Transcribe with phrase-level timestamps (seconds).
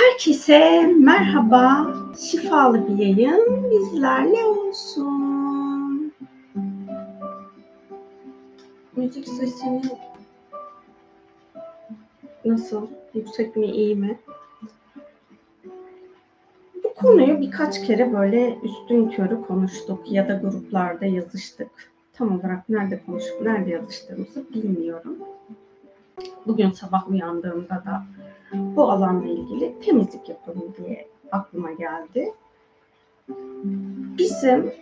[0.00, 1.94] Herkese merhaba.
[2.18, 6.12] Şifalı bir yayın bizlerle olsun.
[8.96, 9.82] Müzik sesini
[12.44, 12.86] nasıl?
[13.14, 14.18] Yüksek mi, iyi mi?
[16.84, 21.70] Bu konuyu birkaç kere böyle üstün körü konuştuk ya da gruplarda yazıştık.
[22.12, 25.18] Tam olarak nerede konuşup nerede yazıştığımızı bilmiyorum.
[26.46, 28.02] Bugün sabah uyandığımda da
[28.52, 32.32] bu alanla ilgili temizlik yapalım diye aklıma geldi.
[34.18, 34.72] Bizim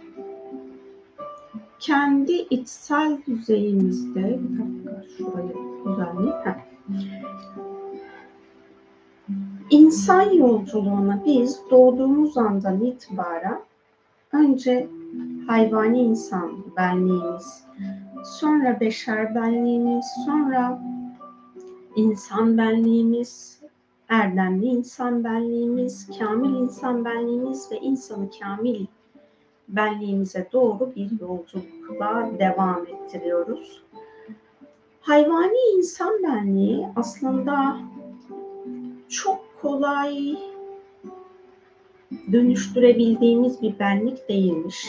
[1.78, 5.55] kendi içsel düzeyimizde bir dakika şurayı
[5.87, 6.34] düzenleyeyim.
[9.70, 13.61] İnsan yolculuğuna biz doğduğumuz andan itibaren
[14.33, 14.89] önce
[15.47, 17.64] hayvani insan benliğimiz,
[18.25, 20.83] sonra beşer benliğimiz, sonra
[21.97, 23.58] insan benliğimiz,
[24.09, 28.87] erdemli insan benliğimiz, kamil insan benliğimiz ve insanı kamil
[29.69, 33.83] benliğimize doğru bir yolculukla devam ettiriyoruz.
[35.00, 37.78] Hayvani insan benliği aslında
[39.09, 40.37] çok kolay
[42.33, 44.89] dönüştürebildiğimiz bir benlik değilmiş.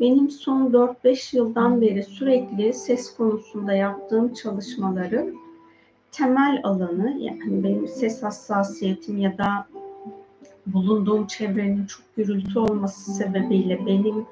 [0.00, 5.34] Benim son 4-5 yıldan beri sürekli ses konusunda yaptığım çalışmaları
[6.12, 9.66] temel alanı yani benim ses hassasiyetim ya da
[10.66, 14.26] bulunduğum çevrenin çok gürültü olması sebebiyle benim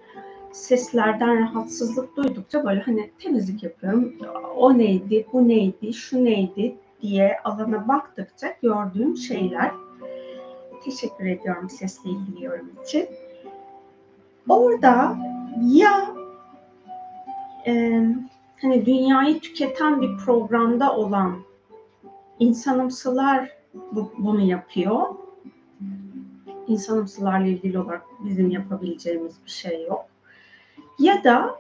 [0.53, 4.15] seslerden rahatsızlık duydukça böyle hani temizlik yapıyorum.
[4.57, 9.71] O neydi, bu neydi, şu neydi diye alana baktıkça gördüğüm şeyler.
[10.85, 13.07] Teşekkür ediyorum sesle ilgili yorum için.
[14.49, 15.17] Orada
[15.63, 16.15] ya
[17.67, 18.03] e,
[18.63, 21.48] hani dünyayı tüketen bir programda olan
[22.41, 23.51] insanımsılar
[23.93, 25.03] bu, bunu yapıyor.
[26.67, 30.05] İnsanımsılarla ilgili olarak bizim yapabileceğimiz bir şey yok.
[30.99, 31.57] Ya da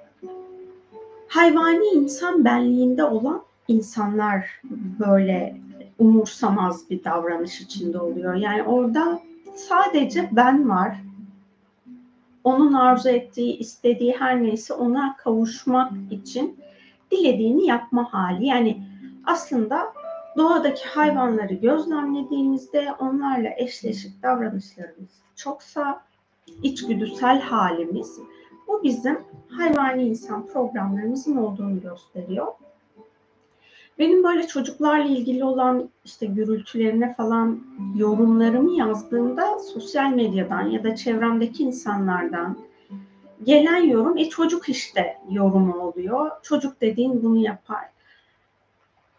[1.28, 4.60] hayvani insan benliğinde olan insanlar
[4.98, 5.56] böyle
[5.98, 8.34] umursamaz bir davranış içinde oluyor.
[8.34, 9.20] Yani orada
[9.54, 10.96] sadece ben var.
[12.44, 16.56] Onun arzu ettiği, istediği her neyse ona kavuşmak için
[17.10, 18.46] dilediğini yapma hali.
[18.46, 18.82] Yani
[19.24, 19.92] aslında
[20.38, 26.02] doğadaki hayvanları gözlemlediğimizde onlarla eşleşik davranışlarımız çoksa
[26.62, 28.18] içgüdüsel halimiz
[28.68, 32.46] bu bizim hayvani insan programlarımızın olduğunu gösteriyor.
[33.98, 37.60] Benim böyle çocuklarla ilgili olan işte gürültülerine falan
[37.96, 42.58] yorumlarımı yazdığımda sosyal medyadan ya da çevremdeki insanlardan
[43.44, 46.30] gelen yorum e çocuk işte yorumu oluyor.
[46.42, 47.97] Çocuk dediğin bunu yapar.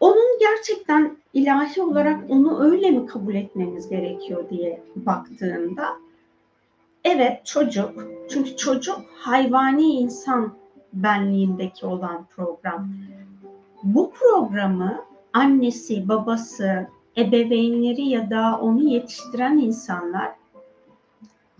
[0.00, 5.86] Onun gerçekten ilahi olarak onu öyle mi kabul etmemiz gerekiyor diye baktığımda
[7.04, 10.52] evet çocuk çünkü çocuk hayvani insan
[10.92, 12.88] benliğindeki olan program.
[13.82, 16.86] Bu programı annesi, babası,
[17.16, 20.32] ebeveynleri ya da onu yetiştiren insanlar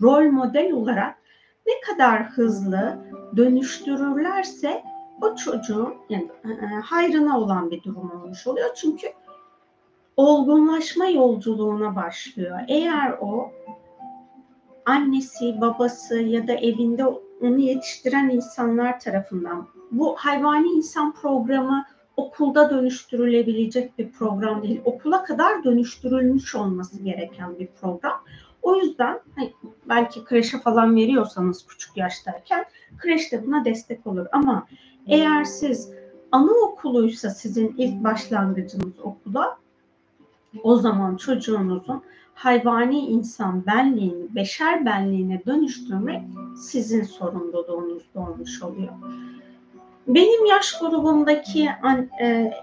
[0.01, 1.17] rol model olarak
[1.67, 2.97] ne kadar hızlı
[3.37, 4.83] dönüştürürlerse
[5.21, 8.69] o çocuğun yani, e, hayrına olan bir durum olmuş oluyor.
[8.75, 9.07] Çünkü
[10.17, 12.59] olgunlaşma yolculuğuna başlıyor.
[12.67, 13.51] Eğer o
[14.85, 17.05] annesi, babası ya da evinde
[17.41, 21.85] onu yetiştiren insanlar tarafından bu hayvani insan programı
[22.17, 24.81] okulda dönüştürülebilecek bir program değil.
[24.85, 28.23] Okula kadar dönüştürülmüş olması gereken bir program.
[28.61, 29.53] O yüzden hani
[29.89, 32.65] belki kreşe falan veriyorsanız küçük yaştayken
[32.97, 34.25] kreş de buna destek olur.
[34.31, 34.67] Ama
[35.07, 35.91] eğer siz
[36.31, 39.57] anaokuluysa sizin ilk başlangıcınız okula
[40.63, 42.01] o zaman çocuğunuzun
[42.33, 46.21] hayvani insan benliğini, beşer benliğine dönüştürmek
[46.57, 48.93] sizin sorumluluğunuz olmuş oluyor.
[50.07, 51.69] Benim yaş grubumdaki
[52.21, 52.53] e,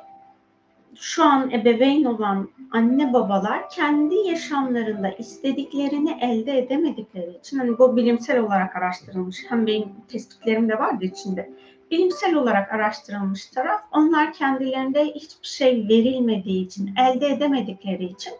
[0.94, 8.40] şu an ebeveyn olan anne babalar kendi yaşamlarında istediklerini elde edemedikleri için hani bu bilimsel
[8.40, 11.50] olarak araştırılmış hem benim tespitlerim de vardı içinde
[11.90, 18.32] bilimsel olarak araştırılmış taraf onlar kendilerinde hiçbir şey verilmediği için elde edemedikleri için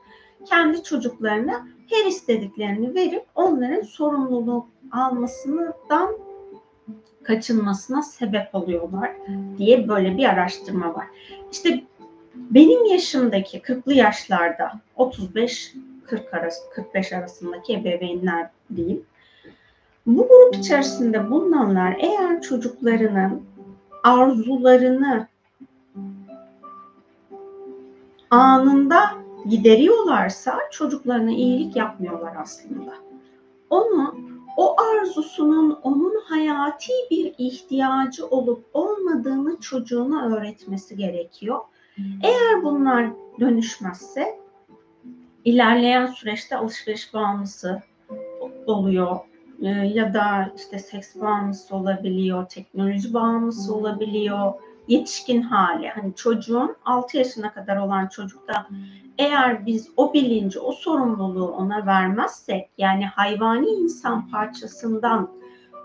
[0.44, 6.16] kendi çocuklarına her istediklerini verip onların sorumluluğu almasından
[7.22, 9.12] kaçınmasına sebep oluyorlar
[9.58, 11.06] diye böyle bir araştırma var.
[11.52, 11.84] İşte
[12.34, 15.74] benim yaşımdaki 40'lı yaşlarda 35
[16.06, 19.02] 40 arası 45 arasındaki ebeveynler diyeyim.
[20.08, 23.42] Bu grup içerisinde bulunanlar eğer çocuklarının
[24.02, 25.28] arzularını
[28.30, 29.00] anında
[29.48, 32.94] gideriyorlarsa çocuklarına iyilik yapmıyorlar aslında.
[33.70, 34.14] Onu
[34.56, 41.60] o arzusunun onun hayati bir ihtiyacı olup olmadığını çocuğuna öğretmesi gerekiyor.
[42.22, 43.10] Eğer bunlar
[43.40, 44.40] dönüşmezse
[45.44, 47.82] ilerleyen süreçte alışveriş bağımlısı
[48.66, 49.27] oluyor
[49.62, 54.52] e, ya da işte seks bağımlısı olabiliyor, teknoloji bağımlısı olabiliyor,
[54.88, 55.88] yetişkin hali.
[55.88, 58.66] Hani çocuğun 6 yaşına kadar olan çocukta
[59.18, 65.30] eğer biz o bilinci, o sorumluluğu ona vermezsek yani hayvani insan parçasından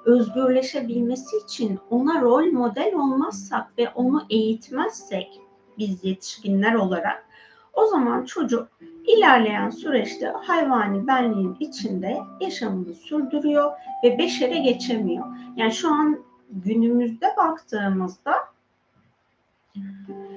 [0.05, 5.39] özgürleşebilmesi için ona rol model olmazsak ve onu eğitmezsek
[5.77, 7.25] biz yetişkinler olarak
[7.73, 8.67] o zaman çocuk
[9.07, 13.71] ilerleyen süreçte hayvani benliğin içinde yaşamını sürdürüyor
[14.03, 15.25] ve beşere geçemiyor.
[15.55, 16.19] Yani şu an
[16.51, 18.33] günümüzde baktığımızda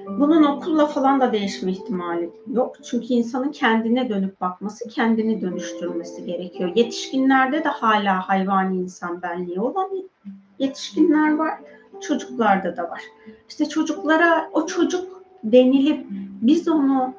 [0.07, 2.75] bunun okulla falan da değişme ihtimali yok.
[2.83, 6.71] Çünkü insanın kendine dönüp bakması, kendini dönüştürmesi gerekiyor.
[6.75, 9.89] Yetişkinlerde de hala hayvani insan benliği olan
[10.59, 11.59] yetişkinler var.
[12.01, 13.01] Çocuklarda da var.
[13.49, 16.05] İşte çocuklara o çocuk denilip
[16.41, 17.13] biz onu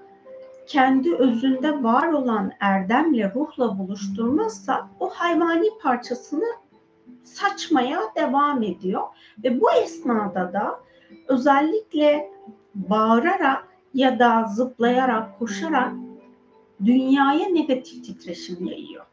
[0.68, 6.46] kendi özünde var olan erdemle, ruhla buluşturmazsa o hayvani parçasını
[7.24, 9.02] saçmaya devam ediyor.
[9.44, 10.80] Ve bu esnada da
[11.28, 12.30] özellikle
[12.74, 15.92] bağırarak ya da zıplayarak, koşarak
[16.84, 19.04] dünyaya negatif titreşim yayıyor.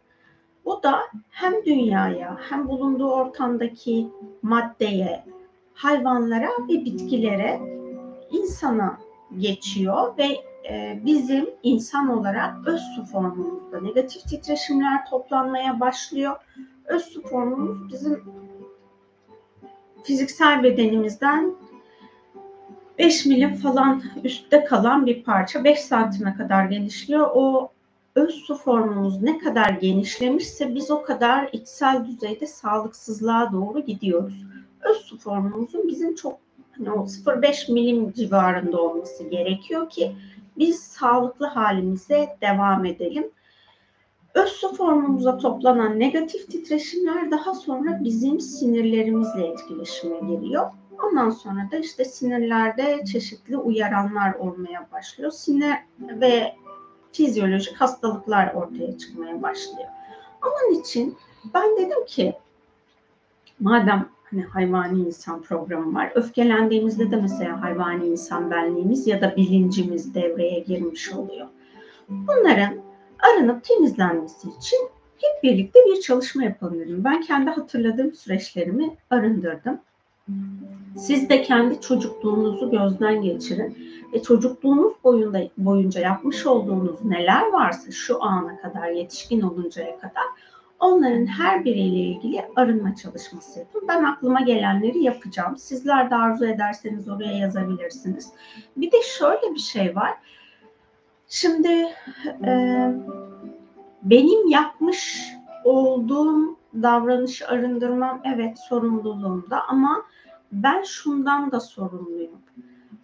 [0.65, 0.99] Bu da
[1.29, 4.07] hem dünyaya hem bulunduğu ortamdaki
[4.41, 5.25] maddeye,
[5.73, 7.61] hayvanlara ve bitkilere,
[8.31, 8.97] insana
[9.37, 10.54] geçiyor ve
[11.06, 16.35] bizim insan olarak öz su formumuzda negatif titreşimler toplanmaya başlıyor.
[16.85, 18.23] Öz su formumuz bizim
[20.03, 21.56] fiziksel bedenimizden
[23.00, 27.29] 5 milim falan üstte kalan bir parça 5 santime kadar genişliyor.
[27.33, 27.71] O
[28.15, 34.45] öz su formumuz ne kadar genişlemişse biz o kadar içsel düzeyde sağlıksızlığa doğru gidiyoruz.
[34.81, 36.39] Öz su formumuzun bizim çok
[36.77, 40.15] hani o 0,5 milim civarında olması gerekiyor ki
[40.57, 43.31] biz sağlıklı halimize devam edelim.
[44.33, 50.71] Öz su formumuza toplanan negatif titreşimler daha sonra bizim sinirlerimizle etkileşime giriyor.
[51.03, 55.31] Ondan sonra da işte sinirlerde çeşitli uyaranlar olmaya başlıyor.
[55.31, 56.55] Sinir ve
[57.11, 59.89] fizyolojik hastalıklar ortaya çıkmaya başlıyor.
[60.45, 61.17] Onun için
[61.53, 62.35] ben dedim ki
[63.59, 66.11] madem hani hayvani insan programı var.
[66.15, 71.47] Öfkelendiğimizde de mesela hayvani insan benliğimiz ya da bilincimiz devreye girmiş oluyor.
[72.09, 72.73] Bunların
[73.19, 74.79] arınıp temizlenmesi için
[75.17, 77.03] hep birlikte bir çalışma yapalım.
[77.03, 79.79] Ben kendi hatırladığım süreçlerimi arındırdım.
[80.97, 83.77] Siz de kendi çocukluğunuzu gözden geçirin
[84.13, 90.25] ve çocukluğunuz boyunda, boyunca yapmış olduğunuz neler varsa şu ana kadar yetişkin oluncaya kadar
[90.85, 93.83] onların her biriyle ilgili arınma çalışması yapın.
[93.87, 95.57] Ben aklıma gelenleri yapacağım.
[95.57, 98.31] Sizler de arzu ederseniz oraya yazabilirsiniz.
[98.77, 100.13] Bir de şöyle bir şey var.
[101.27, 101.87] Şimdi
[102.45, 102.91] e,
[104.03, 105.31] benim yapmış
[105.63, 110.03] olduğum davranışı arındırmam evet sorumluluğumda ama
[110.51, 112.41] ben şundan da sorumluyum.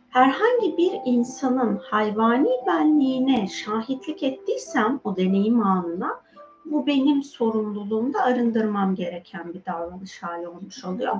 [0.09, 6.21] Herhangi bir insanın hayvani benliğine şahitlik ettiysem o deneyim anına
[6.65, 11.15] bu benim sorumluluğumda arındırmam gereken bir davranış hali olmuş oluyor.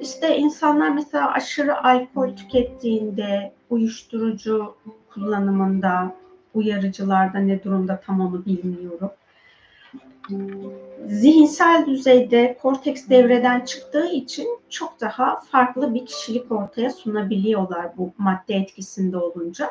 [0.00, 4.74] İşte insanlar mesela aşırı alkol tükettiğinde, uyuşturucu
[5.14, 6.14] kullanımında,
[6.54, 9.10] uyarıcılarda ne durumda tam onu bilmiyorum
[11.06, 18.54] zihinsel düzeyde korteks devreden çıktığı için çok daha farklı bir kişilik ortaya sunabiliyorlar bu madde
[18.54, 19.70] etkisinde olunca.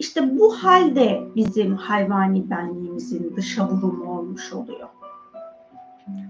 [0.00, 4.88] İşte bu halde bizim hayvani benliğimizin dışa vurumu olmuş oluyor.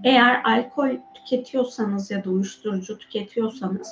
[0.03, 3.89] Eğer alkol tüketiyorsanız ya da uyuşturucu tüketiyorsanız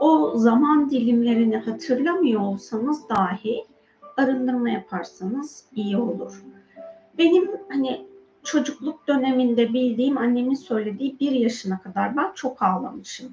[0.00, 3.64] o zaman dilimlerini hatırlamıyor olsanız dahi
[4.16, 6.42] arındırma yaparsanız iyi olur.
[7.18, 8.06] Benim hani
[8.44, 13.28] çocukluk döneminde bildiğim annemin söylediği bir yaşına kadar ben çok ağlamışım.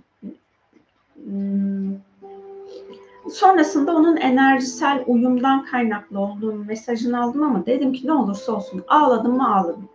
[3.31, 9.35] Sonrasında onun enerjisel uyumdan kaynaklı olduğunu mesajını aldım ama dedim ki ne olursa olsun ağladım
[9.35, 9.89] mı ağladım.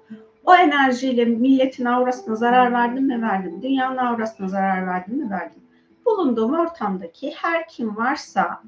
[0.45, 3.63] O enerjiyle milletin aurasına zarar verdim mi verdim.
[3.63, 5.63] Dünyanın aurasına zarar verdim mi verdim.
[6.07, 8.63] Bulunduğum ortamdaki her kim varsa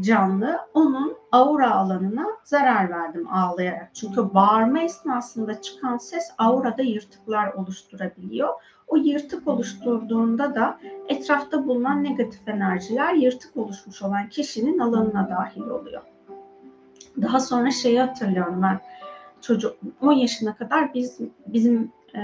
[0.00, 3.90] canlı onun aura alanına zarar verdim ağlayarak.
[3.94, 8.48] Çünkü bağırma esnasında çıkan ses aurada yırtıklar oluşturabiliyor.
[8.92, 16.02] O yırtık oluşturduğunda da etrafta bulunan negatif enerjiler yırtık oluşmuş olan kişinin alanına dahil oluyor.
[17.22, 18.80] Daha sonra şeyi hatırlıyorum ben.
[19.40, 22.20] Çocuk 10 yaşına kadar biz bizim e,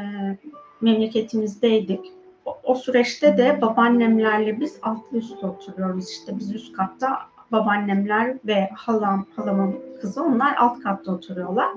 [0.80, 2.12] memleketimizdeydik.
[2.44, 7.18] O, o süreçte de babaannemlerle biz altlı üstte oturuyoruz işte biz üst katta
[7.52, 11.68] babaannemler ve halam, halamın kızı onlar alt katta oturuyorlar.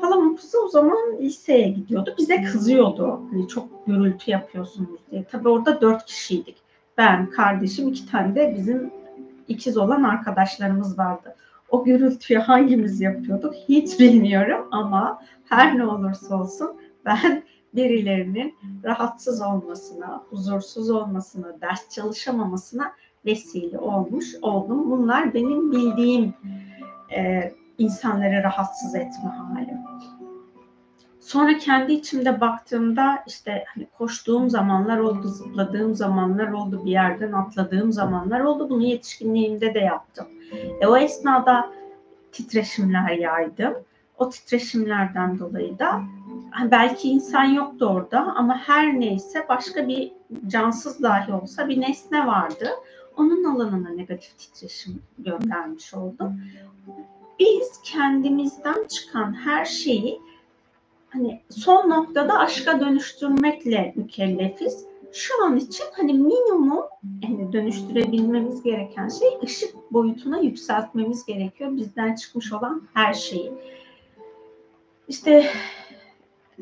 [0.00, 2.14] Halamın kızı o zaman liseye gidiyordu.
[2.18, 3.20] Bize kızıyordu.
[3.30, 5.24] Hani çok gürültü yapıyorsunuz diye.
[5.24, 6.56] Tabii orada dört kişiydik.
[6.98, 8.90] Ben, kardeşim, iki tane de bizim
[9.48, 11.36] ikiz olan arkadaşlarımız vardı.
[11.70, 16.72] O gürültüyü hangimiz yapıyorduk hiç bilmiyorum ama her ne olursa olsun
[17.04, 17.42] ben
[17.74, 18.54] birilerinin
[18.84, 22.92] rahatsız olmasına, huzursuz olmasına, ders çalışamamasına
[23.26, 24.90] vesile olmuş oldum.
[24.90, 26.34] Bunlar benim bildiğim
[27.16, 29.76] e, insanları rahatsız etme hali.
[31.20, 37.92] Sonra kendi içimde baktığımda işte hani koştuğum zamanlar oldu, zıpladığım zamanlar oldu, bir yerden atladığım
[37.92, 38.70] zamanlar oldu.
[38.70, 40.26] Bunu yetişkinliğimde de yaptım.
[40.80, 41.70] E, o esnada
[42.32, 43.74] titreşimler yaydım.
[44.18, 46.02] O titreşimlerden dolayı da
[46.70, 50.12] belki insan yoktu orada ama her neyse başka bir
[50.46, 52.70] cansız dahi olsa bir nesne vardı.
[53.16, 56.40] Onun alanına negatif titreşim göndermiş oldum.
[57.38, 60.20] Biz kendimizden çıkan her şeyi
[61.10, 64.84] hani son noktada aşka dönüştürmekle mükellefiz.
[65.12, 66.82] Şu an için hani minimum
[67.22, 73.52] yani dönüştürebilmemiz gereken şey ışık boyutuna yükseltmemiz gerekiyor bizden çıkmış olan her şeyi.
[75.08, 75.50] İşte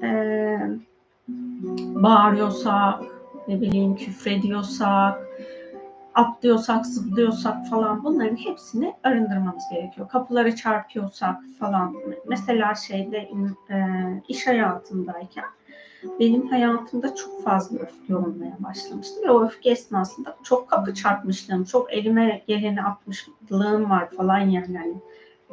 [0.02, 0.59] e,
[1.78, 3.02] bağırıyorsak,
[3.49, 5.25] ne bileyim küfrediyorsak,
[6.16, 10.08] atlıyorsak, zıplıyorsak falan bunların hepsini arındırmamız gerekiyor.
[10.08, 11.96] Kapıları çarpıyorsak falan.
[12.28, 13.28] Mesela şeyde
[13.70, 13.76] e,
[14.28, 15.44] iş hayatındayken
[16.20, 21.92] benim hayatımda çok fazla öfke olmaya başlamıştı ve o öfke esnasında çok kapı çarpmışlığım, çok
[21.92, 24.73] elime geleni atmışlığım var falan yani.
[24.73, 24.94] yani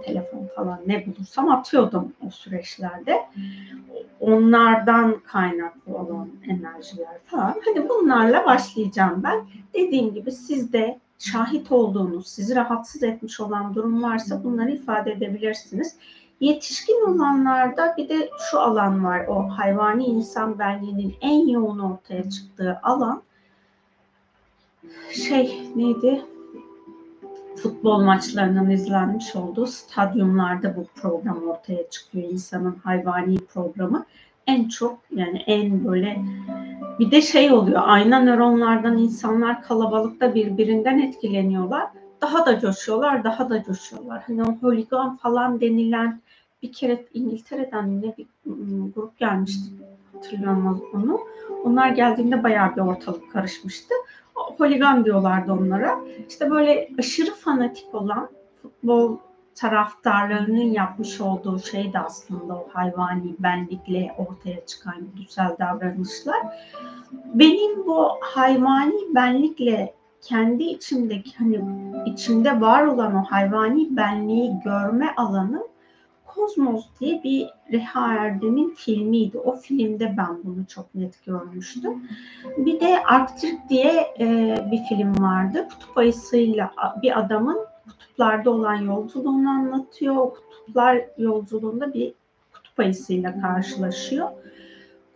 [0.02, 3.26] telefon falan ne bulursam atıyordum o süreçlerde.
[4.20, 7.56] Onlardan kaynaklı olan enerjiler falan.
[7.66, 9.46] Hadi bunlarla başlayacağım ben.
[9.74, 15.96] Dediğim gibi sizde şahit olduğunuz, sizi rahatsız etmiş olan durum varsa bunları ifade edebilirsiniz.
[16.40, 19.26] Yetişkin olanlarda bir de şu alan var.
[19.28, 23.24] O hayvani insan benliğinin en yoğun ortaya çıktığı alan
[25.12, 26.26] şey neydi?
[27.64, 32.30] Futbol maçlarının izlenmiş olduğu stadyumlarda bu program ortaya çıkıyor.
[32.30, 34.06] İnsanın hayvani programı
[34.48, 36.22] en çok yani en böyle
[37.00, 41.88] bir de şey oluyor ayna nöronlardan insanlar kalabalıkta birbirinden etkileniyorlar.
[42.22, 44.24] Daha da coşuyorlar, daha da coşuyorlar.
[44.28, 46.22] Hani o holigan falan denilen
[46.64, 48.26] bir kere İngiltere'den ne bir
[48.96, 49.70] grup gelmişti
[50.14, 51.20] hatırlıyorum onu.
[51.64, 53.94] Onlar geldiğinde bayağı bir ortalık karışmıştı
[54.36, 56.00] holigan diyorlardı onlara.
[56.30, 58.30] İşte böyle aşırı fanatik olan
[58.62, 59.18] futbol
[59.56, 66.42] taraftarlarının yapmış olduğu şey de aslında o hayvani benlikle ortaya çıkan güzel davranışlar.
[67.34, 71.62] Benim bu hayvani benlikle kendi içimdeki hani
[72.06, 75.68] içimde var olan o hayvani benliği görme alanı
[76.36, 79.38] Kozmos diye bir Reha Erdem'in filmiydi.
[79.38, 82.04] O filmde ben bunu çok net görmüştüm.
[82.58, 85.68] Bir de Arktrik diye e, bir film vardı.
[85.70, 86.72] Kutup ayısıyla
[87.02, 87.58] bir adamın
[87.90, 90.16] kutuplarda olan yolculuğunu anlatıyor.
[90.16, 92.14] O kutuplar yolculuğunda bir
[92.54, 94.30] kutup ayısıyla karşılaşıyor.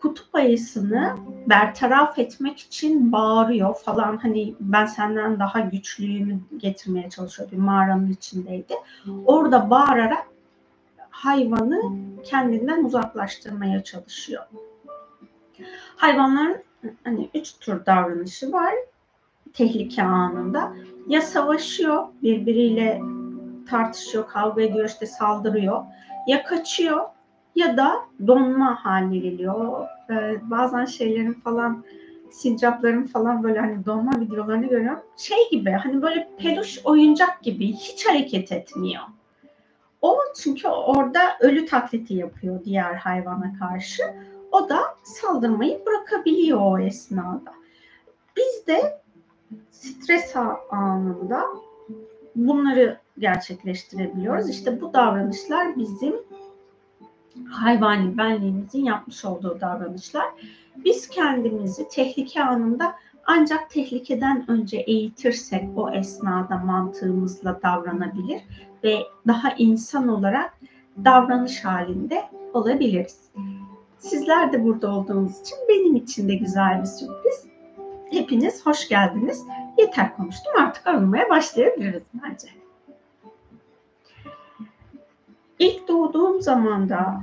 [0.01, 1.15] Kutup ayısını
[1.50, 4.17] bertaraf etmek için bağırıyor falan.
[4.17, 7.51] Hani ben senden daha güçlüyümü getirmeye çalışıyor.
[7.51, 8.74] Bir mağaranın içindeydi.
[9.25, 10.27] Orada bağırarak
[11.17, 11.81] hayvanı
[12.24, 14.43] kendinden uzaklaştırmaya çalışıyor.
[15.95, 16.63] Hayvanların
[17.03, 18.74] hani üç tür davranışı var
[19.53, 20.74] tehlike anında.
[21.07, 23.01] Ya savaşıyor, birbiriyle
[23.69, 25.83] tartışıyor, kavga ediyor, işte saldırıyor.
[26.27, 27.05] Ya kaçıyor
[27.55, 27.95] ya da
[28.27, 29.88] donma haline geliyor.
[30.09, 31.83] Ee, bazen şeylerin falan
[32.31, 35.00] sincapların falan böyle hani donma videolarını görüyorum.
[35.17, 39.03] Şey gibi hani böyle peluş oyuncak gibi hiç hareket etmiyor.
[40.01, 44.04] O çünkü orada ölü taklidi yapıyor diğer hayvana karşı.
[44.51, 47.54] O da saldırmayı bırakabiliyor o esnada.
[48.38, 49.01] Biz de
[49.72, 50.36] stres
[50.70, 51.44] anında
[52.36, 54.50] bunları gerçekleştirebiliyoruz.
[54.50, 56.16] İşte bu davranışlar bizim
[57.50, 60.25] hayvani benliğimizin yapmış olduğu davranışlar.
[60.75, 68.42] Biz kendimizi tehlike anında ancak tehlikeden önce eğitirsek o esnada mantığımızla davranabilir
[68.88, 70.53] ve daha insan olarak
[71.06, 73.32] davranış halinde olabiliriz.
[73.98, 77.48] Sizler de burada olduğunuz için benim için de güzel bir sürpriz.
[78.12, 79.46] Hepiniz hoş geldiniz.
[79.77, 82.48] Yeter konuştum artık arınmaya başlayabiliriz bence.
[85.88, 87.22] doğduğum zaman da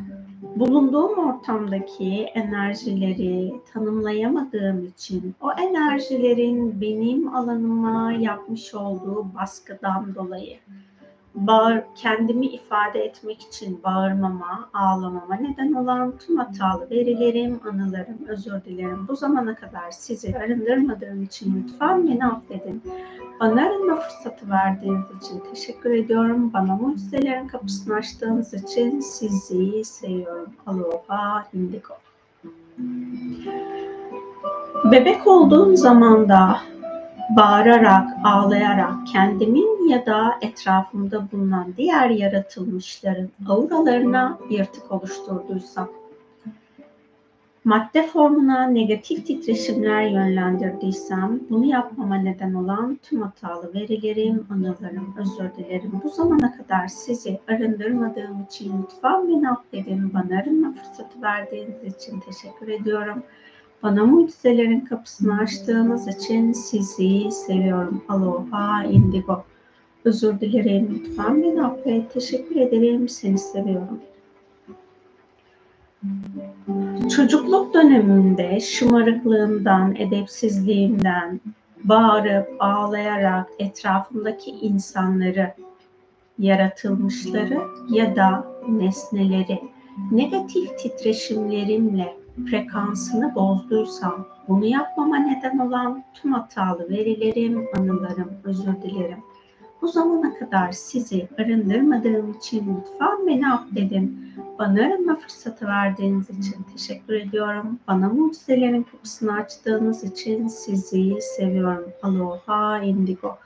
[0.56, 10.58] bulunduğum ortamdaki enerjileri tanımlayamadığım için o enerjilerin benim alanıma yapmış olduğu baskıdan dolayı
[11.34, 19.08] bağır, kendimi ifade etmek için bağırmama, ağlamama neden olan tüm hatalı verilerim, anılarım, özür dilerim.
[19.08, 22.82] Bu zamana kadar sizi arındırmadığım için lütfen beni affedin.
[23.40, 26.52] Bana arınma fırsatı verdiğiniz için teşekkür ediyorum.
[26.52, 30.52] Bana mucizelerin kapısını açtığınız için sizi seviyorum.
[30.66, 31.94] Aloha Indigo.
[34.84, 36.60] Bebek olduğum zamanda
[37.30, 45.88] bağırarak, ağlayarak kendimin ya da etrafımda bulunan diğer yaratılmışların auralarına yırtık oluşturduysam,
[47.64, 56.00] madde formuna negatif titreşimler yönlendirdiysem, bunu yapmama neden olan tüm hatalı verilerim, anılarım, özür dilerim.
[56.04, 60.14] Bu zamana kadar sizi arındırmadığım için lütfen beni affedin.
[60.14, 63.22] Bana arınma fırsatı verdiğiniz için teşekkür ediyorum.
[63.84, 68.04] Bana mucizelerin kapısını açtığınız için sizi seviyorum.
[68.08, 69.44] Aloha Indigo.
[70.04, 71.02] Özür dilerim.
[71.04, 72.12] Lütfen beni affet.
[72.12, 73.08] Teşekkür ederim.
[73.08, 74.00] Seni seviyorum.
[77.16, 81.40] Çocukluk dönemimde şımarıklığımdan, edepsizliğimden,
[81.84, 85.54] bağırıp ağlayarak etrafımdaki insanları,
[86.38, 87.60] yaratılmışları
[87.90, 89.60] ya da nesneleri
[90.10, 99.18] negatif titreşimlerimle frekansını bozduysam bunu yapmama neden olan tüm hatalı verilerim, anılarım, özür dilerim.
[99.82, 104.32] Bu zamana kadar sizi arındırmadığım için lütfen beni affedin.
[104.58, 107.78] Bana arınma fırsatı verdiğiniz için teşekkür ediyorum.
[107.88, 111.92] Bana mucizelerin kapısını açtığınız için sizi seviyorum.
[112.02, 113.38] Aloha Indigo.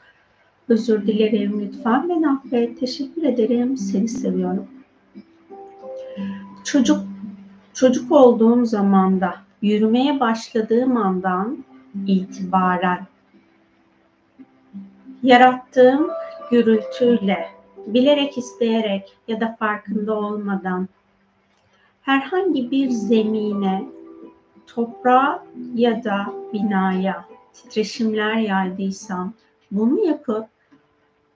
[0.69, 1.61] Özür dilerim.
[1.61, 2.81] Lütfen beni affet.
[2.81, 3.77] Teşekkür ederim.
[3.77, 4.67] Seni seviyorum.
[6.65, 7.08] Çocuk
[7.79, 11.65] Çocuk olduğum zamanda, yürümeye başladığım andan
[12.07, 13.07] itibaren
[15.23, 16.11] yarattığım
[16.51, 17.49] gürültüyle,
[17.87, 20.89] bilerek isteyerek ya da farkında olmadan
[22.03, 23.85] herhangi bir zemine,
[24.67, 29.33] toprağa ya da binaya titreşimler yaydıysam
[29.71, 30.47] bunu yapıp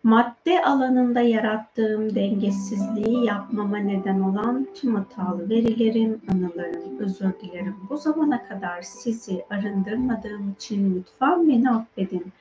[0.02, 7.76] madde alanında yarattığım dengesizliği yapmama neden olan tüm hatalı verilerim, anılarım, özür dilerim.
[7.90, 12.32] Bu zamana kadar sizi arındırmadığım için lütfen beni affedin.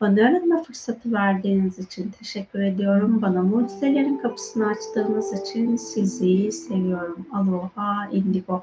[0.00, 3.22] Bana arınma fırsatı verdiğiniz için teşekkür ediyorum.
[3.22, 7.26] Bana mucizelerin kapısını açtığınız için sizi seviyorum.
[7.32, 8.62] Aloha Indigo.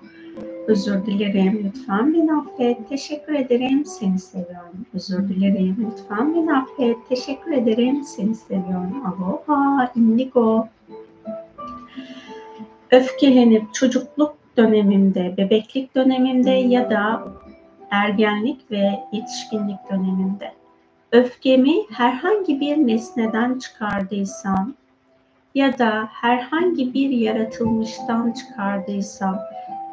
[0.67, 1.63] Özür dilerim.
[1.63, 2.89] Lütfen beni affet.
[2.89, 3.85] Teşekkür ederim.
[3.85, 4.85] Seni seviyorum.
[4.93, 5.91] Özür dilerim.
[5.91, 6.97] Lütfen beni affet.
[7.09, 8.03] Teşekkür ederim.
[8.03, 9.03] Seni seviyorum.
[9.05, 10.67] Aloha Indigo.
[12.91, 17.27] Öfkelenip çocukluk dönemimde, bebeklik dönemimde ya da
[17.91, 20.51] ergenlik ve yetişkinlik dönemimde
[21.15, 24.73] öfkemi herhangi bir nesneden çıkardıysam
[25.55, 29.39] ya da herhangi bir yaratılmıştan çıkardıysam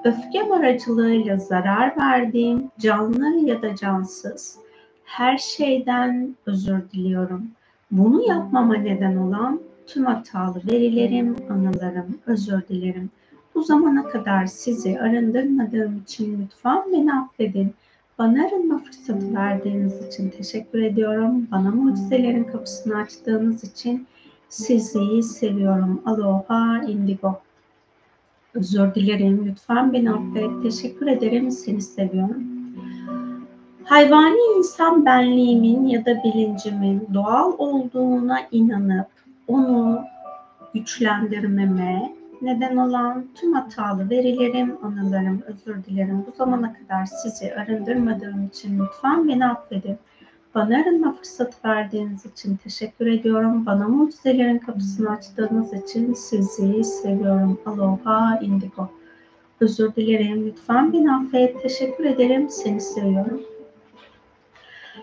[0.04, 4.58] öfkem aracılığıyla zarar verdiğim canlı ya da cansız
[5.04, 7.46] her şeyden özür diliyorum.
[7.90, 13.10] Bunu yapmama neden olan tüm hatalı verilerim, anılarım, özür dilerim.
[13.54, 17.74] Bu zamana kadar sizi arındırmadığım için lütfen beni affedin.
[18.18, 21.48] Bana arınma fırsatı verdiğiniz için teşekkür ediyorum.
[21.50, 24.06] Bana mucizelerin kapısını açtığınız için
[24.48, 26.02] sizi seviyorum.
[26.06, 27.40] Aloha Indigo.
[28.54, 29.46] Özür dilerim.
[29.46, 30.62] Lütfen beni affet.
[30.62, 31.50] Teşekkür ederim.
[31.50, 32.42] Seni seviyorum.
[33.84, 39.06] Hayvani insan benliğimin ya da bilincimin doğal olduğuna inanıp
[39.48, 40.00] onu
[40.74, 42.12] güçlendirmeme,
[42.42, 46.24] neden olan tüm hatalı verilerim, anılarım, özür dilerim.
[46.26, 49.98] Bu zamana kadar sizi arındırmadığım için lütfen beni affedin.
[50.54, 53.66] Bana arınma fırsatı verdiğiniz için teşekkür ediyorum.
[53.66, 57.60] Bana mucizelerin kapısını açtığınız için sizi seviyorum.
[57.66, 58.90] Aloha Indigo.
[59.60, 60.46] Özür dilerim.
[60.46, 61.62] Lütfen beni affet.
[61.62, 62.48] Teşekkür ederim.
[62.50, 63.42] Seni seviyorum.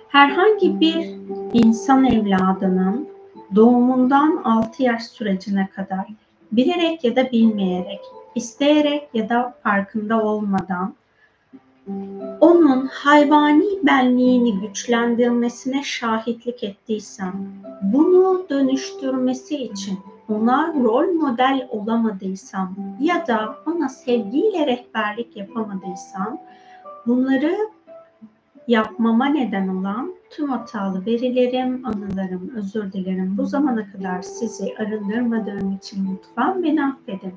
[0.07, 1.15] Herhangi bir
[1.53, 3.07] insan evladının
[3.55, 6.05] doğumundan 6 yaş sürecine kadar
[6.51, 7.99] bilerek ya da bilmeyerek,
[8.35, 10.93] isteyerek ya da farkında olmadan
[12.41, 17.33] onun hayvani benliğini güçlendirmesine şahitlik ettiysem,
[17.81, 19.99] bunu dönüştürmesi için
[20.29, 26.37] ona rol model olamadıysam ya da ona sevgiyle rehberlik yapamadıysam
[27.07, 27.57] bunları
[28.67, 33.37] yapmama neden olan tüm hatalı verilerim, anılarım, özür dilerim.
[33.37, 37.33] Bu zamana kadar sizi arındırmadığım için lütfen beni affedin.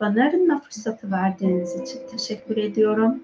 [0.00, 3.22] Bana arınma fırsatı verdiğiniz için teşekkür ediyorum.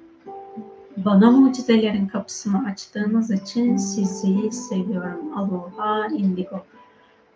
[0.97, 5.39] Bana mucizelerin kapısını açtığınız için sizi seviyorum.
[5.39, 6.65] Aloha indigo.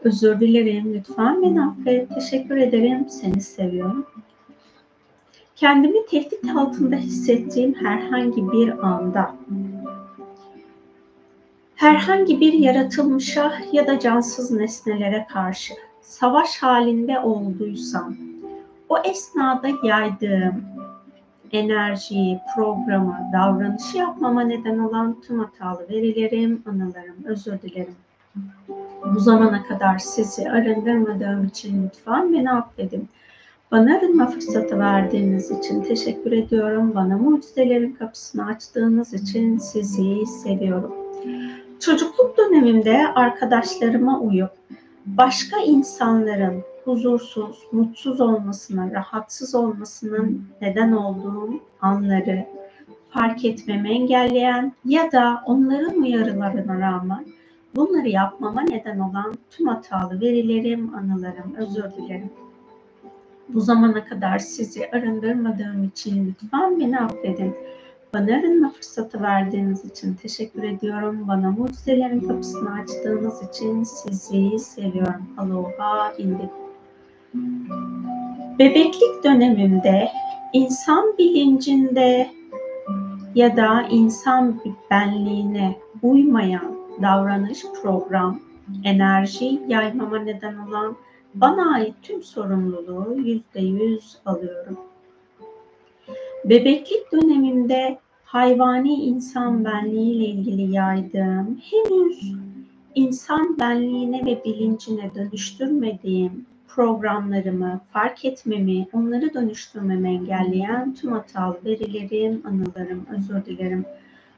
[0.05, 0.95] Özür dilerim.
[0.95, 2.15] Lütfen beni affet.
[2.15, 3.09] Teşekkür ederim.
[3.09, 4.07] Seni seviyorum.
[5.57, 9.35] Kendimi tehdit altında hissettiğim herhangi bir anda
[11.75, 18.17] herhangi bir yaratılmışa ya da cansız nesnelere karşı savaş halinde olduysam
[18.89, 20.65] o esnada yaydığım
[21.53, 27.95] enerjiyi, programı, davranışı yapmama neden olan tüm hatalı verilerim, anılarım, özür dilerim.
[29.15, 33.09] Bu zamana kadar sizi arındırmadığım için lütfen beni affedin.
[33.71, 36.93] Bana arınma fırsatı verdiğiniz için teşekkür ediyorum.
[36.95, 40.95] Bana mucizelerin kapısını açtığınız için sizi seviyorum.
[41.81, 44.51] Çocukluk dönemimde arkadaşlarıma uyup
[45.07, 52.47] başka insanların huzursuz, mutsuz olmasına, rahatsız olmasının neden olduğum anları
[53.11, 57.27] fark etmemi engelleyen ya da onların uyarılarına rağmen
[57.77, 62.31] bunları yapmama neden olan tüm hatalı verilerim, anılarım, özür dilerim.
[63.49, 67.55] Bu zamana kadar sizi arındırmadığım için lütfen beni affedin.
[68.15, 71.29] Bana arınma fırsatı verdiğiniz için teşekkür ediyorum.
[71.29, 75.23] Bana mucizelerin kapısını açtığınız için sizi seviyorum.
[75.39, 76.68] Aloha indik.
[78.59, 80.09] Bebeklik dönemimde
[80.53, 82.31] insan bilincinde
[83.35, 84.61] ya da insan
[84.91, 88.41] benliğine uymayan davranış, program,
[88.85, 90.97] enerji yaymama neden olan
[91.35, 94.79] bana ait tüm sorumluluğu yüzde yüz alıyorum.
[96.45, 102.33] Bebeklik dönemimde hayvani insan benliği ile ilgili yaydığım, henüz
[102.95, 106.47] insan benliğine ve bilincine dönüştürmediğim
[106.79, 113.85] programlarımı fark etmemi, onları dönüştürmemi engelleyen tüm hatalı verilerim, anılarım, özür dilerim.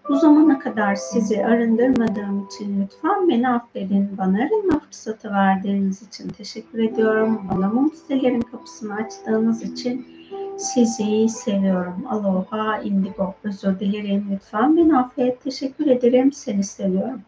[0.08, 4.08] Bu zamana kadar sizi arındırmadığım için lütfen beni affedin.
[4.18, 7.40] Bana arınma fırsatı verdiğiniz için teşekkür ediyorum.
[7.50, 10.06] Bana mucizelerin kapısını açtığınız için
[10.56, 12.04] sizi seviyorum.
[12.08, 13.34] Aloha indigo.
[13.44, 14.26] Özür dilerim.
[14.32, 15.44] Lütfen beni affet.
[15.44, 16.32] Teşekkür ederim.
[16.32, 17.20] Seni seviyorum.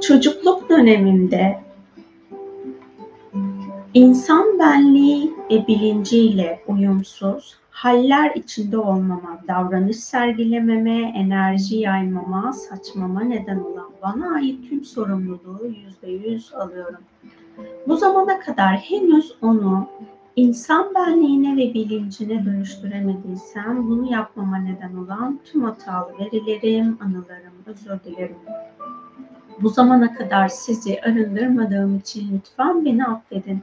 [0.00, 1.63] Çocukluk dönemimde
[3.94, 13.90] insan benliği ve bilinciyle uyumsuz, haller içinde olmama, davranış sergilememe, enerji yaymama, saçmama neden olan
[14.02, 17.00] bana ait tüm sorumluluğu yüzde yüz alıyorum.
[17.88, 19.88] Bu zamana kadar henüz onu
[20.36, 28.36] insan benliğine ve bilincine dönüştüremediysem bunu yapmama neden olan tüm hatalı verilerim, anılarım, özür dilerim.
[29.62, 33.62] Bu zamana kadar sizi arındırmadığım için lütfen beni affedin.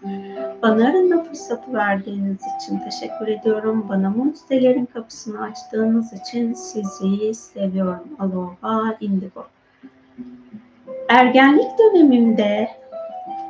[0.62, 3.86] Bana arınma fırsatı verdiğiniz için teşekkür ediyorum.
[3.90, 8.08] Bana mucizelerin kapısını açtığınız için sizi seviyorum.
[8.20, 9.46] Aloha indigo.
[11.10, 12.68] Ergenlik dönemimde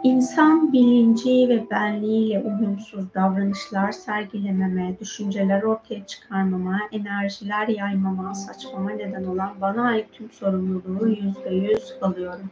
[0.04, 9.52] insan bilinci ve benliğiyle uyumsuz davranışlar sergilememe, düşünceler ortaya çıkarmama, enerjiler yaymama, saçmama neden olan
[9.62, 12.50] bana ait tüm sorumluluğu yüzde yüz alıyorum.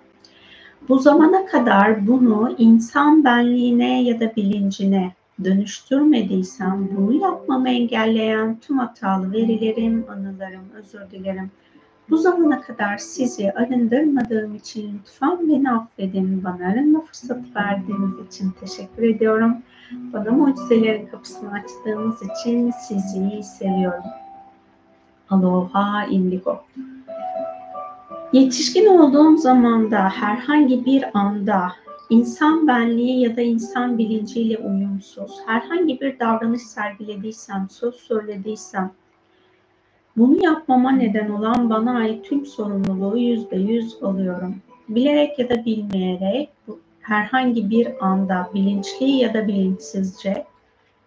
[0.90, 9.32] Bu zamana kadar bunu insan benliğine ya da bilincine dönüştürmediysem bunu yapmamı engelleyen tüm hatalı
[9.32, 11.52] verilerim, anılarım, özür dilerim.
[12.10, 16.44] Bu zamana kadar sizi arındırmadığım için lütfen beni affedin.
[16.44, 19.58] Bana arınma fırsatı verdiğiniz için teşekkür ediyorum.
[19.92, 24.04] Bana mucizelerin kapısını açtığınız için sizi seviyorum.
[25.30, 26.60] Aloha indigo.
[28.34, 31.72] Yetişkin olduğum zamanda herhangi bir anda
[32.10, 38.92] insan benliği ya da insan bilinciyle uyumsuz herhangi bir davranış sergilediysem, söz söylediysem
[40.20, 44.56] bunu yapmama neden olan bana ait tüm sorumluluğu yüzde yüz alıyorum.
[44.90, 46.50] Bilerek ya da bilmeyerek
[47.02, 50.46] herhangi bir anda bilinçli ya da bilinçsizce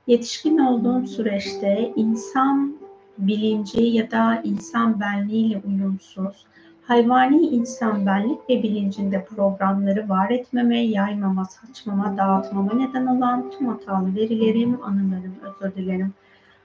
[0.07, 2.77] yetişkin olduğum süreçte insan
[3.19, 6.47] bilinci ya da insan benliğiyle uyumsuz,
[6.83, 14.17] hayvani insan benlik ve bilincinde programları var etmeme, yaymama, saçmama, dağıtmama neden olan tüm hatalı
[14.17, 16.13] verilerim, anılarım, özür dilerim.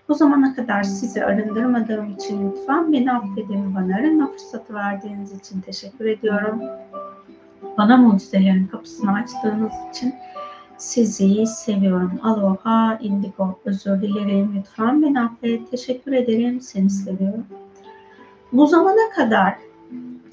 [0.10, 3.76] Bu zamana kadar sizi arındırmadığım için lütfen beni affedin.
[3.76, 6.62] Bana arınma fırsatı verdiğiniz için teşekkür ediyorum.
[7.78, 10.14] Bana mucizelerin kapısını açtığınız için
[10.78, 12.20] sizi seviyorum.
[12.24, 13.60] Aloha, indigo.
[13.66, 14.56] Özür dilerim.
[14.58, 15.72] Lütfen beni affet.
[15.72, 16.62] Teşekkür ederim.
[16.62, 17.46] Seni seviyorum.
[18.54, 19.56] Bu zamana kadar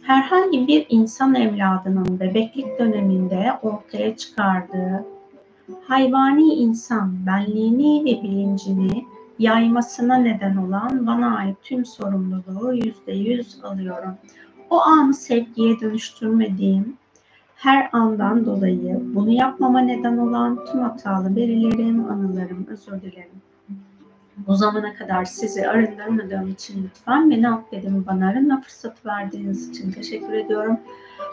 [0.03, 5.05] herhangi bir insan evladının bebeklik döneminde ortaya çıkardığı
[5.89, 9.05] hayvani insan benliğini ve bilincini
[9.38, 14.14] yaymasına neden olan bana ait tüm sorumluluğu yüzde yüz alıyorum.
[14.70, 16.97] O anı sevgiye dönüştürmediğim
[17.57, 23.42] her andan dolayı bunu yapmama neden olan tüm hatalı verilerim, anılarım, özür dilerim.
[24.37, 28.07] Bu zamana kadar sizi arındırmadığım için lütfen beni affedin.
[28.07, 30.79] Bana arınma fırsatı verdiğiniz için teşekkür ediyorum.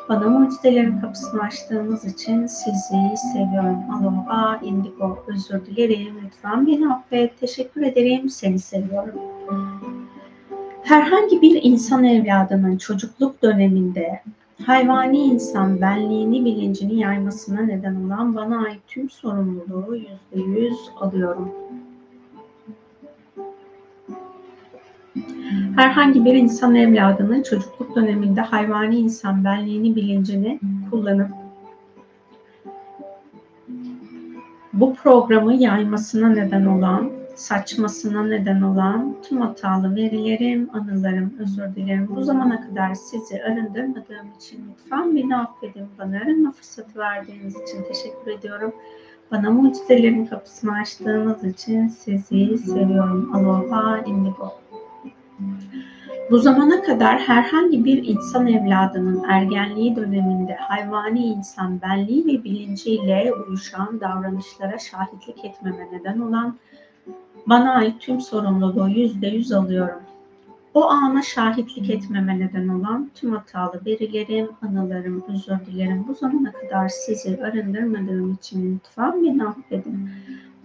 [0.09, 3.77] Bana mucizelerin kapısını açtığınız için sizi seviyorum.
[3.91, 6.15] Aloha, indigo, özür dilerim.
[6.25, 7.39] Lütfen beni affet.
[7.39, 8.29] Teşekkür ederim.
[8.29, 9.19] Seni seviyorum.
[10.83, 14.21] Herhangi bir insan evladının çocukluk döneminde
[14.65, 21.51] hayvani insan benliğini, bilincini yaymasına neden olan bana ait tüm sorumluluğu yüzde yüz alıyorum.
[25.75, 30.59] Herhangi bir insan evladının çocukluk döneminde hayvani insan benliğini, bilincini
[30.91, 31.29] kullanıp
[34.73, 42.07] bu programı yaymasına neden olan, saçmasına neden olan tüm hatalı verilerim, anılarım, özür dilerim.
[42.15, 45.85] Bu zamana kadar sizi arındırmadığım için lütfen beni affedin.
[45.99, 48.73] Bana arınma fırsatı verdiğiniz için teşekkür ediyorum.
[49.31, 53.35] Bana mucizelerin kapısını açtığınız için sizi seviyorum.
[53.35, 54.60] Aloha, indigo.
[56.31, 63.99] Bu zamana kadar herhangi bir insan evladının ergenliği döneminde hayvani insan benliği ve bilinciyle uyuşan
[63.99, 66.57] davranışlara şahitlik etmeme neden olan
[67.47, 70.01] bana ait tüm sorumluluğu yüzde yüz alıyorum.
[70.73, 76.05] O ana şahitlik etmeme neden olan tüm hatalı verilerim, anılarım, özür dilerim.
[76.07, 80.09] Bu zamana kadar sizi arındırmadığım için lütfen beni affedin.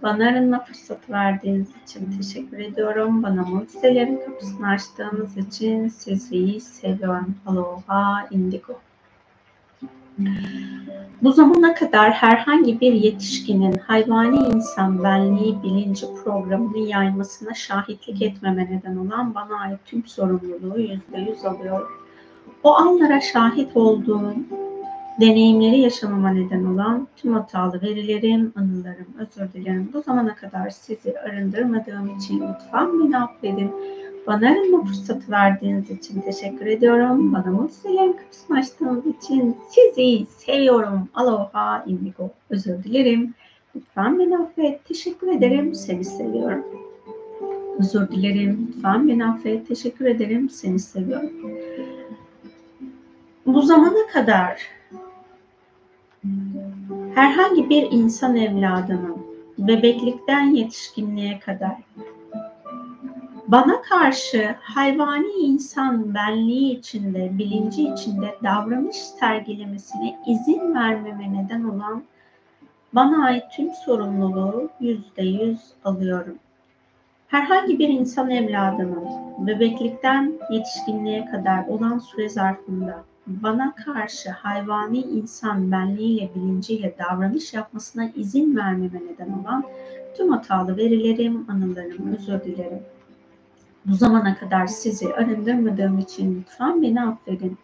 [0.03, 3.23] Bana arınma fırsatı verdiğiniz için teşekkür ediyorum.
[3.23, 7.35] Bana mucizelerin kapısını açtığınız için sizi seviyorum.
[7.45, 8.79] Aloha Indigo.
[11.21, 18.95] Bu zamana kadar herhangi bir yetişkinin hayvani insan benliği bilinci programını yaymasına şahitlik etmeme neden
[18.95, 21.87] olan bana ait tüm sorumluluğu yüzde yüz alıyorum.
[22.63, 24.35] O anlara şahit olduğum
[25.19, 29.89] deneyimleri yaşamama neden olan tüm hatalı verilerim, anılarım, özür dilerim.
[29.93, 33.71] Bu zamana kadar sizi arındırmadığım için lütfen beni affedin.
[34.27, 37.33] Bana arınma fırsatı verdiğiniz için teşekkür ediyorum.
[37.33, 41.09] Bana mucizelerin kapısını açtığınız için sizi seviyorum.
[41.13, 42.29] Aloha indigo.
[42.49, 43.33] Özür dilerim.
[43.75, 44.85] Lütfen beni affet.
[44.85, 45.75] Teşekkür ederim.
[45.75, 46.65] Seni seviyorum.
[47.79, 48.73] Özür dilerim.
[48.75, 49.67] Lütfen beni affet.
[49.67, 50.49] Teşekkür ederim.
[50.49, 51.31] Seni seviyorum.
[53.45, 54.76] Bu zamana kadar
[57.15, 59.17] herhangi bir insan evladının
[59.57, 61.75] bebeklikten yetişkinliğe kadar
[63.47, 72.03] bana karşı hayvani insan benliği içinde, bilinci içinde davranış sergilemesine izin vermeme neden olan
[72.93, 76.39] bana ait tüm sorumluluğu yüzde yüz alıyorum.
[77.27, 86.29] Herhangi bir insan evladının bebeklikten yetişkinliğe kadar olan süre zarfında bana karşı hayvani insan benliğiyle,
[86.35, 89.63] bilinciyle davranış yapmasına izin vermeme neden olan
[90.17, 92.79] tüm hatalı verilerim, anılarım, özür dilerim.
[93.85, 97.57] Bu zamana kadar sizi arındırmadığım için lütfen beni affedin.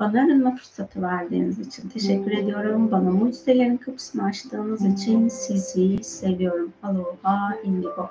[0.00, 2.90] Bana arınma fırsatı verdiğiniz için teşekkür ediyorum.
[2.90, 6.72] Bana mucizelerin kapısını açtığınız için sizi seviyorum.
[6.82, 8.10] Aloha Indigo.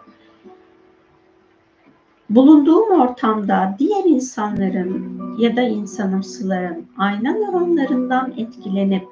[2.30, 9.08] Bulunduğum ortamda diğer insanların ya da insanımsıların ayna nöronlarından etkilenip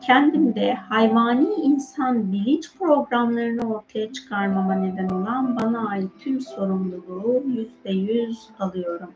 [0.00, 8.48] kendimde hayvani insan bilinç programlarını ortaya çıkarmama neden olan bana ait tüm sorumluluğu yüzde yüz
[8.58, 9.10] alıyorum.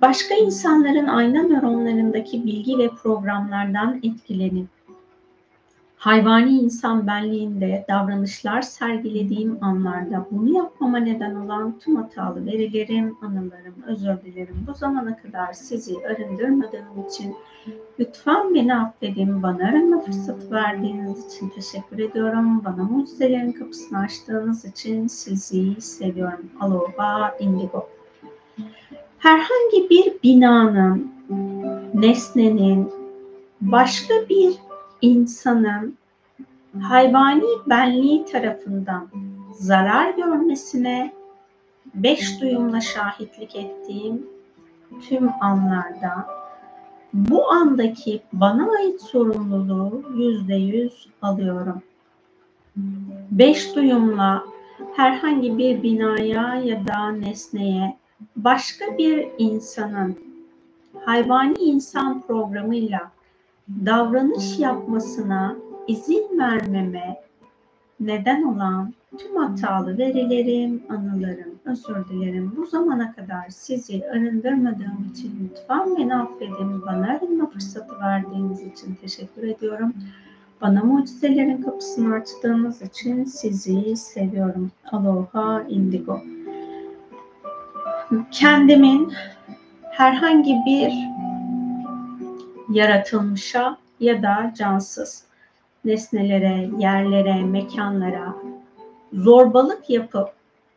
[0.00, 4.66] Başka insanların ayna nöronlarındaki bilgi ve programlardan etkilenip
[6.00, 14.22] hayvani insan benliğinde davranışlar sergilediğim anlarda bunu yapmama neden olan tüm hatalı verilerim, anılarım, özür
[14.24, 14.66] dilerim.
[14.68, 17.36] Bu zamana kadar sizi arındırmadığım için
[17.98, 19.42] lütfen beni affedin.
[19.42, 22.64] Bana arınma fırsatı verdiğiniz için teşekkür ediyorum.
[22.64, 26.50] Bana mucizelerin kapısını açtığınız için sizi seviyorum.
[26.60, 27.88] Aloha Indigo.
[29.18, 31.12] Herhangi bir binanın,
[31.94, 32.90] nesnenin,
[33.60, 34.69] başka bir
[35.02, 35.96] insanın
[36.80, 39.08] hayvani benliği tarafından
[39.52, 41.12] zarar görmesine
[41.94, 44.26] beş duyumla şahitlik ettiğim
[45.08, 46.26] tüm anlarda
[47.12, 51.82] bu andaki bana ait sorumluluğu yüzde yüz alıyorum.
[53.30, 54.44] Beş duyumla
[54.96, 57.96] herhangi bir binaya ya da nesneye
[58.36, 60.18] başka bir insanın
[61.04, 63.10] hayvani insan programıyla
[63.86, 65.56] davranış yapmasına
[65.86, 67.20] izin vermeme
[68.00, 72.52] neden olan tüm hatalı verilerim, anılarım, özür dilerim.
[72.56, 76.82] Bu zamana kadar sizi arındırmadığım için lütfen beni affedin.
[76.86, 79.94] Bana arınma fırsatı verdiğiniz için teşekkür ediyorum.
[80.60, 84.70] Bana mucizelerin kapısını açtığınız için sizi seviyorum.
[84.92, 86.20] Aloha Indigo.
[88.30, 89.12] Kendimin
[89.90, 91.09] herhangi bir
[92.70, 95.24] yaratılmışa ya da cansız
[95.84, 98.34] nesnelere, yerlere, mekanlara
[99.12, 100.28] zorbalık yapıp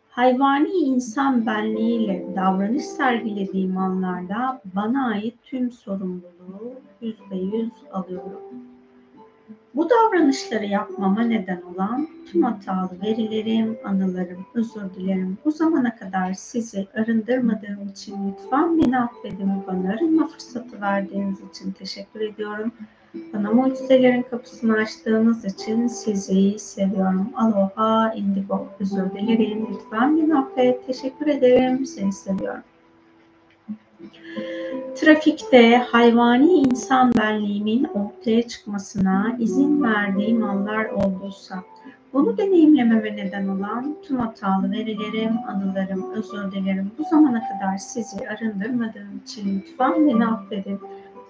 [0.10, 8.73] hayvani insan benliğiyle davranış sergilediğim anlarda bana ait tüm sorumluluğu yüzde yüz alıyorum.
[9.76, 15.38] Bu davranışları yapmama neden olan tüm hatalı verilerim, anılarım, özür dilerim.
[15.46, 19.52] Bu zamana kadar sizi arındırmadığım için lütfen beni affedin.
[19.68, 22.72] Bana arınma fırsatı verdiğiniz için teşekkür ediyorum.
[23.34, 27.30] Bana mucizelerin kapısını açtığınız için sizi seviyorum.
[27.36, 29.68] Aloha, indigo, özür dilerim.
[29.74, 30.88] Lütfen beni affet.
[30.88, 31.86] Teşekkür ederim.
[31.86, 32.64] Seni seviyorum.
[34.96, 41.64] Trafikte hayvani insan benliğimin ortaya çıkmasına izin verdiğim anlar olduysa,
[42.14, 46.92] bunu deneyimlememe neden olan tüm hatalı verilerim, anılarım, özür dilerim.
[47.00, 50.80] Bu zamana kadar sizi arındırmadığım için lütfen beni affedin.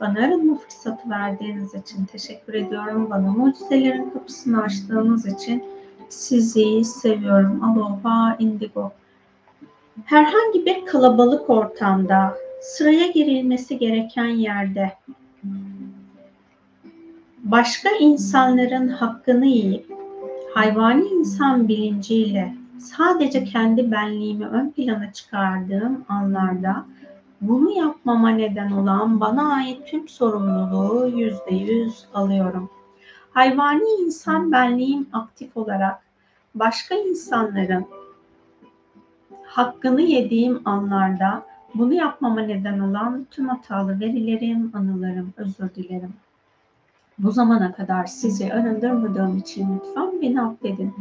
[0.01, 3.07] Bana arınma fırsatı verdiğiniz için teşekkür ediyorum.
[3.09, 5.63] Bana mucizelerin kapısını açtığınız için
[6.09, 7.63] sizi seviyorum.
[7.63, 8.91] Aloha indigo.
[10.05, 14.91] Herhangi bir kalabalık ortamda sıraya girilmesi gereken yerde
[17.43, 19.85] başka insanların hakkını yiyip
[20.53, 26.85] hayvani insan bilinciyle sadece kendi benliğimi ön plana çıkardığım anlarda
[27.41, 32.69] bunu yapmama neden olan bana ait tüm sorumluluğu yüzde yüz alıyorum.
[33.31, 35.99] Hayvani insan benliğim aktif olarak
[36.55, 37.85] başka insanların
[39.43, 46.13] hakkını yediğim anlarda bunu yapmama neden olan tüm hatalı verilerim, anılarım, özür dilerim.
[47.17, 50.93] Bu zamana kadar sizi arındırmadığım için lütfen beni affedin.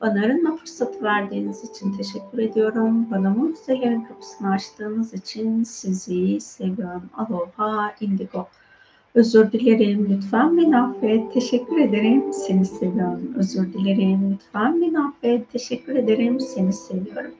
[0.00, 3.10] Bana arınma fırsatı verdiğiniz için teşekkür ediyorum.
[3.10, 7.10] Bana mucizelerin kapısını açtığınız için sizi seviyorum.
[7.16, 8.48] Aloha indigo.
[9.14, 10.06] Özür dilerim.
[10.10, 11.32] Lütfen beni affet.
[11.32, 12.32] Teşekkür ederim.
[12.32, 13.34] Seni seviyorum.
[13.36, 14.32] Özür dilerim.
[14.32, 15.52] Lütfen beni affet.
[15.52, 16.40] Teşekkür ederim.
[16.40, 17.34] Seni seviyorum.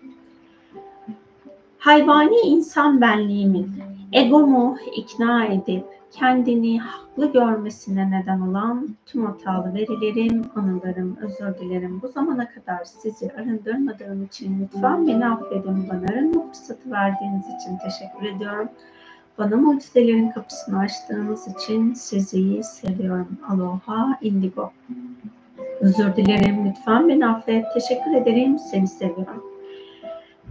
[1.80, 3.72] Hayvani insan benliğimin
[4.12, 12.00] egomu ikna edip kendini haklı görmesine neden olan tüm hatalı verilerim, anılarım, özür dilerim.
[12.02, 15.88] Bu zamana kadar sizi arındırmadığım için lütfen beni affedin.
[15.90, 18.68] Bana arınma fırsatı verdiğiniz için teşekkür ediyorum.
[19.38, 23.38] Bana mucizelerin kapısını açtığınız için sizi seviyorum.
[23.48, 24.72] Aloha indigo.
[25.80, 26.66] Özür dilerim.
[26.68, 27.64] Lütfen beni affet.
[27.74, 28.58] Teşekkür ederim.
[28.58, 29.49] Seni seviyorum.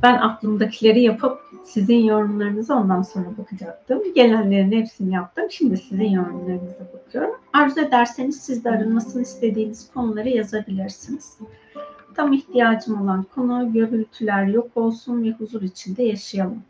[0.03, 4.13] Ben aklımdakileri yapıp sizin yorumlarınızı ondan sonra bakacaktım.
[4.15, 5.45] Gelenlerin hepsini yaptım.
[5.49, 7.31] Şimdi sizin yorumlarınıza bakıyorum.
[7.53, 11.37] Arzu ederseniz siz de arınmasını istediğiniz konuları yazabilirsiniz.
[12.15, 16.63] Tam ihtiyacım olan konu gürültüler yok olsun ve huzur içinde yaşayalım.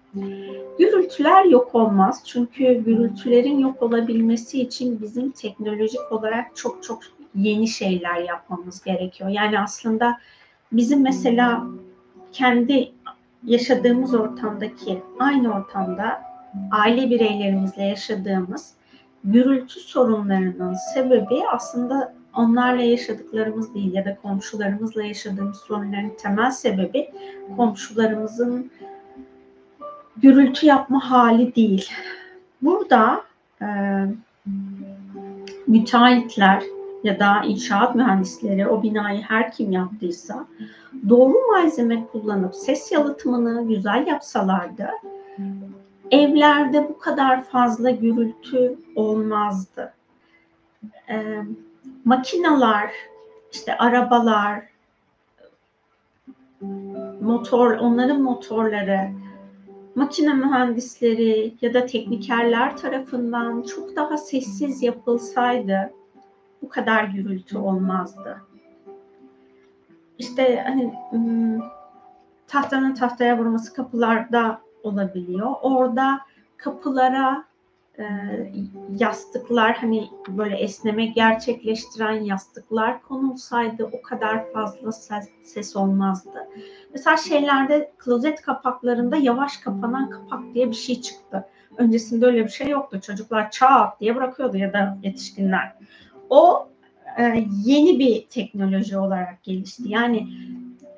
[0.80, 2.22] Gürültüler yok olmaz.
[2.26, 7.00] Çünkü gürültülerin yok olabilmesi için bizim teknolojik olarak çok çok
[7.36, 9.30] yeni şeyler yapmamız gerekiyor.
[9.30, 10.18] Yani aslında
[10.72, 11.68] bizim mesela
[12.32, 12.92] kendi
[13.43, 16.21] yaşadığımız ortamdaki aynı ortamda
[16.71, 18.73] aile bireylerimizle yaşadığımız
[19.23, 27.10] gürültü sorunlarının sebebi aslında onlarla yaşadıklarımız değil ya da komşularımızla yaşadığımız sorunların temel sebebi
[27.58, 28.71] komşularımızın
[30.17, 31.89] gürültü yapma hali değil.
[32.62, 33.23] Burada
[33.62, 33.67] e,
[35.67, 36.63] müteahhitler
[37.04, 40.46] ya da inşaat mühendisleri o binayı her kim yaptıysa
[41.10, 44.90] doğru malzeme kullanıp ses yalıtımını güzel yapsalardı
[46.12, 49.94] evlerde bu kadar fazla gürültü olmazdı.
[51.10, 51.40] Ee,
[52.06, 52.92] makinalar,
[53.52, 54.63] işte arabalar,
[57.21, 59.12] motor, onların motorları,
[59.96, 65.94] makine mühendisleri ya da teknikerler tarafından çok daha sessiz yapılsaydı
[66.62, 68.42] bu kadar gürültü olmazdı.
[70.18, 70.94] İşte hani
[72.48, 75.56] tahtanın tahtaya vurması kapılarda olabiliyor.
[75.62, 76.20] Orada
[76.58, 77.44] kapılara
[78.00, 78.04] e,
[78.98, 86.48] yastıklar hani böyle esneme gerçekleştiren yastıklar konulsaydı o kadar fazla ses, ses olmazdı.
[86.92, 91.46] Mesela şeylerde klozet kapaklarında yavaş kapanan kapak diye bir şey çıktı.
[91.78, 93.02] Öncesinde öyle bir şey yoktu.
[93.02, 95.76] Çocuklar çat diye bırakıyordu ya da yetişkinler.
[96.30, 96.69] O
[97.17, 99.84] e, yeni bir teknoloji olarak gelişti.
[99.86, 100.27] Yani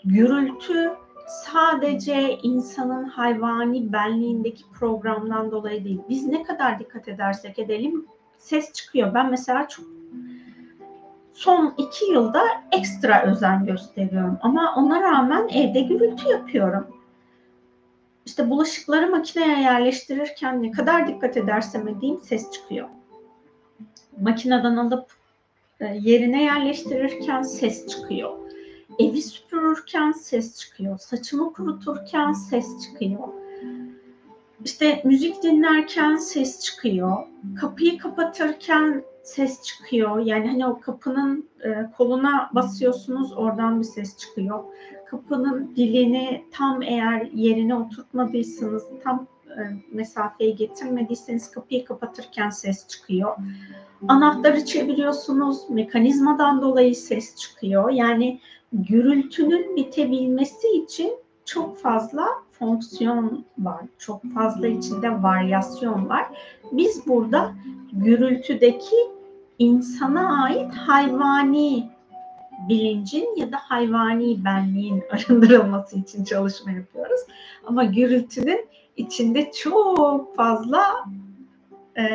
[0.05, 0.91] gürültü
[1.27, 6.01] sadece insanın hayvani benliğindeki programdan dolayı değil.
[6.09, 8.05] Biz ne kadar dikkat edersek edelim
[8.37, 9.13] ses çıkıyor.
[9.13, 9.85] Ben mesela çok
[11.33, 14.37] son iki yılda ekstra özen gösteriyorum.
[14.41, 16.87] Ama ona rağmen evde gürültü yapıyorum.
[18.25, 22.89] İşte bulaşıkları makineye yerleştirirken ne kadar dikkat edersem edeyim ses çıkıyor.
[24.21, 25.20] Makineden alıp
[25.87, 28.31] yerine yerleştirirken ses çıkıyor.
[28.99, 30.97] Evi süpürürken ses çıkıyor.
[30.97, 33.27] Saçımı kuruturken ses çıkıyor.
[34.65, 37.17] İşte müzik dinlerken ses çıkıyor.
[37.61, 40.19] Kapıyı kapatırken ses çıkıyor.
[40.19, 44.63] Yani hani o kapının e, koluna basıyorsunuz oradan bir ses çıkıyor.
[45.07, 49.27] Kapının dilini tam eğer yerine oturtmadıysanız tam
[49.57, 53.35] e, mesafeye getirmediyseniz kapıyı kapatırken ses çıkıyor.
[54.07, 57.89] Anahtarı çeviriyorsunuz, mekanizmadan dolayı ses çıkıyor.
[57.89, 58.39] Yani
[58.73, 61.13] gürültünün bitebilmesi için
[61.45, 63.81] çok fazla fonksiyon var.
[63.97, 66.25] Çok fazla içinde varyasyon var.
[66.71, 67.53] Biz burada
[67.93, 68.95] gürültüdeki
[69.59, 71.89] insana ait hayvani
[72.69, 77.21] bilincin ya da hayvani benliğin arındırılması için çalışma yapıyoruz.
[77.65, 78.65] Ama gürültünün
[78.97, 81.05] içinde çok fazla
[81.97, 82.05] e,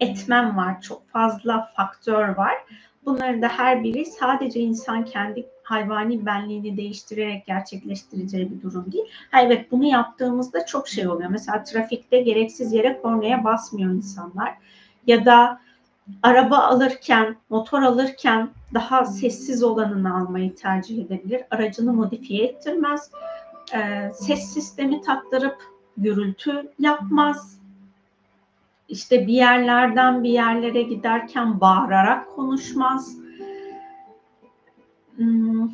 [0.00, 2.54] etmen var, çok fazla faktör var.
[3.04, 9.04] Bunların da her biri sadece insan kendi hayvani benliğini değiştirerek gerçekleştireceği bir durum değil.
[9.30, 11.30] Ha, evet bunu yaptığımızda çok şey oluyor.
[11.30, 14.54] Mesela trafikte gereksiz yere kornaya basmıyor insanlar.
[15.06, 15.60] Ya da
[16.22, 21.42] araba alırken, motor alırken daha sessiz olanını almayı tercih edebilir.
[21.50, 23.10] Aracını modifiye ettirmez.
[23.74, 25.56] Ee, ses sistemi taktırıp
[25.96, 27.60] gürültü yapmaz.
[28.88, 33.16] İşte bir yerlerden bir yerlere giderken bağırarak konuşmaz.
[35.16, 35.70] Hmm,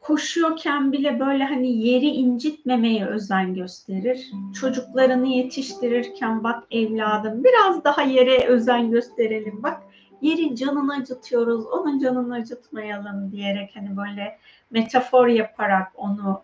[0.00, 4.30] koşuyorken bile böyle hani yeri incitmemeye özen gösterir.
[4.60, 9.62] Çocuklarını yetiştirirken bak evladım biraz daha yere özen gösterelim.
[9.62, 9.82] Bak
[10.22, 14.38] yeri canını acıtıyoruz, onun canını acıtmayalım diyerek hani böyle
[14.70, 16.42] metafor yaparak onu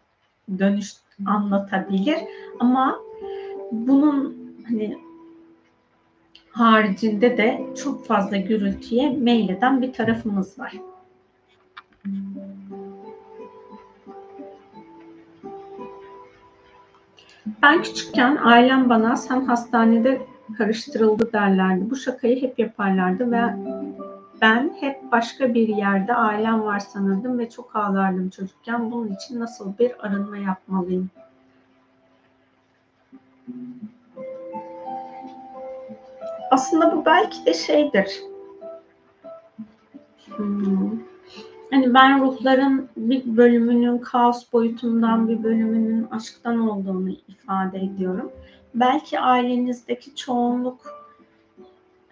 [0.58, 0.92] dönüş
[1.26, 2.18] anlatabilir.
[2.60, 3.00] Ama
[3.72, 4.36] bunun
[4.68, 4.98] hani
[6.50, 10.72] haricinde de çok fazla gürültüye meyleden bir tarafımız var.
[17.62, 20.26] Ben küçükken ailem bana sen hastanede
[20.58, 21.90] karıştırıldı derlerdi.
[21.90, 23.42] Bu şakayı hep yaparlardı ve
[24.40, 28.90] ben hep başka bir yerde ailem var sanırdım ve çok ağlardım çocukken.
[28.90, 31.10] Bunun için nasıl bir arınma yapmalıyım?
[36.50, 38.22] Aslında bu belki de şeydir.
[40.36, 40.90] Hmm.
[41.70, 48.32] Hani ben ruhların bir bölümünün kaos boyutundan bir bölümünün aşktan olduğunu ifade ediyorum.
[48.74, 51.05] Belki ailenizdeki çoğunluk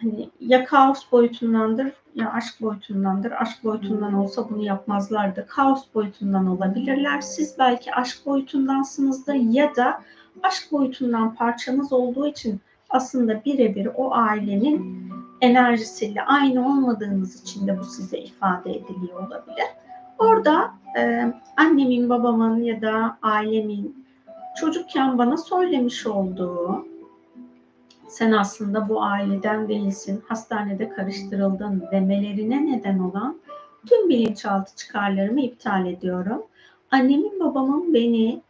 [0.04, 3.32] hani ya kaos boyutundandır ya aşk boyutundandır.
[3.32, 5.46] Aşk boyutundan olsa bunu yapmazlardı.
[5.48, 7.20] Kaos boyutundan olabilirler.
[7.20, 10.02] Siz belki aşk boyutundansınızdır ya da
[10.42, 15.08] aşk boyutundan parçanız olduğu için aslında birebir o ailenin
[15.40, 19.66] enerjisiyle aynı olmadığınız için de bu size ifade ediliyor olabilir.
[20.18, 24.04] Orada e, annemin, babamın ya da ailemin
[24.56, 26.86] çocukken bana söylemiş olduğu
[28.14, 33.36] sen aslında bu aileden değilsin, hastanede karıştırıldın demelerine neden olan
[33.86, 36.42] tüm bilinçaltı çıkarlarımı iptal ediyorum.
[36.90, 38.42] Annemin babamın beni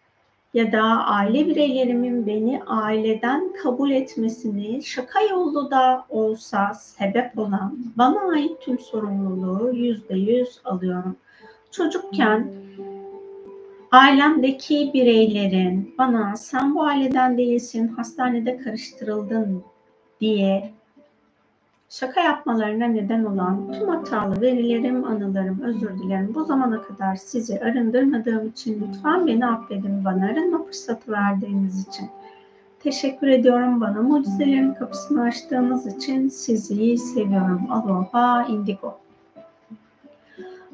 [0.55, 8.33] ya da aile bireylerimin beni aileden kabul etmesini şaka yolu da olsa sebep olan bana
[8.33, 11.17] ait tüm sorumluluğu yüzde yüz alıyorum.
[11.71, 12.53] Çocukken
[13.95, 19.63] ailemdeki bireylerin bana sen bu aileden değilsin, hastanede karıştırıldın
[20.21, 20.71] diye
[21.89, 26.35] şaka yapmalarına neden olan tüm hatalı verilerim, anılarım, özür dilerim.
[26.35, 32.11] Bu zamana kadar sizi arındırmadığım için lütfen beni affedin bana arınma fırsatı verdiğiniz için.
[32.81, 37.67] Teşekkür ediyorum bana mucizelerin kapısını açtığınız için sizi seviyorum.
[37.71, 38.99] Aloha indigo.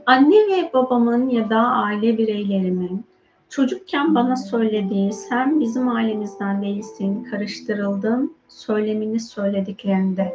[0.06, 3.09] Anne ve babamın ya da aile bireylerimin
[3.50, 10.34] çocukken bana söylediği sen bizim ailemizden değilsin, karıştırıldın söylemini söylediklerinde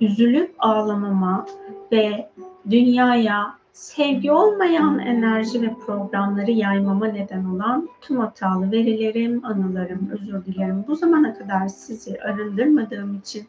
[0.00, 1.46] üzülüp ağlamama
[1.92, 2.28] ve
[2.70, 10.84] dünyaya sevgi olmayan enerji ve programları yaymama neden olan tüm hatalı verilerim, anılarım, özür dilerim.
[10.88, 13.46] Bu zamana kadar sizi arındırmadığım için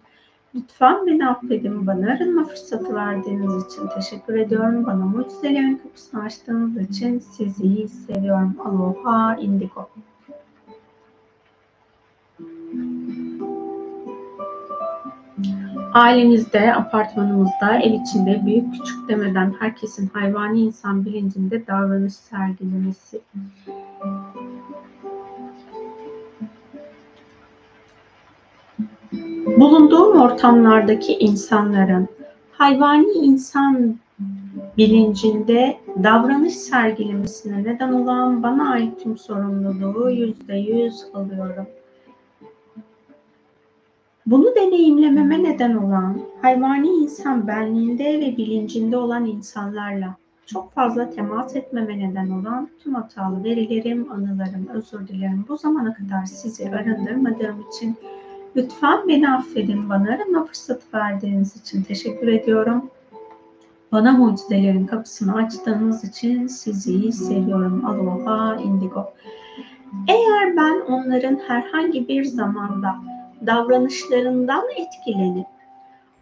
[0.55, 1.87] Lütfen beni affedin.
[1.87, 4.85] Bana arınma fırsatı verdiğiniz için teşekkür ediyorum.
[4.85, 8.55] Bana mucizelerin kapısını açtığınız için sizi seviyorum.
[8.65, 9.89] Aloha Indigo.
[15.93, 23.21] Ailemizde, apartmanımızda, ev içinde büyük küçük demeden herkesin hayvani insan bilincinde davranış sergilemesi.
[29.57, 32.07] Bulunduğum ortamlardaki insanların
[32.51, 33.95] hayvani insan
[34.77, 41.67] bilincinde davranış sergilemesine neden olan bana ait tüm sorumluluğu yüzde yüz alıyorum.
[44.25, 51.99] Bunu deneyimlememe neden olan hayvani insan benliğinde ve bilincinde olan insanlarla çok fazla temas etmeme
[51.99, 55.45] neden olan tüm hatalı verilerim, anılarım, özür dilerim.
[55.49, 57.95] Bu zamana kadar sizi arındırmadığım için
[58.55, 59.89] lütfen beni affedin.
[59.89, 62.89] Bana arama fırsatı verdiğiniz için teşekkür ediyorum.
[63.91, 67.85] Bana mucizelerin kapısını açtığınız için sizi seviyorum.
[67.85, 69.13] Aloha Indigo.
[70.07, 72.95] Eğer ben onların herhangi bir zamanda
[73.45, 75.47] davranışlarından etkilenip,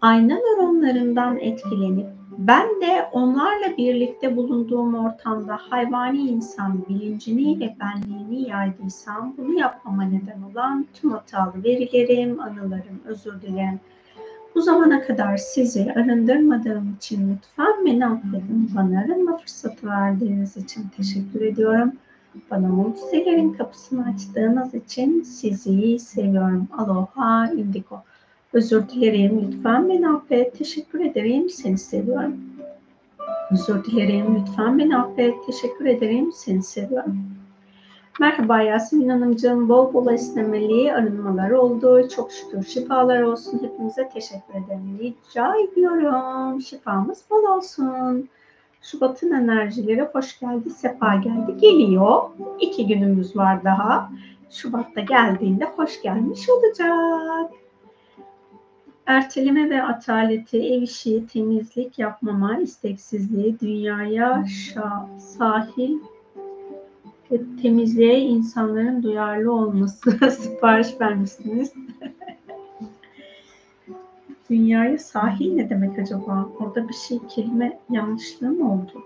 [0.02, 2.08] ayna nöronlarından etkilenip,
[2.38, 10.42] ben de onlarla birlikte bulunduğum ortamda hayvani insan bilincini ve benliğini yaydıysam bunu yapmama neden
[10.42, 13.80] olan tüm hatalı verilerim, anılarım, özür dilerim.
[14.56, 18.72] Bu zamana kadar sizi arındırmadığım için lütfen beni affedin.
[18.76, 21.92] Bana arınma fırsatı verdiğiniz için teşekkür ediyorum.
[22.52, 26.68] Bana mucizelerin kapısını açtığınız için sizi seviyorum.
[26.78, 28.04] Aloha Indigo.
[28.54, 29.48] Özür dilerim.
[29.48, 30.58] Lütfen beni affet.
[30.58, 31.50] Teşekkür ederim.
[31.50, 32.36] Seni seviyorum.
[33.52, 34.36] Özür dilerim.
[34.36, 35.36] Lütfen beni affet.
[35.46, 36.32] Teşekkür ederim.
[36.34, 37.18] Seni seviyorum.
[38.20, 39.70] Merhaba Yasemin Hanımcığım.
[39.70, 42.10] Bol bol esnemeli arınmalar oldu.
[42.10, 43.60] Çok şükür şifalar olsun.
[43.64, 45.00] Hepinize teşekkür ederim.
[45.00, 46.62] Rica ediyorum.
[46.62, 48.30] Şifamız bol olsun.
[48.82, 51.58] Şubat'ın enerjileri hoş geldi, sefa geldi.
[51.58, 52.22] Geliyor.
[52.60, 54.12] İki günümüz var daha.
[54.50, 57.61] Şubat'ta geldiğinde hoş gelmiş olacak.
[59.06, 65.98] Erteleme ve ataleti, ev işi, temizlik yapmama, isteksizliği, dünyaya şa, sahil
[67.62, 71.74] temizliğe insanların duyarlı olması sipariş vermişsiniz.
[74.50, 76.50] Dünyaya sahil ne demek acaba?
[76.60, 79.04] Orada bir şey kelime yanlışlığı mı oldu?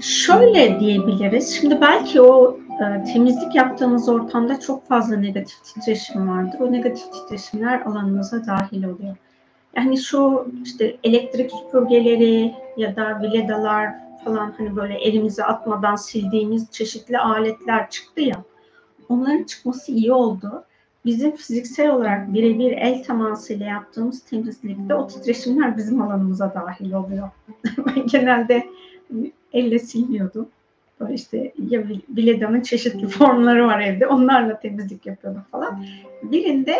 [0.00, 1.54] Şöyle diyebiliriz.
[1.60, 6.60] Şimdi belki o e, temizlik yaptığımız ortamda çok fazla negatif titreşim vardır.
[6.60, 9.16] O negatif titreşimler alanınıza dahil oluyor.
[9.76, 13.90] Yani şu işte elektrik süpürgeleri ya da viledalar
[14.24, 18.42] falan hani böyle elimize atmadan sildiğimiz çeşitli aletler çıktı ya.
[19.08, 20.64] Onların çıkması iyi oldu.
[21.04, 27.30] Bizim fiziksel olarak birebir el temasıyla yaptığımız temizlikte o titreşimler bizim alanımıza dahil oluyor.
[27.86, 28.66] ben genelde
[29.52, 30.48] elle silmiyordum.
[31.00, 34.06] Böyle işte ya Vileda'nın çeşitli formları var evde.
[34.06, 35.84] Onlarla temizlik yapıyordum falan.
[36.22, 36.76] Birinde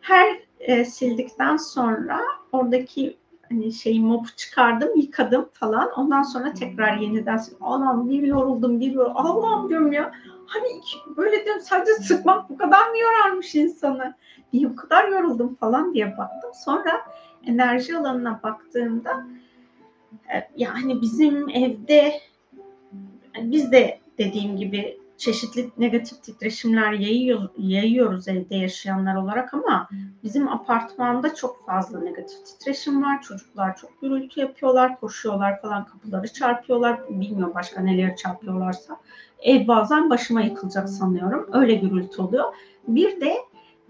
[0.00, 2.20] her e, sildikten sonra
[2.52, 3.16] oradaki
[3.48, 5.90] hani şeyi mopu çıkardım, yıkadım falan.
[5.96, 9.16] Ondan sonra tekrar yeniden Allah'ım bir yoruldum, bir yoruldum.
[9.16, 10.12] Allah'ım diyorum ya.
[10.46, 10.80] Hani
[11.16, 14.14] böyle diyorum sadece sıkmak bu kadar mı yorarmış insanı?
[14.52, 16.50] Diye bu kadar yoruldum falan diye baktım.
[16.54, 17.00] Sonra
[17.46, 19.26] enerji alanına baktığımda
[20.34, 22.12] e, yani bizim evde
[23.36, 29.88] yani biz de dediğim gibi çeşitli negatif titreşimler yayıyor, yayıyoruz evde yaşayanlar olarak ama
[30.24, 33.22] bizim apartmanda çok fazla negatif titreşim var.
[33.22, 37.00] Çocuklar çok gürültü yapıyorlar, koşuyorlar falan, kapıları çarpıyorlar.
[37.08, 38.96] Bilmiyorum başka neleri çarpıyorlarsa.
[39.42, 41.48] Ev bazen başıma yıkılacak sanıyorum.
[41.52, 42.44] Öyle gürültü oluyor.
[42.88, 43.36] Bir de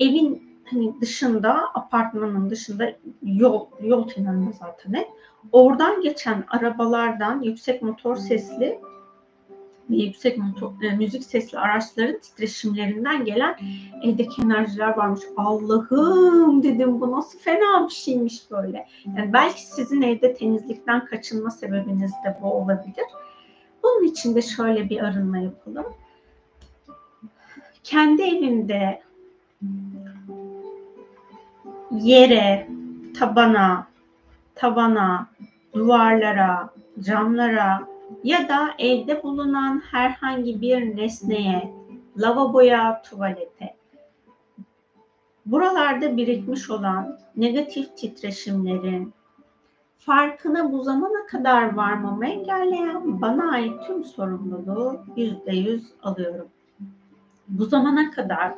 [0.01, 5.09] evin hani dışında, apartmanın dışında yol, yol kenarında zaten hep.
[5.53, 8.81] Oradan geçen arabalardan yüksek motor sesli
[9.97, 10.39] yüksek
[10.83, 13.57] e, müzik sesli araçların titreşimlerinden gelen
[14.03, 15.21] evdeki enerjiler varmış.
[15.37, 18.87] Allah'ım dedim bu nasıl fena bir şeymiş böyle.
[19.17, 23.05] Yani belki sizin evde temizlikten kaçınma sebebiniz de bu olabilir.
[23.83, 25.87] Bunun için de şöyle bir arınma yapalım.
[27.85, 29.03] Kendi evimde
[31.91, 32.69] yere,
[33.19, 33.87] tabana,
[34.55, 35.27] tavana,
[35.75, 36.71] duvarlara,
[37.01, 37.89] camlara,
[38.25, 41.73] ya da evde bulunan herhangi bir nesneye,
[42.17, 43.75] lavaboya, tuvalete,
[45.47, 49.13] buralarda birikmiş olan negatif titreşimlerin
[49.99, 56.49] farkına bu zamana kadar varmamı engelleyen bana ait tüm sorumluluğu yüzde yüz alıyorum.
[57.49, 58.55] Bu zamana kadar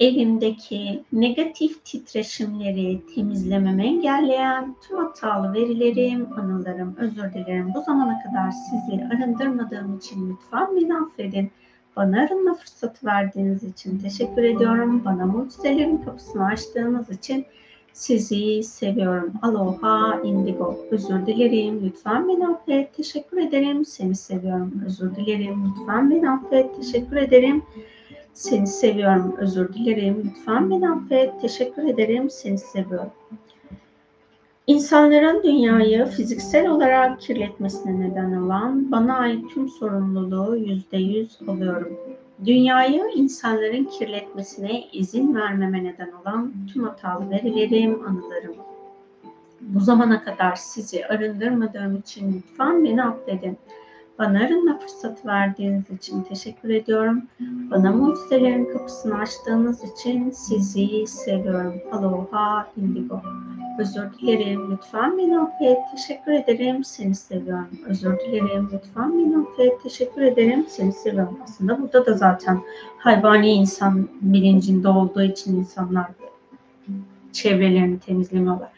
[0.00, 7.74] elimdeki negatif titreşimleri temizlememi engelleyen tüm hatalı verilerim, anılarım, özür dilerim.
[7.74, 11.50] Bu zamana kadar sizi arındırmadığım için lütfen beni affedin.
[11.96, 15.02] Bana arınma fırsatı verdiğiniz için teşekkür ediyorum.
[15.04, 17.46] Bana mucizelerin kapısını açtığınız için
[17.92, 19.32] sizi seviyorum.
[19.42, 20.86] Aloha indigo.
[20.90, 21.84] Özür dilerim.
[21.84, 22.94] Lütfen beni affet.
[22.94, 23.84] Teşekkür ederim.
[23.84, 24.82] Seni seviyorum.
[24.86, 25.64] Özür dilerim.
[25.70, 26.76] Lütfen beni affet.
[26.76, 27.62] Teşekkür ederim.
[28.34, 29.36] Seni seviyorum.
[29.38, 30.22] Özür dilerim.
[30.24, 31.40] Lütfen beni affet.
[31.40, 32.30] Teşekkür ederim.
[32.30, 33.10] Seni seviyorum.
[34.66, 41.98] İnsanların dünyayı fiziksel olarak kirletmesine neden olan bana ait tüm sorumluluğu yüzde yüz alıyorum.
[42.44, 48.56] Dünyayı insanların kirletmesine izin vermeme neden olan tüm hatalı verilerim, anılarım.
[49.60, 53.58] Bu zamana kadar sizi arındırmadığım için lütfen beni affedin.
[54.18, 57.22] Bana arınma fırsatı verdiğiniz için teşekkür ediyorum.
[57.70, 61.74] Bana mucizelerin kapısını açtığınız için sizi seviyorum.
[61.92, 63.22] Aloha Indigo.
[63.78, 64.70] Özür dilerim.
[64.72, 65.78] Lütfen beni affet.
[65.96, 66.84] Teşekkür ederim.
[66.84, 67.68] Seni seviyorum.
[67.86, 68.70] Özür dilerim.
[68.72, 69.82] Lütfen beni affet.
[69.82, 70.66] Teşekkür ederim.
[70.68, 71.38] Seni seviyorum.
[71.44, 72.60] Aslında burada da zaten
[72.98, 76.06] hayvani insan bilincinde olduğu için insanlar
[77.32, 78.68] çevrelerini temizlemiyorlar.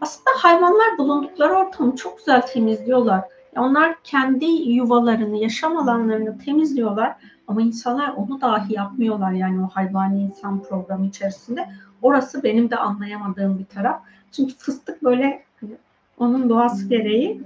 [0.00, 3.35] Aslında hayvanlar bulundukları ortamı çok güzel temizliyorlar.
[3.58, 10.62] Onlar kendi yuvalarını, yaşam alanlarını temizliyorlar ama insanlar onu dahi yapmıyorlar yani o hayvani insan
[10.62, 11.68] programı içerisinde.
[12.02, 14.00] Orası benim de anlayamadığım bir taraf.
[14.32, 15.72] Çünkü fıstık böyle hani
[16.18, 17.42] onun doğası gereği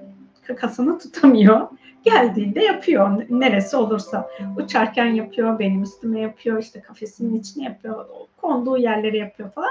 [0.47, 1.69] kakasını tutamıyor.
[2.05, 4.31] Geldiğinde yapıyor neresi olursa.
[4.57, 8.07] Uçarken yapıyor, benim üstüme yapıyor, işte kafesinin içine yapıyor,
[8.37, 9.71] konduğu yerlere yapıyor falan.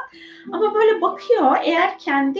[0.51, 2.39] Ama böyle bakıyor eğer kendi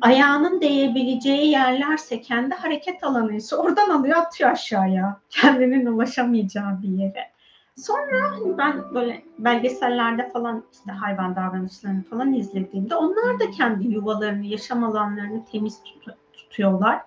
[0.00, 5.20] ayağının değebileceği yerlerse kendi hareket alanıysa oradan alıyor atıyor aşağıya.
[5.30, 7.36] Kendinin ulaşamayacağı bir yere.
[7.76, 14.46] Sonra hani ben böyle belgesellerde falan işte hayvan davranışlarını falan izlediğimde onlar da kendi yuvalarını,
[14.46, 17.00] yaşam alanlarını temiz tut- tutuyorlar.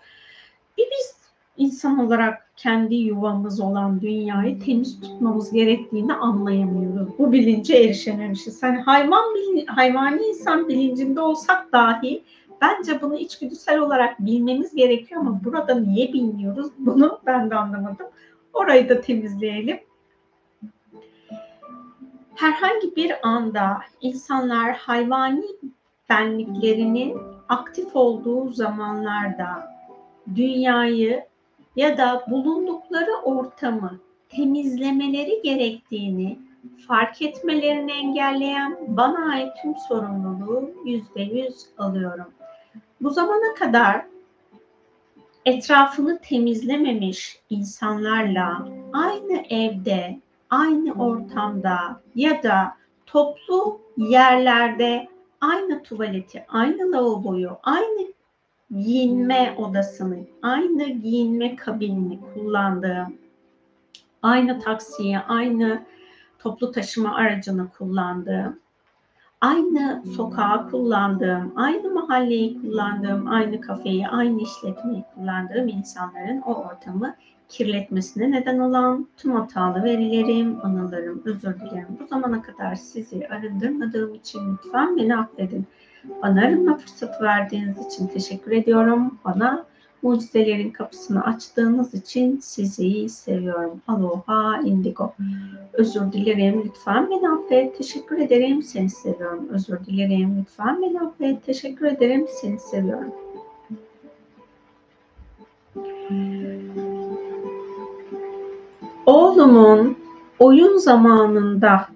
[0.77, 1.19] Bir biz
[1.57, 7.19] insan olarak kendi yuvamız olan dünyayı temiz tutmamız gerektiğini anlayamıyoruz.
[7.19, 8.63] Bu bilince erişememişiz.
[8.63, 9.23] Hani hayvan
[9.67, 12.23] hayvani insan bilincinde olsak dahi
[12.61, 16.71] bence bunu içgüdüsel olarak bilmemiz gerekiyor ama burada niye bilmiyoruz?
[16.77, 18.07] Bunu ben de anlamadım.
[18.53, 19.79] Orayı da temizleyelim
[22.39, 25.45] herhangi bir anda insanlar hayvani
[26.09, 27.17] benliklerinin
[27.49, 29.75] aktif olduğu zamanlarda
[30.35, 31.25] dünyayı
[31.75, 33.99] ya da bulundukları ortamı
[34.29, 36.39] temizlemeleri gerektiğini
[36.87, 42.27] fark etmelerini engelleyen bana ait tüm sorumluluğu yüzde yüz alıyorum.
[43.01, 44.05] Bu zamana kadar
[45.45, 50.19] etrafını temizlememiş insanlarla aynı evde
[50.49, 55.07] aynı ortamda ya da toplu yerlerde
[55.41, 58.13] aynı tuvaleti, aynı lavaboyu, aynı
[58.71, 63.17] giyinme odasını, aynı giyinme kabinini kullandığım,
[64.21, 65.85] aynı taksiyi, aynı
[66.39, 68.59] toplu taşıma aracını kullandığım,
[69.41, 77.15] aynı sokağı kullandığım, aynı mahalleyi kullandığım, aynı kafeyi, aynı işletmeyi kullandığım insanların o ortamı
[77.49, 81.97] kirletmesine neden olan tüm hatalı verilerim, anılarım, özür dilerim.
[81.99, 85.67] Bu zamana kadar sizi arındırmadığım için lütfen beni affedin.
[86.23, 89.19] Bana arınma fırsatı verdiğiniz için teşekkür ediyorum.
[89.25, 89.65] Bana
[90.01, 93.81] mucizelerin kapısını açtığınız için sizi seviyorum.
[93.87, 95.13] Aloha indigo.
[95.73, 96.63] Özür dilerim.
[96.65, 97.77] Lütfen beni affet.
[97.77, 98.63] Teşekkür ederim.
[98.63, 99.49] Seni seviyorum.
[99.49, 100.37] Özür dilerim.
[100.39, 101.45] Lütfen beni affet.
[101.45, 102.25] Teşekkür ederim.
[102.41, 103.13] Seni seviyorum.
[109.05, 109.97] Oğlumun
[110.39, 111.87] oyun zamanında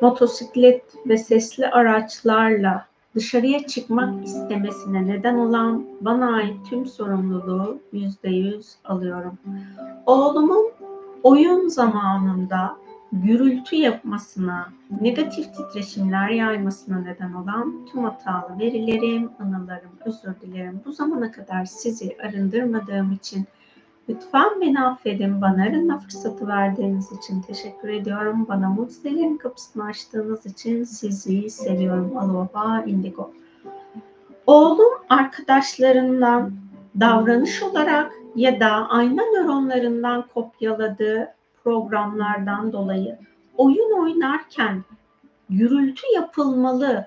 [0.00, 2.86] motosiklet ve sesli araçlarla
[3.16, 9.38] dışarıya çıkmak istemesine neden olan bana ait tüm sorumluluğu yüzde yüz alıyorum.
[10.06, 10.70] Oğlumun
[11.22, 12.76] oyun zamanında
[13.12, 14.68] gürültü yapmasına,
[15.00, 20.80] negatif titreşimler yaymasına neden olan tüm hatalı verilerim, anılarım, özür dilerim.
[20.86, 23.46] Bu zamana kadar sizi arındırmadığım için
[24.08, 25.40] Lütfen beni affedin.
[25.40, 28.46] Bana arınma fırsatı verdiğiniz için teşekkür ediyorum.
[28.48, 32.16] Bana mucizelerin kapısını açtığınız için sizi seviyorum.
[32.16, 33.30] Aloha Indigo.
[34.46, 36.52] Oğlum arkadaşlarından
[37.00, 41.34] davranış olarak ya da ayna nöronlarından kopyaladığı
[41.64, 43.18] programlardan dolayı
[43.56, 44.84] oyun oynarken
[45.50, 47.06] gürültü yapılmalı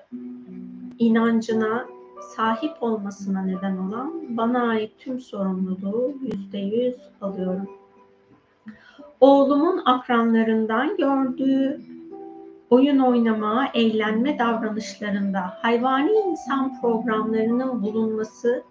[0.98, 1.86] inancına
[2.20, 7.68] sahip olmasına neden olan bana ait tüm sorumluluğu yüzde yüz alıyorum.
[9.20, 11.80] oğlumun akranlarından gördüğü
[12.70, 18.62] oyun oynama, eğlenme davranışlarında hayvani insan programlarının bulunması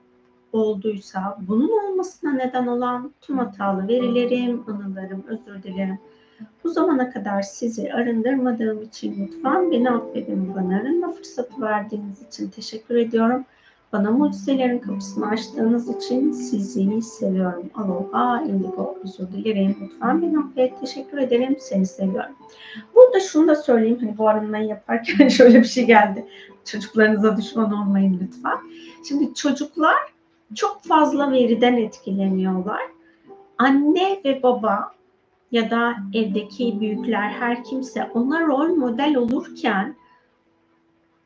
[0.54, 6.00] olduysa bunun olmasına neden olan tüm hatalı verilerim, anılarım, özür dilerim.
[6.64, 10.56] Bu zamana kadar sizi arındırmadığım için lütfen beni affedin.
[10.56, 13.46] Bana arınma fırsatı verdiğiniz için teşekkür ediyorum.
[13.94, 17.70] Bana mucizelerin kapısını açtığınız için sizi seviyorum.
[17.76, 19.78] Aloha, indigo, özür dilerim.
[19.82, 20.80] Lütfen beni affet.
[20.80, 21.58] Teşekkür ederim.
[21.60, 22.36] Seni seviyorum.
[22.96, 23.98] Burada şunu da söyleyeyim.
[24.02, 26.26] Hani bu arınmayı yaparken şöyle bir şey geldi.
[26.66, 28.58] Çocuklarınıza düşman olmayın lütfen.
[29.08, 29.98] Şimdi çocuklar
[30.56, 32.82] çok fazla veriden etkileniyorlar.
[33.58, 34.92] Anne ve baba
[35.52, 39.96] ya da evdeki büyükler her kimse ona rol model olurken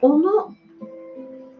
[0.01, 0.51] onu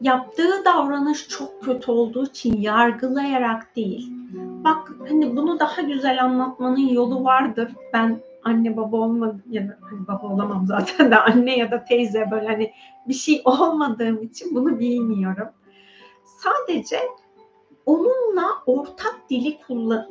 [0.02, 4.12] yaptığı davranış çok kötü olduğu için yargılayarak değil.
[4.64, 7.72] Bak hani bunu daha güzel anlatmanın yolu vardır.
[7.94, 12.32] Ben anne baba olma ya da hani baba olamam zaten de anne ya da teyze
[12.32, 12.72] böyle hani
[13.08, 15.48] bir şey olmadığım için bunu bilmiyorum.
[16.26, 17.00] Sadece
[17.86, 19.60] onunla ortak dili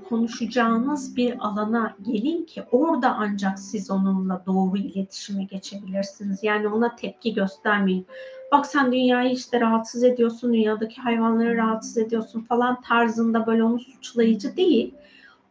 [0.08, 6.42] konuşacağınız bir alana gelin ki orada ancak siz onunla doğru iletişime geçebilirsiniz.
[6.42, 8.06] Yani ona tepki göstermeyin.
[8.52, 14.56] Bak sen dünyayı işte rahatsız ediyorsun, dünyadaki hayvanları rahatsız ediyorsun falan tarzında böyle onu suçlayıcı
[14.56, 14.94] değil.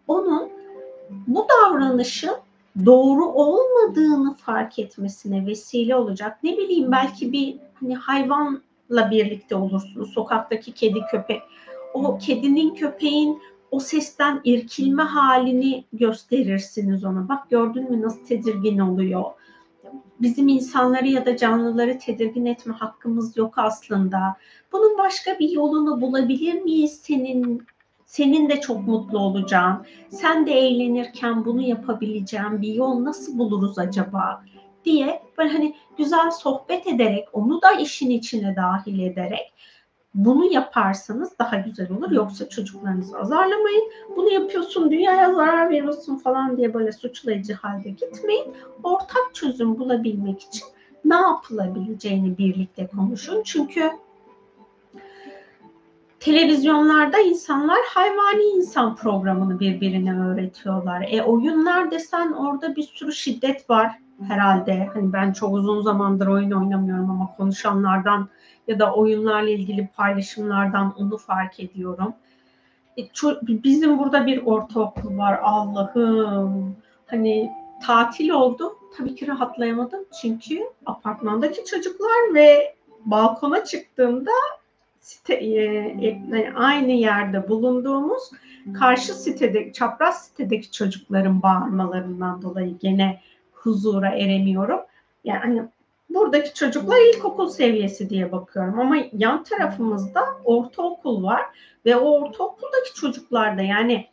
[0.07, 0.49] Onun
[1.27, 2.35] bu davranışın
[2.85, 6.37] doğru olmadığını fark etmesine vesile olacak.
[6.43, 10.09] Ne bileyim belki bir hani hayvanla birlikte olursunuz.
[10.13, 11.41] Sokaktaki kedi köpek
[11.93, 17.29] o kedinin köpeğin o sesten irkilme halini gösterirsiniz ona.
[17.29, 19.23] Bak gördün mü nasıl tedirgin oluyor.
[20.21, 24.37] Bizim insanları ya da canlıları tedirgin etme hakkımız yok aslında.
[24.71, 27.65] Bunun başka bir yolunu bulabilir miyiz senin
[28.05, 34.43] senin de çok mutlu olacağın, sen de eğlenirken bunu yapabileceğin bir yol nasıl buluruz acaba
[34.85, 39.53] diye böyle hani güzel sohbet ederek, onu da işin içine dahil ederek
[40.13, 42.11] bunu yaparsanız daha güzel olur.
[42.11, 43.91] Yoksa çocuklarınızı azarlamayın.
[44.15, 48.53] Bunu yapıyorsun, dünyaya zarar veriyorsun falan diye böyle suçlayıcı halde gitmeyin.
[48.83, 50.67] Ortak çözüm bulabilmek için
[51.05, 53.43] ne yapılabileceğini birlikte konuşun.
[53.43, 53.91] Çünkü
[56.19, 61.05] televizyonlarda insanlar hayvani insan programını birbirine öğretiyorlar.
[61.09, 63.91] E oyunlar desen orada bir sürü şiddet var
[64.27, 64.89] herhalde.
[64.93, 68.29] Hani ben çok uzun zamandır oyun oynamıyorum ama konuşanlardan
[68.67, 72.13] ya da oyunlarla ilgili paylaşımlardan onu fark ediyorum.
[72.97, 73.03] E,
[73.63, 76.75] bizim burada bir ortaokul var Allah'ım.
[77.07, 77.51] Hani
[77.83, 78.75] tatil oldu.
[78.97, 84.31] Tabii ki rahatlayamadım çünkü apartmandaki çocuklar ve balkona çıktığımda
[84.99, 85.63] site, e,
[86.07, 88.31] e, aynı yerde bulunduğumuz
[88.79, 93.19] karşı sitede, çapraz sitedeki çocukların bağırmalarından dolayı gene
[93.51, 94.79] huzura eremiyorum.
[95.23, 95.61] Yani hani
[96.13, 101.41] buradaki çocuklar ilkokul seviyesi diye bakıyorum ama yan tarafımızda ortaokul var
[101.85, 104.07] ve o ortaokuldaki çocuklar da yani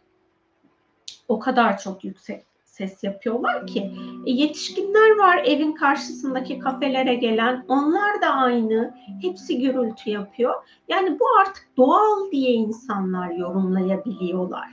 [1.28, 3.92] o kadar çok yüksek ses yapıyorlar ki.
[4.26, 8.94] E, yetişkinler var evin karşısındaki kafelere gelen onlar da aynı.
[9.22, 10.55] Hepsi gürültü yapıyor.
[10.88, 14.68] Yani bu artık doğal diye insanlar yorumlayabiliyorlar.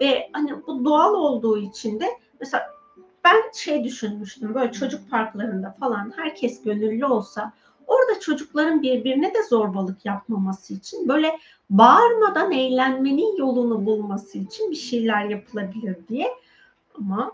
[0.00, 2.06] Ve hani bu doğal olduğu için de
[2.40, 2.66] mesela
[3.24, 7.52] ben şey düşünmüştüm böyle çocuk parklarında falan herkes gönüllü olsa
[7.86, 11.38] orada çocukların birbirine de zorbalık yapmaması için böyle
[11.70, 16.28] bağırmadan eğlenmenin yolunu bulması için bir şeyler yapılabilir diye
[16.98, 17.32] ama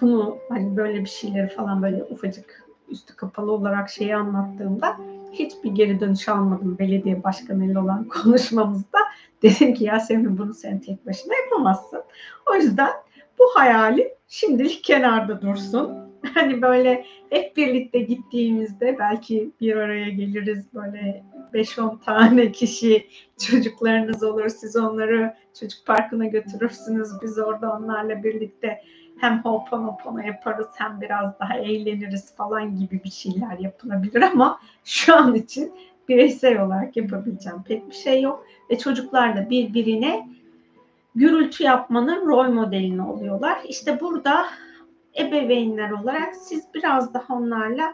[0.00, 4.96] bunu hani böyle bir şeyleri falan böyle ufacık üstü kapalı olarak şeyi anlattığımda
[5.32, 8.98] hiçbir geri dönüş almadım belediye başkanıyla olan konuşmamızda.
[9.42, 12.02] Dedim ki ya senin bunu sen tek başına yapamazsın.
[12.50, 12.90] O yüzden
[13.38, 16.08] bu hayali şimdilik kenarda dursun.
[16.34, 21.24] Hani böyle hep birlikte gittiğimizde belki bir araya geliriz böyle
[21.54, 23.06] 5-10 tane kişi
[23.46, 24.48] çocuklarınız olur.
[24.48, 27.08] Siz onları çocuk parkına götürürsünüz.
[27.22, 28.82] Biz orada onlarla birlikte
[29.20, 35.34] hem hoponopono yaparız hem biraz daha eğleniriz falan gibi bir şeyler yapılabilir ama şu an
[35.34, 35.72] için
[36.08, 40.28] bireysel olarak yapabileceğim pek bir şey yok ve çocuklar da birbirine
[41.14, 43.58] gürültü yapmanın rol modelini oluyorlar.
[43.68, 44.46] İşte burada
[45.18, 47.92] ebeveynler olarak siz biraz daha onlarla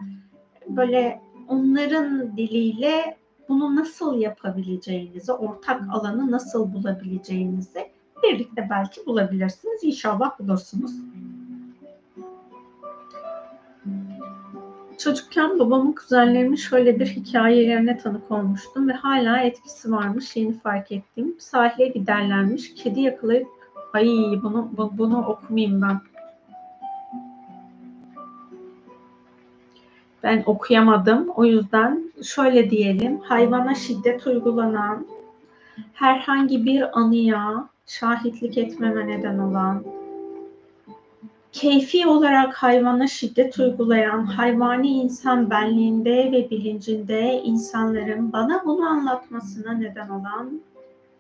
[0.69, 3.17] böyle onların diliyle
[3.49, 7.91] bunu nasıl yapabileceğinizi, ortak alanı nasıl bulabileceğinizi
[8.23, 9.85] birlikte belki bulabilirsiniz.
[9.85, 10.93] İnşallah bulursunuz.
[14.99, 21.34] çocukken babamın kuzenlerimin şöyle bir hikayelerine tanık olmuştum ve hala etkisi varmış yeni fark ettim.
[21.38, 23.49] Sahile giderlermiş, kedi yakalayıp
[23.92, 24.07] ay
[24.42, 26.01] bunu, bu, bunu okumayayım ben.
[30.22, 31.28] Ben okuyamadım.
[31.28, 33.20] O yüzden şöyle diyelim.
[33.20, 35.07] Hayvana şiddet uygulanan,
[35.92, 39.84] herhangi bir anıya şahitlik etmeme neden olan,
[41.55, 50.09] keyfi olarak hayvana şiddet uygulayan hayvani insan benliğinde ve bilincinde insanların bana bunu anlatmasına neden
[50.09, 50.61] olan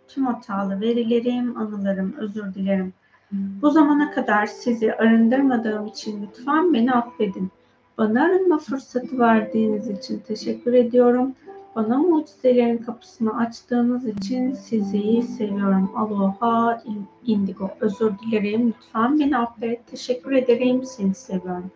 [0.08, 2.92] tüm hatalı verilerim, anılarım, özür dilerim.
[3.32, 7.50] Bu zamana kadar sizi arındırmadığım için lütfen beni affedin.
[7.98, 11.34] Bana arınma fırsatı verdiğiniz için teşekkür ediyorum.
[11.76, 15.90] Bana mucizelerin kapısını açtığınız için sizi seviyorum.
[15.96, 16.82] Aloha
[17.26, 17.70] indigo.
[17.80, 18.66] Özür dilerim.
[18.68, 19.86] Lütfen beni affet.
[19.86, 20.84] Teşekkür ederim.
[20.84, 21.70] Seni seviyorum.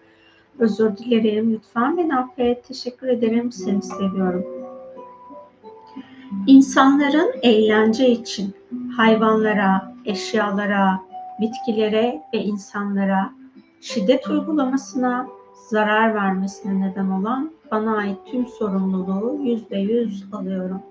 [0.58, 1.52] Özür dilerim.
[1.52, 2.64] Lütfen beni affet.
[2.68, 3.52] Teşekkür ederim.
[3.52, 4.46] Seni seviyorum.
[6.46, 8.54] İnsanların eğlence için
[8.96, 11.02] hayvanlara, eşyalara,
[11.40, 13.30] bitkilere ve insanlara
[13.80, 15.28] şiddet uygulamasına,
[15.68, 20.82] zarar vermesine neden olan bana ait tüm sorumluluğu yüzde yüz alıyorum.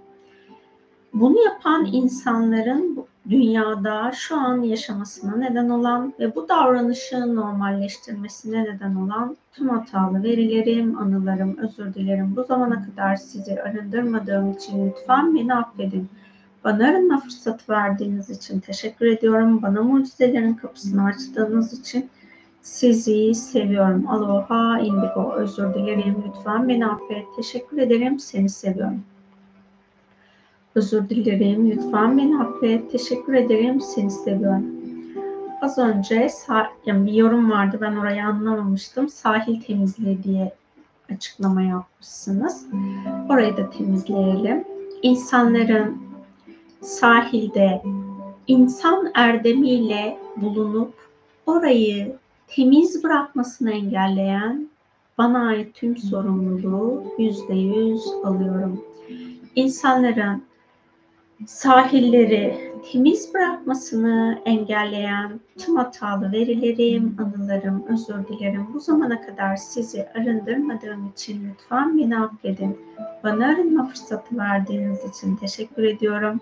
[1.14, 9.38] Bunu yapan insanların dünyada şu an yaşamasına neden olan ve bu davranışı normalleştirmesine neden olan
[9.54, 12.34] tüm hatalı verilerim, anılarım, özür dilerim.
[12.36, 16.10] Bu zamana kadar sizi arındırmadığım için lütfen beni affedin.
[16.64, 19.62] Bana arınma fırsatı verdiğiniz için teşekkür ediyorum.
[19.62, 22.10] Bana mucizelerin kapısını açtığınız için
[22.68, 24.09] sizi seviyorum.
[24.09, 25.34] Aloha indigo.
[25.36, 26.24] Özür dilerim.
[26.28, 27.26] Lütfen beni affet.
[27.36, 28.20] Teşekkür ederim.
[28.20, 29.03] Seni seviyorum.
[30.76, 31.72] Özür dilerim.
[31.72, 32.91] Lütfen beni affet.
[32.91, 33.82] Teşekkür ederim.
[33.82, 34.65] Seni seviyorum.
[35.61, 36.28] Az önce
[36.86, 37.78] yani bir yorum vardı.
[37.82, 39.09] Ben orayı anlamamıştım.
[39.09, 40.51] Sahil temizliği diye
[41.13, 42.65] açıklama yapmışsınız.
[43.30, 44.63] Orayı da temizleyelim.
[45.01, 45.97] İnsanların
[46.82, 47.82] sahilde
[48.47, 50.93] insan erdemiyle bulunup
[51.45, 52.15] orayı
[52.48, 54.70] temiz bırakmasını engelleyen
[55.18, 58.84] bana ait tüm sorumluluğu yüzde yüz alıyorum.
[59.56, 60.43] İnsanların
[61.45, 68.68] sahilleri temiz bırakmasını engelleyen tüm hatalı verilerim, anılarım, özür dilerim.
[68.74, 72.78] Bu zamana kadar sizi arındırmadığım için lütfen beni affedin.
[73.24, 76.41] Bana arınma fırsatı verdiğiniz için teşekkür ediyorum.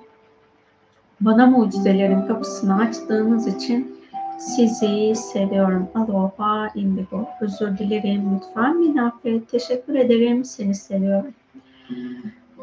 [1.21, 3.95] Bana mucizelerin kapısını açtığınız için
[4.37, 5.87] sizi seviyorum.
[5.95, 7.29] Aloha indigo.
[7.41, 8.35] Özür dilerim.
[8.35, 8.81] Lütfen
[9.23, 9.45] beni.
[9.45, 10.45] Teşekkür ederim.
[10.45, 11.33] Seni seviyorum.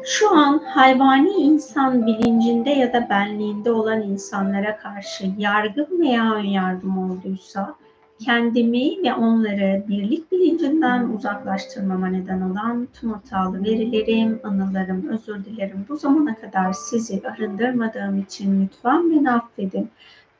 [0.05, 7.75] Şu an hayvani insan bilincinde ya da benliğinde olan insanlara karşı yargım veya önyargım olduysa
[8.19, 15.85] kendimi ve onları birlik bilincinden uzaklaştırmama neden olan tüm hatalı verilerim, anılarım, özür dilerim.
[15.89, 19.89] Bu zamana kadar sizi arındırmadığım için lütfen beni affedin.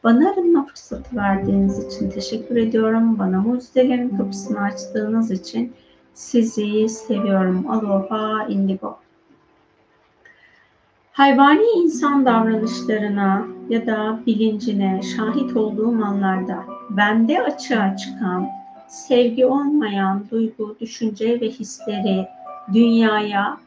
[0.03, 3.19] Bana arınma fırsatı verdiğiniz için teşekkür ediyorum.
[3.19, 5.73] Bana mucizelerin kapısını açtığınız için
[6.13, 7.69] sizi seviyorum.
[7.71, 8.97] Aloha indigo.
[11.11, 18.47] Hayvani insan davranışlarına ya da bilincine şahit olduğum anlarda bende açığa çıkan
[18.87, 22.27] sevgi olmayan duygu, düşünce ve hisleri
[22.73, 23.57] dünyaya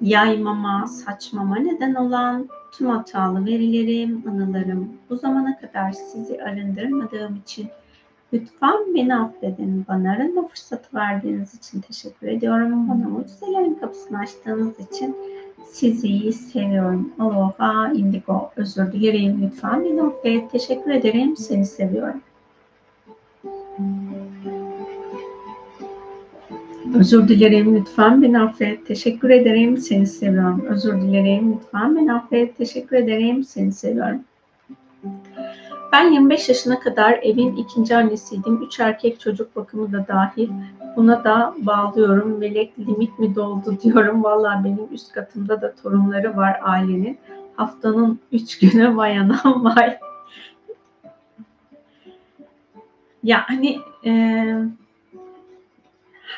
[0.00, 2.48] yaymama, saçmama neden olan
[2.78, 7.68] tüm hatalı verilerim, anılarım bu zamana kadar sizi arındırmadığım için
[8.32, 9.84] lütfen beni affedin.
[9.88, 12.88] Bana arınma fırsatı verdiğiniz için teşekkür ediyorum.
[12.88, 15.16] Bana mucizelerin kapısını açtığınız için
[15.66, 17.12] sizi seviyorum.
[17.18, 18.50] Aloha indigo.
[18.56, 19.42] Özür dilerim.
[19.42, 20.50] Lütfen beni affet.
[20.50, 21.36] Teşekkür ederim.
[21.36, 22.20] Seni seviyorum.
[26.94, 27.76] Özür dilerim.
[27.76, 28.86] Lütfen beni affet.
[28.86, 29.76] Teşekkür ederim.
[29.76, 30.66] Seni seviyorum.
[30.68, 31.52] Özür dilerim.
[31.52, 32.56] Lütfen beni affet.
[32.56, 33.44] Teşekkür ederim.
[33.44, 34.20] Seni seviyorum.
[35.92, 38.62] Ben 25 yaşına kadar evin ikinci annesiydim.
[38.62, 40.48] Üç erkek çocuk bakımı da dahil.
[40.96, 42.38] Buna da bağlıyorum.
[42.38, 44.24] Melek limit mi doldu diyorum.
[44.24, 47.18] Valla benim üst katımda da torunları var ailenin.
[47.56, 49.98] Haftanın üç günü bayanam var.
[53.22, 54.10] Yani e,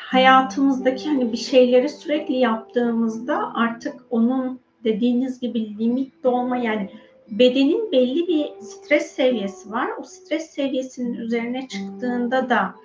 [0.07, 6.89] hayatımızdaki hani bir şeyleri sürekli yaptığımızda artık onun dediğiniz gibi limit dolma yani
[7.29, 9.89] bedenin belli bir stres seviyesi var.
[9.99, 12.75] O stres seviyesinin üzerine çıktığında da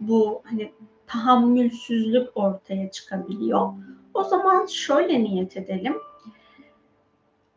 [0.00, 0.72] bu hani
[1.06, 3.72] tahammülsüzlük ortaya çıkabiliyor.
[4.14, 5.94] O zaman şöyle niyet edelim.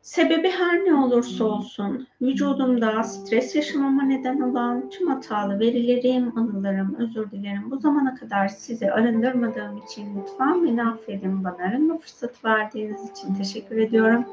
[0.10, 7.32] Sebebi her ne olursa olsun vücudumda stres yaşamama neden olan tüm hatalı verilerim, anılarım, özür
[7.32, 7.72] dilerim.
[7.72, 11.44] Bu zamana kadar sizi arındırmadığım için lütfen beni affedin.
[11.44, 14.26] Bana arınma fırsatı verdiğiniz için teşekkür ediyorum.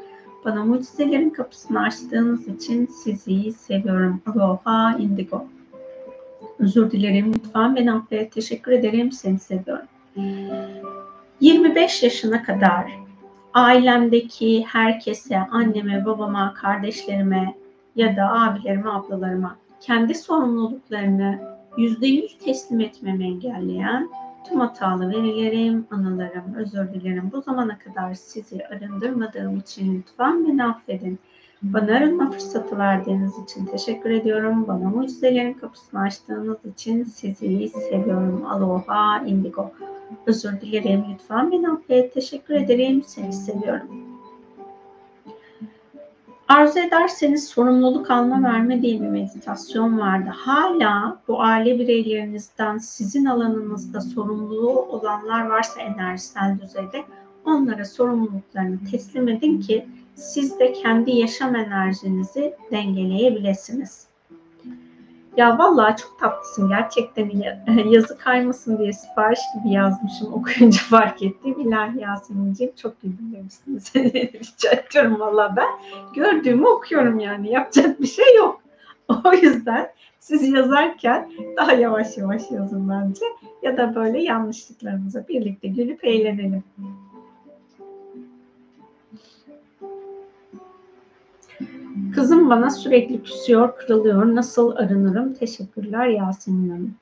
[0.44, 4.22] Bana mucizelerin kapısını açtığınız için sizi seviyorum.
[4.26, 5.46] Aloha indigo.
[6.58, 7.34] Özür dilerim.
[7.34, 8.32] Lütfen beni affet.
[8.32, 9.12] Teşekkür ederim.
[9.12, 9.86] Seni seviyorum.
[11.40, 13.05] 25 yaşına kadar
[13.56, 17.54] ailemdeki herkese, anneme, babama, kardeşlerime
[17.96, 21.38] ya da abilerime, ablalarıma kendi sorumluluklarını
[21.78, 24.10] %100 teslim etmemi engelleyen
[24.48, 27.30] tüm hatalı verilerim, anılarım, özür dilerim.
[27.32, 31.18] Bu zamana kadar sizi arındırmadığım için lütfen beni affedin.
[31.62, 34.68] Bana arınma fırsatı verdiğiniz için teşekkür ediyorum.
[34.68, 38.46] Bana mucizelerin kapısını açtığınız için sizi seviyorum.
[38.46, 39.70] Aloha, indigo.
[40.26, 41.04] Özür dilerim.
[41.12, 42.14] Lütfen beni affet.
[42.14, 43.02] Teşekkür ederim.
[43.06, 44.06] Seni seviyorum.
[46.48, 50.30] Arzu ederseniz sorumluluk alma verme diye bir meditasyon vardı.
[50.34, 57.04] Hala bu aile bireylerinizden sizin alanınızda sorumluluğu olanlar varsa enerjisel düzeyde
[57.44, 64.05] onlara sorumluluklarını teslim edin ki siz de kendi yaşam enerjinizi dengeleyebilirsiniz.
[65.36, 67.30] Ya vallahi çok tatlısın gerçekten
[67.90, 71.60] yazı kaymasın diye sipariş gibi yazmışım okuyunca fark ettim.
[71.60, 73.92] İlahi Yasemin'ciğim çok güldüm demişsiniz.
[73.96, 75.68] Rica ediyorum valla ben
[76.14, 78.62] gördüğümü okuyorum yani yapacak bir şey yok.
[79.24, 83.24] O yüzden siz yazarken daha yavaş yavaş yazın bence
[83.62, 86.64] ya da böyle yanlışlıklarımıza birlikte gülüp eğlenelim.
[92.14, 94.34] Kızım bana sürekli küsüyor, kırılıyor.
[94.34, 95.34] Nasıl arınırım?
[95.34, 96.94] Teşekkürler Yasemin Hanım.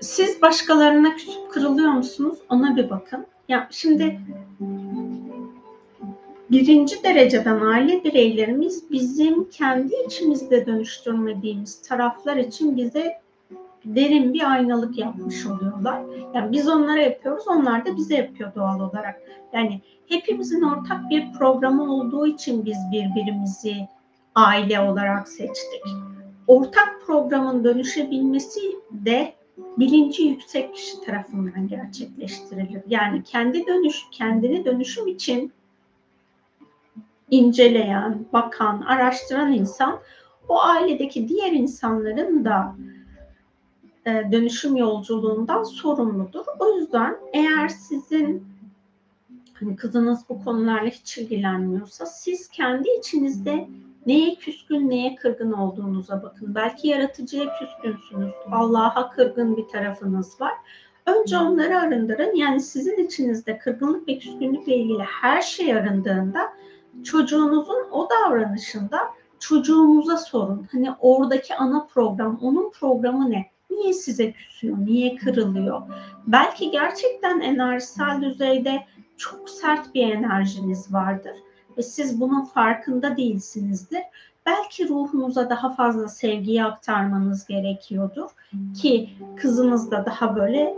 [0.00, 2.38] Siz başkalarına küsüp kırılıyor musunuz?
[2.48, 3.26] Ona bir bakın.
[3.48, 4.20] Ya şimdi
[6.50, 13.21] birinci dereceden aile bireylerimiz bizim kendi içimizde dönüştürmediğimiz taraflar için bize
[13.84, 16.02] derin bir aynalık yapmış oluyorlar.
[16.34, 19.22] Yani biz onlara yapıyoruz, onlar da bize yapıyor doğal olarak.
[19.52, 23.76] Yani hepimizin ortak bir programı olduğu için biz birbirimizi
[24.34, 25.82] aile olarak seçtik.
[26.46, 28.60] Ortak programın dönüşebilmesi
[28.90, 29.34] de
[29.78, 32.82] bilinci yüksek kişi tarafından gerçekleştirilir.
[32.88, 35.52] Yani kendi dönüş, kendini dönüşüm için
[37.30, 40.00] inceleyen, bakan, araştıran insan
[40.48, 42.74] o ailedeki diğer insanların da
[44.06, 46.44] dönüşüm yolculuğundan sorumludur.
[46.58, 48.46] O yüzden eğer sizin
[49.54, 53.68] hani kızınız bu konularla hiç ilgilenmiyorsa siz kendi içinizde
[54.06, 56.54] neye küskün, neye kırgın olduğunuza bakın.
[56.54, 58.32] Belki yaratıcıya küskünsünüz.
[58.50, 60.52] Allah'a kırgın bir tarafınız var.
[61.06, 62.36] Önce onları arındırın.
[62.36, 66.52] Yani sizin içinizde kırgınlık ve küskünlükle ilgili her şey arındığında
[67.04, 68.98] çocuğunuzun o davranışında
[69.38, 70.66] çocuğunuza sorun.
[70.72, 73.51] Hani oradaki ana program, onun programı ne?
[73.72, 74.76] Niye size küsüyor?
[74.78, 75.82] Niye kırılıyor?
[76.26, 81.34] Belki gerçekten enerjisel düzeyde çok sert bir enerjiniz vardır
[81.78, 84.02] ve siz bunun farkında değilsinizdir.
[84.46, 88.30] Belki ruhunuza daha fazla sevgiyi aktarmanız gerekiyordur
[88.82, 90.74] ki kızınız da daha böyle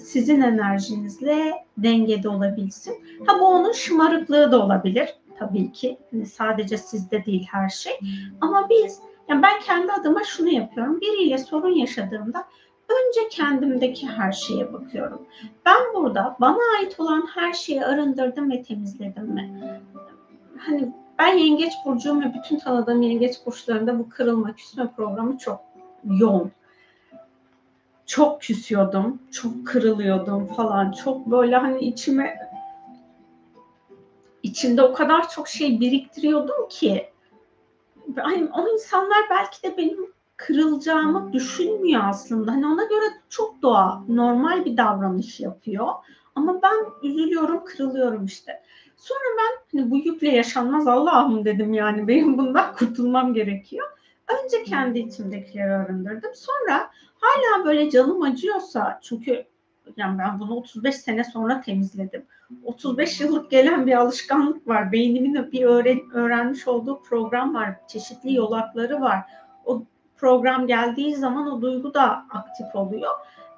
[0.00, 2.94] sizin enerjinizle dengede olabilsin.
[3.26, 5.08] Ha bu onun şımarıklığı da olabilir
[5.38, 5.98] tabii ki.
[6.12, 7.92] Yani sadece sizde değil her şey.
[8.40, 11.00] Ama biz yani ben kendi adıma şunu yapıyorum.
[11.00, 12.44] Biriyle sorun yaşadığımda
[12.88, 15.22] önce kendimdeki her şeye bakıyorum.
[15.66, 19.80] Ben burada bana ait olan her şeyi arındırdım ve temizledim mi?
[20.58, 25.60] Hani ben yengeç burcuyum ve bütün tanıdığım yengeç burçlarında bu kırılma küsme programı çok
[26.04, 26.52] yoğun.
[28.06, 30.92] Çok küsüyordum, çok kırılıyordum falan.
[30.92, 32.36] Çok böyle hani içime
[34.42, 37.08] içinde o kadar çok şey biriktiriyordum ki
[38.16, 42.52] hani o insanlar belki de benim kırılacağımı düşünmüyor aslında.
[42.52, 45.88] Hani ona göre çok doğa, normal bir davranış yapıyor.
[46.34, 48.62] Ama ben üzülüyorum, kırılıyorum işte.
[48.96, 53.86] Sonra ben hani bu yükle yaşanmaz Allah'ım dedim yani benim bundan kurtulmam gerekiyor.
[54.44, 56.30] Önce kendi içimdekileri arındırdım.
[56.34, 56.90] Sonra
[57.20, 59.44] hala böyle canım acıyorsa çünkü
[59.96, 62.26] yani ben bunu 35 sene sonra temizledim.
[62.64, 64.92] 35 yıllık gelen bir alışkanlık var.
[64.92, 67.76] Beynimin bir öğren, öğrenmiş olduğu program var.
[67.88, 69.20] Çeşitli yolakları var.
[69.64, 69.82] O
[70.16, 73.10] program geldiği zaman o duygu da aktif oluyor.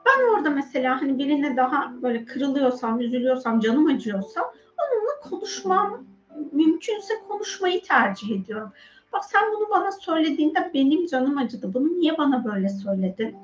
[0.07, 4.41] Ben orada mesela hani birine daha böyle kırılıyorsam, üzülüyorsam, canım acıyorsa
[4.79, 6.05] onunla konuşmam
[6.53, 8.73] mümkünse konuşmayı tercih ediyorum.
[9.13, 11.75] Bak sen bunu bana söylediğinde benim canım acıdı.
[11.75, 13.37] Bunu niye bana böyle söyledin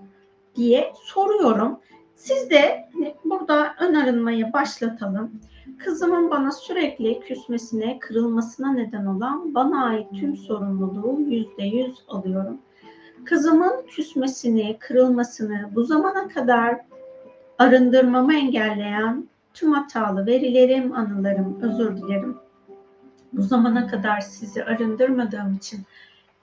[0.56, 1.80] diye soruyorum.
[2.22, 2.88] Siz de
[3.24, 5.40] burada ön başlatalım.
[5.78, 12.58] Kızımın bana sürekli küsmesine, kırılmasına neden olan bana ait tüm sorumluluğu yüzde yüz alıyorum.
[13.24, 16.80] Kızımın küsmesini, kırılmasını bu zamana kadar
[17.58, 22.36] arındırmamı engelleyen tüm hatalı verilerim, anılarım, özür dilerim.
[23.32, 25.80] Bu zamana kadar sizi arındırmadığım için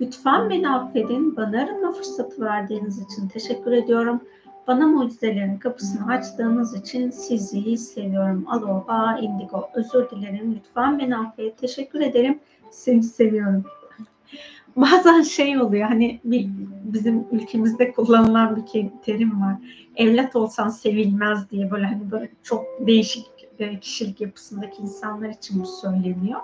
[0.01, 1.35] Lütfen beni affedin.
[1.37, 4.21] Bana arama fırsatı verdiğiniz için teşekkür ediyorum.
[4.67, 8.45] Bana mucizelerin kapısını açtığınız için sizi seviyorum.
[8.47, 9.69] Aloha, indigo.
[9.73, 10.55] Özür dilerim.
[10.55, 11.57] Lütfen beni affet.
[11.57, 12.39] Teşekkür ederim.
[12.71, 13.63] Seni seviyorum.
[14.75, 16.49] Bazen şey oluyor hani bir,
[16.83, 19.55] bizim ülkemizde kullanılan bir terim var.
[19.95, 23.25] Evlat olsan sevilmez diye böyle hani böyle çok değişik
[23.59, 26.39] e, kişilik yapısındaki insanlar için bu söyleniyor.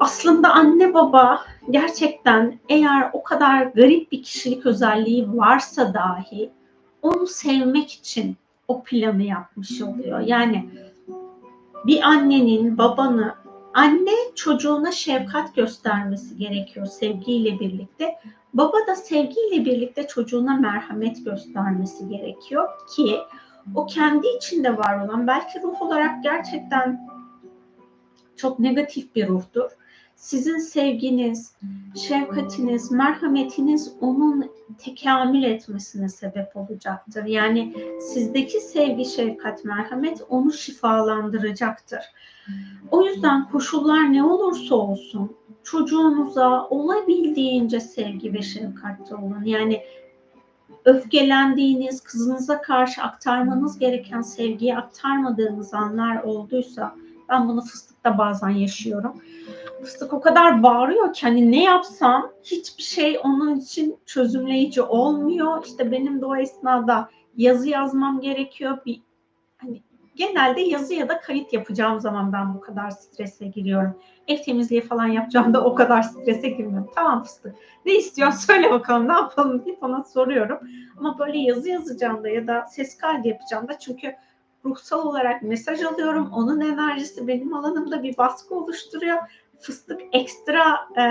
[0.00, 6.50] Aslında anne baba gerçekten eğer o kadar garip bir kişilik özelliği varsa dahi
[7.02, 8.36] onu sevmek için
[8.68, 10.20] o planı yapmış oluyor.
[10.20, 10.70] Yani
[11.86, 13.34] bir annenin babanı
[13.74, 18.14] anne çocuğuna şefkat göstermesi gerekiyor sevgiyle birlikte.
[18.54, 23.18] Baba da sevgiyle birlikte çocuğuna merhamet göstermesi gerekiyor ki
[23.74, 27.08] o kendi içinde var olan belki ruh olarak gerçekten
[28.40, 29.70] çok negatif bir ruhtur.
[30.16, 31.56] Sizin sevginiz,
[32.08, 37.24] şefkatiniz, merhametiniz onun tekamül etmesine sebep olacaktır.
[37.24, 42.00] Yani sizdeki sevgi, şefkat, merhamet onu şifalandıracaktır.
[42.90, 49.44] O yüzden koşullar ne olursa olsun çocuğunuza olabildiğince sevgi ve şefkatte olun.
[49.44, 49.82] Yani
[50.84, 56.94] öfkelendiğiniz, kızınıza karşı aktarmanız gereken sevgiyi aktarmadığınız anlar olduysa
[57.28, 57.62] ben bunu
[58.00, 59.22] fıstıkta bazen yaşıyorum.
[59.82, 65.64] Fıstık o kadar bağırıyor ki hani ne yapsam hiçbir şey onun için çözümleyici olmuyor.
[65.66, 68.78] İşte benim de o esnada yazı yazmam gerekiyor.
[68.86, 69.02] Bir
[69.56, 69.82] hani
[70.14, 73.98] genelde yazı ya da kayıt yapacağım zaman ben bu kadar strese giriyorum.
[74.28, 76.90] Ev temizliği falan yapacağım da o kadar strese girmiyorum.
[76.94, 77.54] Tamam fıstık.
[77.86, 80.58] Ne istiyorsun söyle bakalım ne yapalım diye bana soruyorum.
[80.98, 84.14] Ama böyle yazı yazacağım da ya da ses kaydı yapacağım da çünkü
[84.64, 86.30] ruhsal olarak mesaj alıyorum.
[86.32, 89.18] Onun enerjisi benim alanımda bir baskı oluşturuyor.
[89.60, 91.04] Fıstık ekstra e,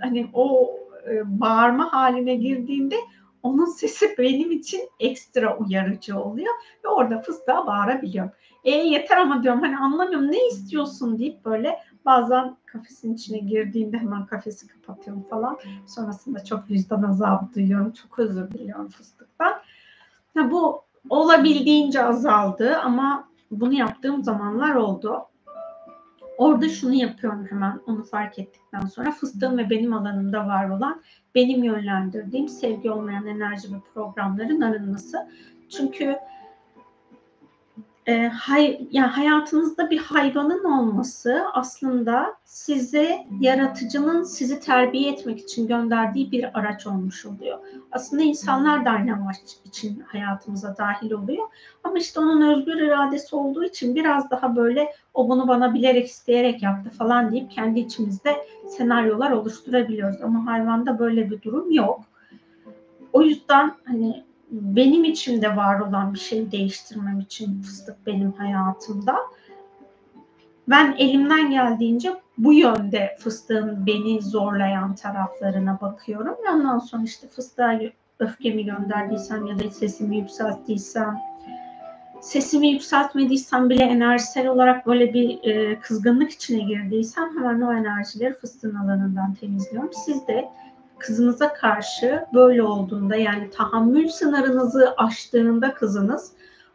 [0.00, 0.76] hani o
[1.10, 2.96] e, bağırma haline girdiğinde
[3.42, 8.32] onun sesi benim için ekstra uyarıcı oluyor ve orada fıstığa bağırabiliyorum.
[8.64, 14.26] E yeter ama diyorum hani anlamıyorum ne istiyorsun deyip böyle bazen kafesin içine girdiğinde hemen
[14.26, 15.58] kafesi kapatıyorum falan.
[15.86, 17.92] Sonrasında çok vicdan azabı duyuyorum.
[17.92, 19.54] Çok özür diliyorum fıstıktan.
[20.34, 25.22] Ya bu olabildiğince azaldı ama bunu yaptığım zamanlar oldu.
[26.38, 31.02] Orada şunu yapıyorum hemen onu fark ettikten sonra fıstığım ve benim alanımda var olan
[31.34, 35.28] benim yönlendirdiğim sevgi olmayan enerji ve programların arınması.
[35.68, 36.16] Çünkü
[38.06, 46.32] e, hay, yani hayatınızda bir hayvanın olması aslında size yaratıcının sizi terbiye etmek için gönderdiği
[46.32, 47.58] bir araç olmuş oluyor.
[47.92, 51.44] Aslında insanlar da aynı amaç için hayatımıza dahil oluyor.
[51.84, 56.62] Ama işte onun özgür iradesi olduğu için biraz daha böyle o bunu bana bilerek isteyerek
[56.62, 58.36] yaptı falan deyip kendi içimizde
[58.68, 60.22] senaryolar oluşturabiliyoruz.
[60.22, 62.00] Ama hayvanda böyle bir durum yok.
[63.12, 69.16] O yüzden hani benim içimde var olan bir şeyi değiştirmem için fıstık benim hayatımda.
[70.68, 76.36] Ben elimden geldiğince bu yönde fıstığın beni zorlayan taraflarına bakıyorum.
[76.52, 77.80] Ondan sonra işte fıstığa
[78.18, 81.18] öfkemi gönderdiysem ya da sesimi yükselttiysem,
[82.20, 88.74] sesimi yükseltmediysem bile enerjisel olarak böyle bir e, kızgınlık içine girdiysem hemen o enerjileri fıstığın
[88.74, 89.90] alanından temizliyorum.
[89.92, 90.48] Siz de
[90.98, 96.32] kızınıza karşı böyle olduğunda yani tahammül sınırınızı aştığında kızınız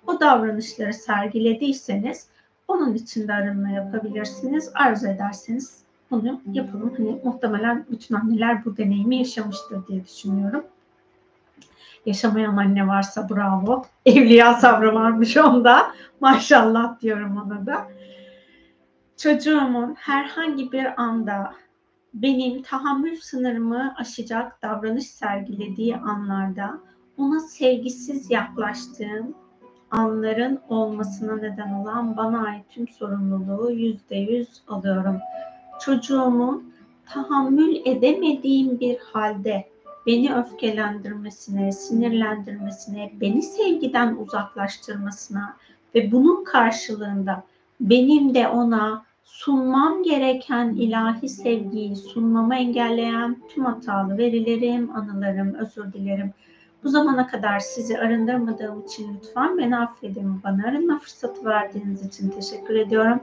[0.08, 2.28] o davranışları sergilediyseniz
[2.68, 4.72] onun için de arınma yapabilirsiniz.
[4.76, 6.94] Arzu ederseniz bunu yapalım.
[6.98, 10.64] Hani muhtemelen bütün anneler bu deneyimi yaşamıştır diye düşünüyorum.
[12.06, 13.86] Yaşamayan anne varsa bravo.
[14.06, 15.92] Evliya sabrı varmış onda.
[16.20, 17.88] Maşallah diyorum ona da.
[19.18, 21.54] Çocuğumun herhangi bir anda
[22.14, 26.80] benim tahammül sınırımı aşacak davranış sergilediği anlarda
[27.18, 29.36] ona sevgisiz yaklaştığım
[29.92, 35.20] anların olmasına neden olan bana ait tüm sorumluluğu yüzde yüz alıyorum.
[35.82, 36.74] Çocuğumun
[37.06, 39.72] tahammül edemediğim bir halde
[40.06, 45.58] beni öfkelendirmesine, sinirlendirmesine, beni sevgiden uzaklaştırmasına
[45.96, 47.44] ve bunun karşılığında
[47.80, 56.34] benim de ona sunmam gereken ilahi sevgiyi sunmamı engelleyen tüm hatalı verilerim, anılarım, özür dilerim.
[56.84, 60.44] Bu zamana kadar sizi arındırmadığım için lütfen beni affedin.
[60.44, 63.20] Bana arınma fırsatı verdiğiniz için teşekkür ediyorum.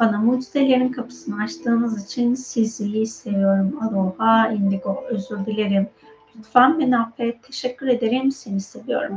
[0.00, 3.78] Bana mucizelerin kapısını açtığınız için sizi seviyorum.
[3.82, 5.88] Aloha, indigo, özür dilerim.
[6.38, 7.42] Lütfen beni affet.
[7.42, 8.30] Teşekkür ederim.
[8.30, 9.16] Seni seviyorum.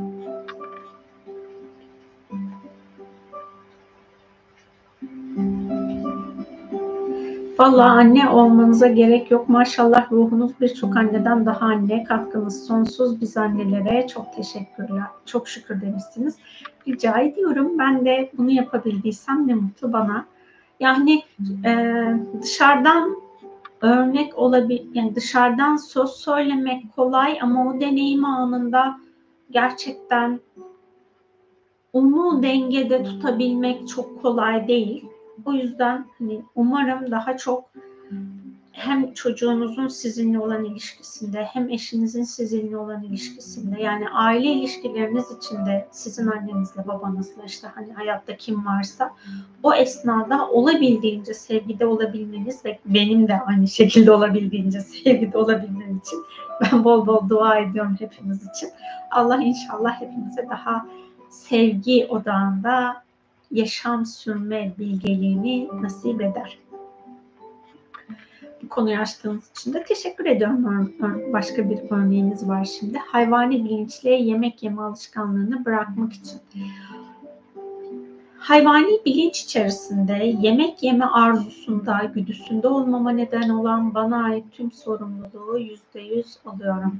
[7.59, 9.49] Vallahi anne olmanıza gerek yok.
[9.49, 12.03] Maşallah ruhunuz birçok anneden daha anne.
[12.03, 13.21] Katkınız sonsuz.
[13.21, 15.03] Biz annelere çok teşekkürler.
[15.25, 16.37] Çok şükür demişsiniz.
[16.87, 17.79] Rica ediyorum.
[17.79, 20.25] Ben de bunu yapabildiysem ne mutlu bana.
[20.79, 21.23] Yani
[21.65, 22.03] e,
[22.41, 23.15] dışarıdan
[23.81, 28.97] örnek olabilir, yani dışarıdan söz söylemek kolay ama o deneyim anında
[29.51, 30.39] gerçekten
[31.93, 35.05] onu dengede tutabilmek çok kolay değil.
[35.45, 37.69] O yüzden hani umarım daha çok
[38.71, 46.27] hem çocuğunuzun sizinle olan ilişkisinde hem eşinizin sizinle olan ilişkisinde yani aile ilişkileriniz içinde sizin
[46.27, 49.13] annenizle babanızla işte hani hayatta kim varsa
[49.63, 56.19] o esnada olabildiğince sevgide olabilmeniz ve benim de aynı şekilde olabildiğince sevgide olabilmem için
[56.61, 58.69] ben bol bol dua ediyorum hepimiz için.
[59.11, 60.85] Allah inşallah hepimize daha
[61.29, 63.03] sevgi odağında
[63.51, 66.57] yaşam sürme bilgeliğini nasip eder.
[68.63, 70.93] Bu konuyu açtığınız için de teşekkür ediyorum.
[71.33, 72.97] Başka bir örneğiniz var şimdi.
[72.97, 76.39] Hayvani bilinçle yemek yeme alışkanlığını bırakmak için.
[78.37, 86.01] Hayvani bilinç içerisinde yemek yeme arzusunda, güdüsünde olmama neden olan bana ait tüm sorumluluğu yüzde
[86.01, 86.99] yüz alıyorum.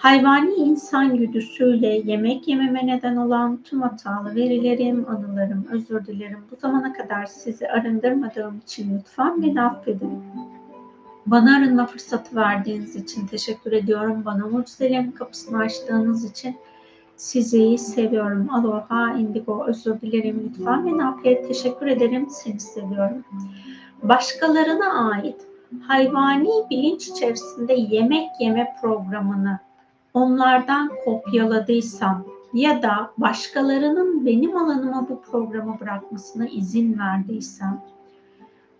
[0.00, 6.38] Hayvani insan güdüsüyle yemek yememe neden olan tüm hatalı verilerim, anılarım, özür dilerim.
[6.50, 10.22] Bu zamana kadar sizi arındırmadığım için lütfen beni affedin.
[11.26, 14.22] Bana arınma fırsatı verdiğiniz için teşekkür ediyorum.
[14.24, 16.56] Bana mucizelerin kapısını açtığınız için
[17.16, 18.54] sizi seviyorum.
[18.54, 20.42] Aloha, indigo, özür dilerim.
[20.48, 21.48] Lütfen beni affet.
[21.48, 22.26] Teşekkür ederim.
[22.30, 23.24] Seni seviyorum.
[24.02, 25.36] Başkalarına ait
[25.86, 29.58] hayvani bilinç içerisinde yemek yeme programını
[30.14, 32.24] onlardan kopyaladıysam
[32.54, 37.80] ya da başkalarının benim alanıma bu programı bırakmasına izin verdiysem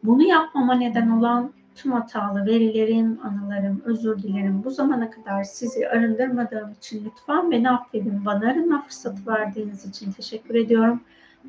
[0.02, 4.62] bunu yapmama neden olan tüm hatalı verilerim, anılarım, özür dilerim.
[4.65, 8.24] Bu zamana kadar sizi arındırmadığım için lütfen beni affedin.
[8.24, 11.01] Bana arınma fırsatı verdiğiniz için teşekkür ediyorum.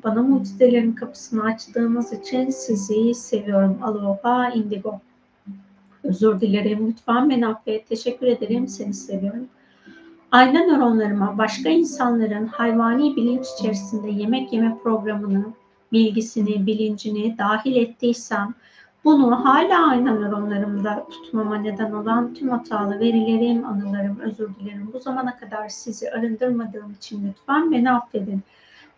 [0.04, 3.78] Bana mucizelerin kapısını açtığınız için sizi seviyorum.
[3.82, 5.00] Aloha indigo.
[6.04, 6.88] Özür dilerim.
[6.88, 7.88] Lütfen beni affet.
[7.88, 8.68] Teşekkür ederim.
[8.68, 9.48] Seni seviyorum.
[10.32, 15.44] Ayna nöronlarıma başka insanların hayvani bilinç içerisinde yemek yeme programını,
[15.92, 18.54] bilgisini, bilincini dahil ettiysem
[19.04, 24.90] bunu hala ayna nöronlarımda tutmama neden olan tüm hatalı verilerim, anılarım, özür dilerim.
[24.92, 28.42] Bu zamana kadar sizi arındırmadığım için lütfen beni affedin.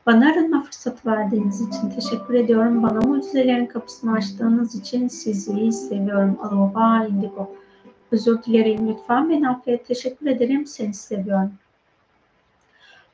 [0.06, 2.82] Bana arınma fırsatı verdiğiniz için teşekkür ediyorum.
[2.82, 6.38] Bana mucizelerin kapısını açtığınız için sizi seviyorum.
[6.42, 7.63] Aloha indigo.
[8.14, 9.30] Özür dilerim lütfen.
[9.30, 9.86] Beni affet.
[9.86, 10.66] Teşekkür ederim.
[10.66, 11.52] Seni seviyorum.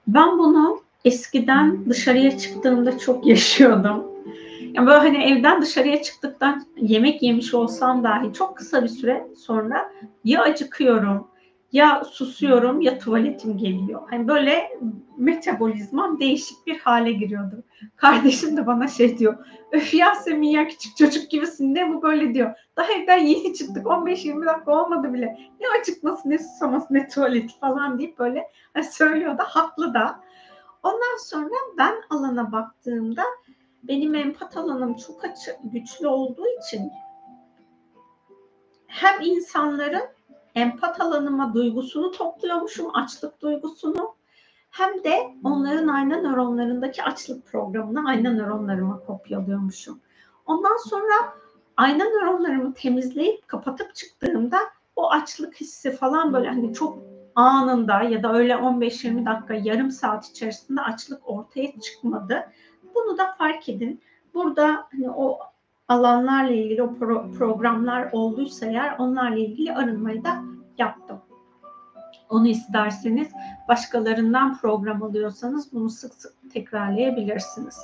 [0.07, 4.05] Ben bunu eskiden dışarıya çıktığımda çok yaşıyordum.
[4.75, 9.93] Yani böyle hani evden dışarıya çıktıktan yemek yemiş olsam dahi çok kısa bir süre sonra
[10.25, 11.29] ya acıkıyorum
[11.73, 14.03] ya susuyorum ya tuvaletim geliyor.
[14.11, 14.79] Hani böyle
[15.17, 17.65] metabolizmam değişik bir hale giriyordu.
[17.97, 19.47] Kardeşim de bana şey diyor.
[19.73, 22.55] Öf Yasemin ya küçük çocuk gibisin ne bu böyle diyor.
[22.77, 25.39] Daha evden yeni çıktık 15-20 dakika olmadı bile.
[25.61, 28.51] Ne acıkması ne susaması ne tuvaleti falan deyip böyle
[28.91, 30.21] söylüyor da haklı da.
[30.83, 33.23] Ondan sonra ben alana baktığımda
[33.83, 36.91] benim empat alanım çok açık, güçlü olduğu için
[38.87, 40.20] hem insanların
[40.55, 44.15] empat alanıma duygusunu topluyormuşum, açlık duygusunu.
[44.71, 50.01] Hem de onların ayna nöronlarındaki açlık programını ayna nöronlarıma kopyalıyormuşum.
[50.47, 51.15] Ondan sonra
[51.77, 54.59] ayna nöronlarımı temizleyip kapatıp çıktığımda
[54.97, 56.99] o açlık hissi falan böyle hani çok
[57.35, 62.53] anında ya da öyle 15-20 dakika yarım saat içerisinde açlık ortaya çıkmadı.
[62.95, 64.01] Bunu da fark edin.
[64.35, 65.39] Burada hani o
[65.91, 70.43] alanlarla ilgili o pro- programlar olduysa eğer onlarla ilgili arınmayı da
[70.79, 71.19] yaptım.
[72.29, 73.29] Onu isterseniz
[73.69, 77.79] başkalarından program alıyorsanız bunu sık sık tekrarlayabilirsiniz.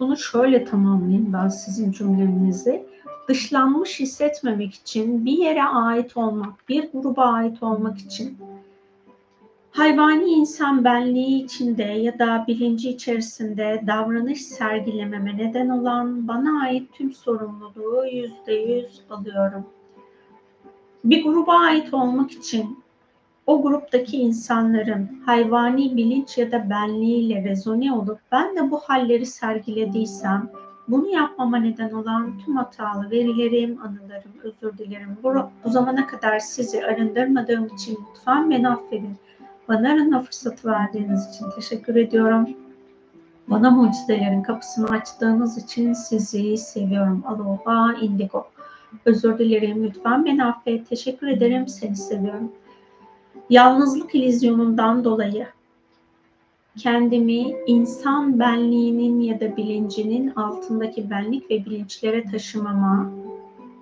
[0.00, 2.86] Bunu şöyle tamamlayayım ben sizin cümlenizi.
[3.28, 8.38] Dışlanmış hissetmemek için, bir yere ait olmak, bir gruba ait olmak için
[9.80, 17.12] hayvani insan benliği içinde ya da bilinci içerisinde davranış sergilememe neden olan bana ait tüm
[17.12, 19.66] sorumluluğu yüzde yüz alıyorum.
[21.04, 22.78] Bir gruba ait olmak için
[23.46, 30.50] o gruptaki insanların hayvani bilinç ya da benliğiyle rezone olup ben de bu halleri sergilediysem
[30.88, 35.16] bunu yapmama neden olan tüm hatalı verilerim, anılarım, özür dilerim.
[35.22, 35.34] Bu,
[35.64, 39.16] bu zamana kadar sizi arındırmadığım için lütfen beni affedin.
[39.70, 42.48] Bana arama fırsatı verdiğiniz için teşekkür ediyorum.
[43.48, 47.22] Bana mucizelerin kapısını açtığınız için sizi seviyorum.
[47.26, 48.46] Aloha indigo.
[49.04, 50.88] Özür dilerim lütfen beni affet.
[50.88, 52.52] Teşekkür ederim seni seviyorum.
[53.50, 55.46] Yalnızlık ilizyonundan dolayı
[56.78, 63.10] kendimi insan benliğinin ya da bilincinin altındaki benlik ve bilinçlere taşımama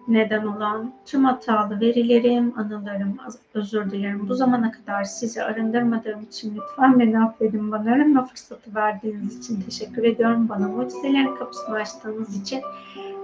[0.08, 3.16] neden olan tüm hatalı verilerim, anılarım,
[3.54, 4.28] özür dilerim.
[4.28, 7.72] Bu zamana kadar sizi arındırmadığım için lütfen beni affedin.
[7.72, 10.48] Bana arınma fırsatı verdiğiniz için teşekkür ediyorum.
[10.48, 12.60] Bana mucizelerin kapısını açtığınız için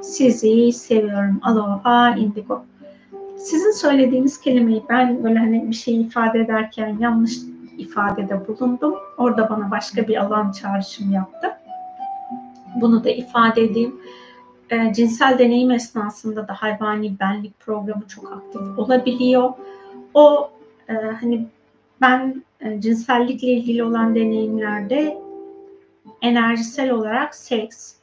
[0.02, 1.40] sizi seviyorum.
[1.43, 2.65] Aloha indigo.
[3.39, 7.39] Sizin söylediğiniz kelimeyi ben böyle hani bir şey ifade ederken yanlış
[7.78, 8.94] ifadede bulundum.
[9.19, 11.52] Orada bana başka bir alan çağrışım yaptı.
[12.81, 13.94] Bunu da ifade edeyim.
[14.70, 19.53] E, cinsel deneyim esnasında da hayvani benlik programı çok aktif olabiliyor.
[20.15, 20.51] O
[20.89, 21.47] e, hani
[22.01, 25.19] ben e, cinsellikle ilgili olan deneyimlerde
[26.23, 27.95] enerjisel olarak seks,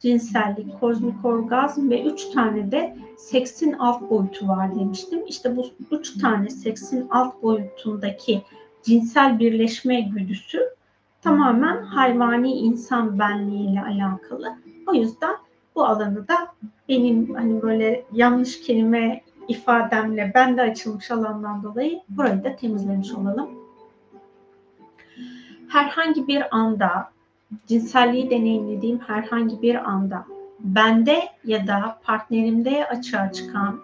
[0.00, 5.26] cinsellik, kozmik orgazm ve üç tane de seksin alt boyutu var demiştim.
[5.26, 8.42] İşte bu üç tane seksin alt boyutundaki
[8.82, 10.60] cinsel birleşme güdüsü
[11.22, 14.56] tamamen hayvani insan benliğiyle alakalı.
[14.86, 15.36] O yüzden
[15.74, 16.36] bu alanı da
[16.88, 23.50] benim hani böyle yanlış kelime ifademle ben de açılmış alandan dolayı burayı da temizlemiş olalım.
[25.68, 27.10] Herhangi bir anda
[27.66, 30.24] cinselliği deneyimlediğim herhangi bir anda
[30.60, 33.80] bende ya da partnerimde açığa çıkan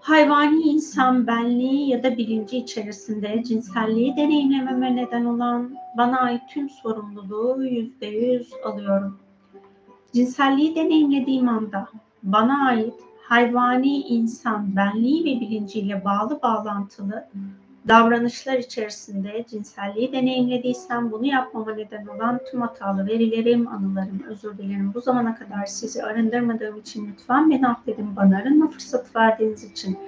[0.00, 7.64] hayvani insan benliği ya da bilinci içerisinde cinselliği deneyimlememe neden olan bana ait tüm sorumluluğu
[7.64, 9.19] yüzde yüz alıyorum.
[10.12, 11.88] Cinselliği deneyimlediğim anda
[12.22, 17.28] bana ait hayvani insan benliği ve bilinciyle bağlı bağlantılı
[17.88, 24.92] davranışlar içerisinde cinselliği deneyimlediysem bunu yapmama neden olan tüm hatalı verilerim, anılarım, özür dilerim.
[24.94, 28.16] Bu zamana kadar sizi arındırmadığım için lütfen beni affedin.
[28.16, 29.98] Bana arınma fırsatı verdiğiniz için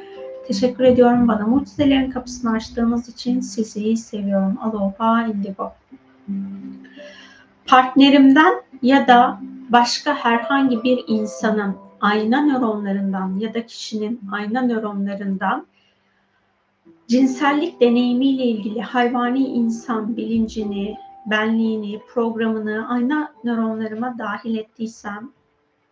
[0.46, 1.28] teşekkür ediyorum.
[1.28, 4.58] Bana mucizelerin kapısını açtığınız için sizi seviyorum.
[4.62, 5.72] Aloha indigo.
[7.66, 9.40] Partnerimden ya da
[9.72, 15.66] başka herhangi bir insanın ayna nöronlarından ya da kişinin ayna nöronlarından
[17.08, 20.96] cinsellik deneyimiyle ilgili hayvani insan bilincini,
[21.26, 25.30] benliğini, programını ayna nöronlarıma dahil ettiysem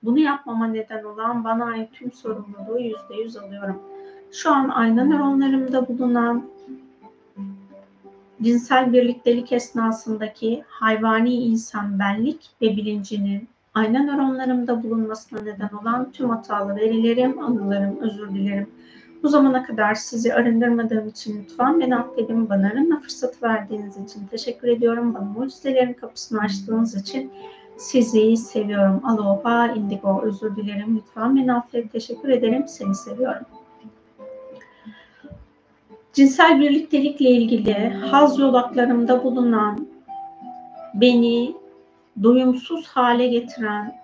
[0.03, 3.83] bunu yapmama neden olan bana ait tüm sorumluluğu yüzde yüz alıyorum.
[4.33, 6.51] Şu an ayna nöronlarımda bulunan
[8.43, 16.77] cinsel birliktelik esnasındaki hayvani insan benlik ve bilincinin ayna nöronlarımda bulunmasına neden olan tüm hatalı
[16.77, 18.71] verilerim, anılarım, özür dilerim.
[19.23, 22.49] Bu zamana kadar sizi arındırmadığım için lütfen beni affedin.
[22.49, 25.15] Bana arınma fırsatı verdiğiniz için teşekkür ediyorum.
[25.15, 27.33] Bana mucizelerin kapısını açtığınız için
[27.77, 29.01] sizi seviyorum.
[29.05, 30.97] Aloha, indigo, özür dilerim.
[30.97, 31.93] Lütfen beni affet.
[31.93, 32.69] Teşekkür ederim.
[32.69, 33.47] Seni seviyorum.
[36.13, 39.87] Cinsel birliktelikle ilgili haz yolaklarımda bulunan
[40.95, 41.60] beni
[42.23, 44.01] doyumsuz hale getiren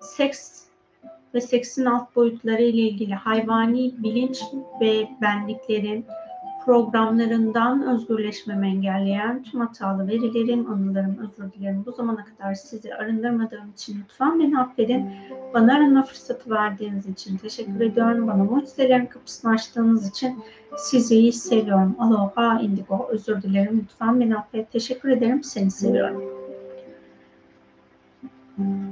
[0.00, 0.60] seks
[1.34, 4.42] ve seksin alt boyutları ile ilgili hayvani bilinç
[4.80, 6.06] ve benliklerin
[6.64, 11.82] programlarından özgürleşmemi engelleyen tüm hatalı verilerim, anılarım, özür dilerim.
[11.86, 15.10] Bu zamana kadar sizi arındırmadığım için lütfen beni affedin.
[15.54, 18.26] Bana arınma fırsatı verdiğiniz için teşekkür ediyorum.
[18.26, 20.38] Bana mucizelerin kapısını açtığınız için
[20.76, 21.96] sizi seviyorum.
[21.98, 23.08] Aloha indigo.
[23.10, 23.80] Özür dilerim.
[23.82, 24.72] Lütfen beni affet.
[24.72, 25.44] Teşekkür ederim.
[25.44, 26.39] Seni seviyorum.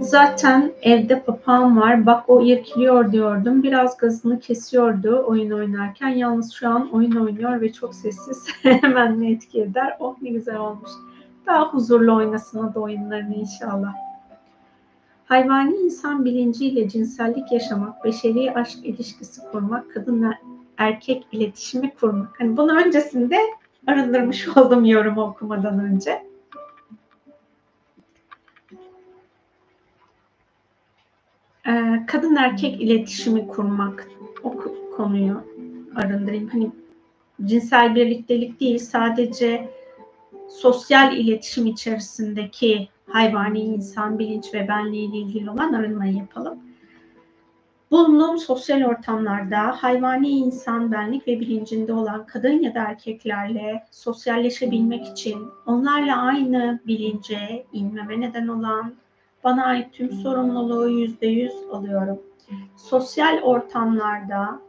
[0.00, 2.06] Zaten evde papağan var.
[2.06, 3.62] Bak o irkiliyor diyordum.
[3.62, 6.08] Biraz gazını kesiyordu oyun oynarken.
[6.08, 8.46] Yalnız şu an oyun oynuyor ve çok sessiz.
[8.62, 9.96] Hemen ne etki eder.
[10.00, 10.90] Oh ne güzel olmuş.
[11.46, 13.92] Daha huzurlu oynasın o da oyunlarını inşallah.
[15.24, 20.34] Hayvani insan bilinciyle cinsellik yaşamak, beşeri aşk ilişkisi kurmak, kadınla
[20.76, 22.40] erkek iletişimi kurmak.
[22.40, 23.36] Hani bunu öncesinde
[23.86, 26.27] arındırmış oldum yorumu okumadan önce.
[31.68, 34.08] Ee, kadın erkek iletişimi kurmak
[34.42, 34.54] o
[34.96, 35.42] konuyu
[35.96, 36.48] arındırayım.
[36.48, 36.70] Hani
[37.44, 39.68] cinsel birliktelik değil sadece
[40.48, 46.58] sosyal iletişim içerisindeki hayvani insan bilinç ve benliği ile ilgili olan arınmayı yapalım.
[47.90, 55.46] Bulunduğum sosyal ortamlarda hayvani insan benlik ve bilincinde olan kadın ya da erkeklerle sosyalleşebilmek için
[55.66, 58.94] onlarla aynı bilince inmeme neden olan
[59.44, 62.18] bana ait tüm sorumluluğu yüzde yüz alıyorum.
[62.76, 64.60] Sosyal ortamlarda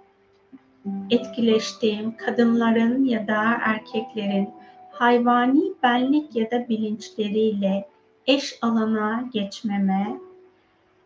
[1.10, 4.50] etkileştiğim kadınların ya da erkeklerin
[4.92, 7.88] hayvani benlik ya da bilinçleriyle
[8.28, 10.18] eş alana geçmeme,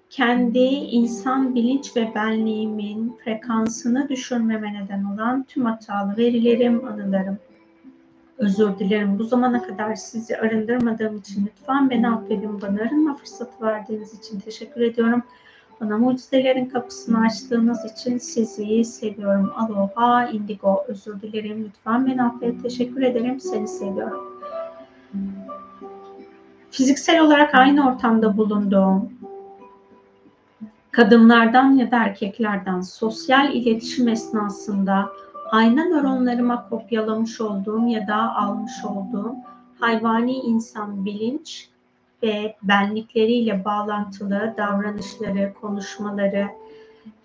[0.10, 7.38] kendi insan bilinç ve benliğimin frekansını düşürmeme neden olan tüm hatalı verilerim, anılarım.
[8.38, 9.20] Özür dilerim.
[9.20, 12.62] Bu zamana kadar sizi arındırmadığım için lütfen beni affedin.
[12.62, 15.24] Bana arınma fırsatı verdiğiniz için teşekkür ediyorum.
[15.82, 19.54] Bana mucizelerin kapısını açtığınız için sizi seviyorum.
[19.56, 20.86] Aloha, indigo.
[20.88, 21.64] Özür dilerim.
[21.66, 22.64] Lütfen beni affet.
[22.64, 23.40] Teşekkür ederim.
[23.40, 24.24] Seni seviyorum.
[26.72, 29.10] Fiziksel olarak aynı ortamda bulunduğum
[30.92, 35.10] kadınlardan ya da erkeklerden sosyal iletişim esnasında
[35.54, 39.36] ayna nöronlarıma kopyalamış olduğum ya da almış olduğum
[39.80, 41.70] hayvani insan bilinç
[42.24, 46.48] ve benlikleriyle bağlantılı davranışları, konuşmaları,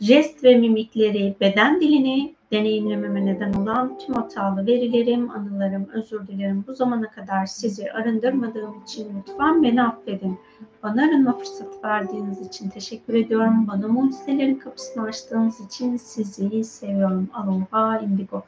[0.01, 6.65] jest ve mimikleri, beden dilini deneyimlememe neden olan tüm hatalı verilerim, anılarım, özür dilerim.
[6.69, 10.39] Bu zamana kadar sizi arındırmadığım için lütfen beni affedin.
[10.83, 13.67] Bana arınma fırsatı verdiğiniz için teşekkür ediyorum.
[13.69, 17.29] Bana mucizelerin kapısını açtığınız için sizi seviyorum.
[17.35, 18.43] Aloha indigo.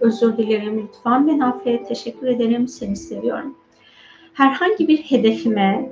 [0.00, 0.82] Özür dilerim.
[0.82, 1.88] Lütfen beni affet.
[1.88, 2.68] Teşekkür ederim.
[2.68, 3.56] Seni seviyorum.
[4.32, 5.90] Herhangi bir hedefime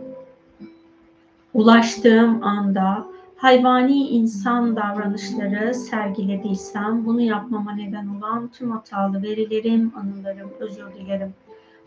[1.55, 3.14] ulaştığım anda
[3.45, 11.35] hayvani insan davranışları sergilediysem bunu yapmama neden olan tüm hatalı verilerim, anılarım, özür dilerim.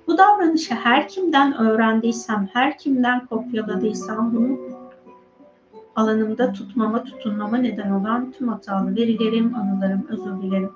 [0.08, 4.60] Bu davranışı her kimden öğrendiysem, her kimden kopyaladıysam bunu
[5.96, 10.72] alanımda tutmama, tutunmama neden olan tüm hatalı verilerim, anılarım, özür dilerim.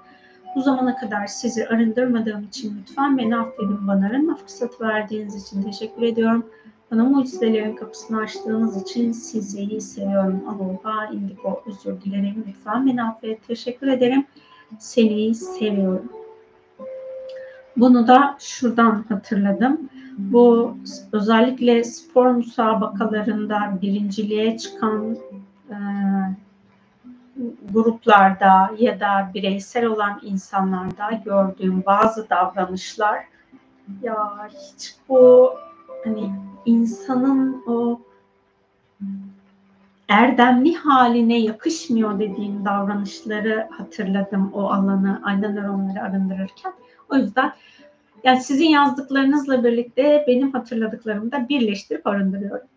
[0.55, 3.87] Bu zamana kadar sizi arındırmadığım için lütfen beni affedin.
[3.87, 6.45] Bana arınma fırsatı verdiğiniz için teşekkür ediyorum.
[6.91, 10.43] Bana mucizelerin kapısını açtığınız için sizi seviyorum.
[10.47, 12.45] Aloha, indigo, özür dilerim.
[12.47, 13.47] Lütfen beni affet.
[13.47, 14.25] Teşekkür ederim.
[14.79, 16.11] Seni seviyorum.
[17.77, 19.89] Bunu da şuradan hatırladım.
[20.17, 20.77] Bu
[21.11, 25.17] özellikle spor müsabakalarında birinciliğe çıkan
[25.69, 25.75] e,
[27.73, 33.25] gruplarda ya da bireysel olan insanlarda gördüğüm bazı davranışlar
[34.01, 35.51] ya hiç bu
[36.03, 36.31] hani
[36.65, 38.01] insanın o
[40.07, 46.73] erdemli haline yakışmıyor dediğim davranışları hatırladım o alanı, ayna nöronları arındırırken.
[47.09, 47.53] O yüzden
[48.23, 52.67] yani sizin yazdıklarınızla birlikte benim hatırladıklarımı da birleştirip arındırıyorum.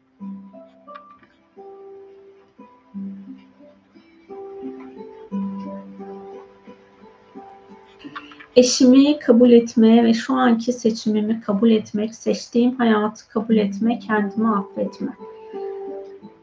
[8.56, 15.12] Eşimi kabul etmeye ve şu anki seçimimi kabul etmek, seçtiğim hayatı kabul etme, kendimi affetme.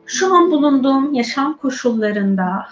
[0.06, 2.68] Şu an bulunduğum yaşam koşullarında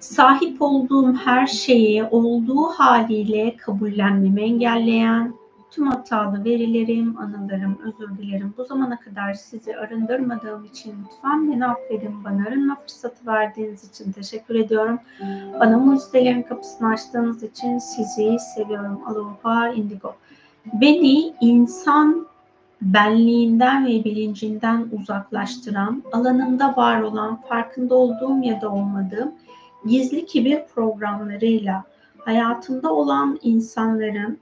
[0.00, 5.34] sahip olduğum her şeyi olduğu haliyle kabullenmemi engelleyen
[5.70, 8.54] tüm hatalı verilerim, anılarım, özür dilerim.
[8.58, 12.24] Bu zamana kadar sizi arındırmadığım için lütfen beni affedin.
[12.24, 14.98] Bana arınma fırsatı verdiğiniz için teşekkür ediyorum.
[15.60, 19.00] Bana mucizelerin kapısını açtığınız için sizi seviyorum.
[19.06, 20.14] Aloha indigo.
[20.72, 22.26] Beni insan
[22.82, 29.32] benliğinden ve bilincinden uzaklaştıran, alanında var olan, farkında olduğum ya da olmadığım
[29.86, 31.84] gizli kibir programlarıyla
[32.18, 34.38] hayatımda olan insanların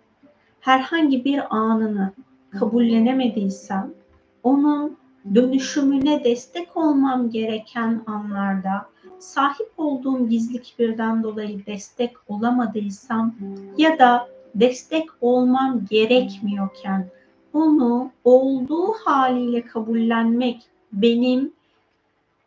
[0.66, 2.12] herhangi bir anını
[2.51, 3.94] kabullenemediysem
[4.43, 4.97] onun
[5.34, 8.88] dönüşümüne destek olmam gereken anlarda
[9.18, 13.34] sahip olduğum gizli kibirden dolayı destek olamadıysam
[13.78, 17.09] ya da destek olmam gerekmiyorken
[17.52, 20.62] onu olduğu haliyle kabullenmek
[20.93, 21.52] benim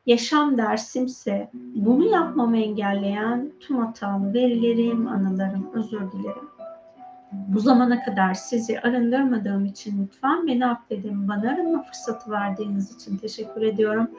[0.05, 6.58] yaşam dersimse bunu yapmamı engelleyen tüm hatalı verilerim, anılarım, özür dilerim.
[7.31, 11.27] Bu zamana kadar sizi arındırmadığım için lütfen beni affedin.
[11.27, 14.09] Bana arınma fırsatı verdiğiniz için teşekkür ediyorum.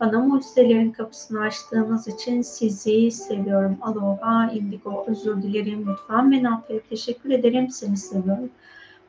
[0.00, 3.78] Bana mucizelerin kapısını açtığınız için sizi seviyorum.
[3.82, 5.86] Aloha, indigo, özür dilerim.
[5.90, 6.90] Lütfen beni affet.
[6.90, 7.70] Teşekkür ederim.
[7.70, 8.50] Seni seviyorum.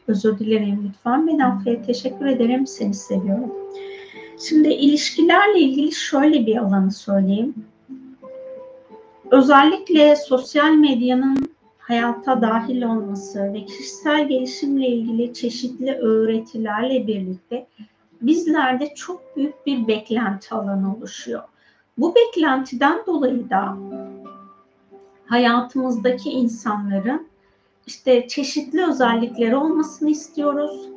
[0.07, 0.83] Özür dilerim.
[0.87, 1.85] Lütfen beni affet.
[1.85, 2.67] Teşekkür ederim.
[2.67, 3.53] Seni seviyorum.
[4.39, 7.55] Şimdi ilişkilerle ilgili şöyle bir alanı söyleyeyim.
[9.31, 11.56] Özellikle sosyal medyanın
[11.87, 17.67] hayata dahil olması ve kişisel gelişimle ilgili çeşitli öğretilerle birlikte
[18.21, 21.43] bizlerde çok büyük bir beklenti alanı oluşuyor.
[21.97, 23.77] Bu beklentiden dolayı da
[25.25, 27.27] hayatımızdaki insanların
[27.87, 30.89] işte çeşitli özellikleri olmasını istiyoruz.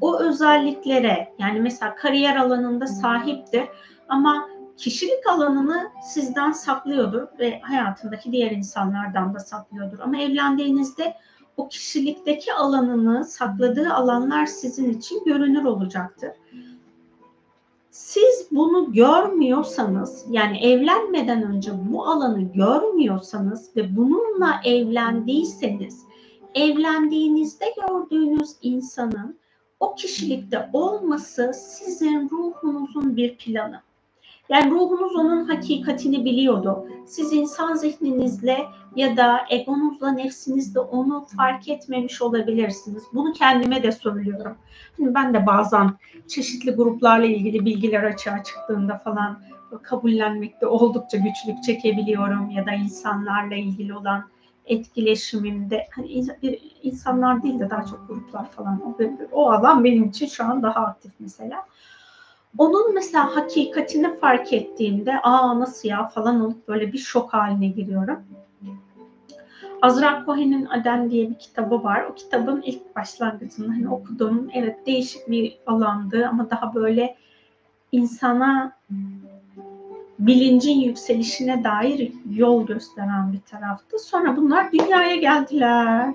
[0.00, 3.64] O özelliklere yani mesela kariyer alanında sahiptir
[4.08, 4.48] ama
[4.78, 9.98] kişilik alanını sizden saklıyordur ve hayatındaki diğer insanlardan da saklıyordur.
[9.98, 11.14] Ama evlendiğinizde
[11.56, 16.30] o kişilikteki alanını sakladığı alanlar sizin için görünür olacaktır.
[17.90, 26.08] Siz bunu görmüyorsanız yani evlenmeden önce bu alanı görmüyorsanız ve bununla evlendiyseniz
[26.54, 29.38] evlendiğinizde gördüğünüz insanın
[29.80, 33.87] o kişilikte olması sizin ruhunuzun bir planı.
[34.48, 36.86] Yani ruhunuz onun hakikatini biliyordu.
[37.06, 38.66] Siz insan zihninizle
[38.96, 43.02] ya da egonuzla, nefsinizle onu fark etmemiş olabilirsiniz.
[43.12, 44.56] Bunu kendime de söylüyorum.
[44.98, 45.90] Hani ben de bazen
[46.28, 49.40] çeşitli gruplarla ilgili bilgiler açığa çıktığında falan
[49.82, 54.24] kabullenmekte oldukça güçlük çekebiliyorum ya da insanlarla ilgili olan
[54.66, 56.24] etkileşimimde hani
[56.82, 58.96] insanlar değil de daha çok gruplar falan o,
[59.32, 61.66] o alan benim için şu an daha aktif mesela.
[62.58, 68.18] Onun mesela hakikatini fark ettiğimde aa nasıl ya falan olup böyle bir şok haline giriyorum.
[69.82, 72.04] Azra Cohen'in Aden diye bir kitabı var.
[72.10, 77.16] O kitabın ilk başlangıcında hani okuduğum evet değişik bir alandı ama daha böyle
[77.92, 78.72] insana
[80.18, 83.98] bilincin yükselişine dair yol gösteren bir taraftı.
[83.98, 86.14] Sonra bunlar dünyaya geldiler.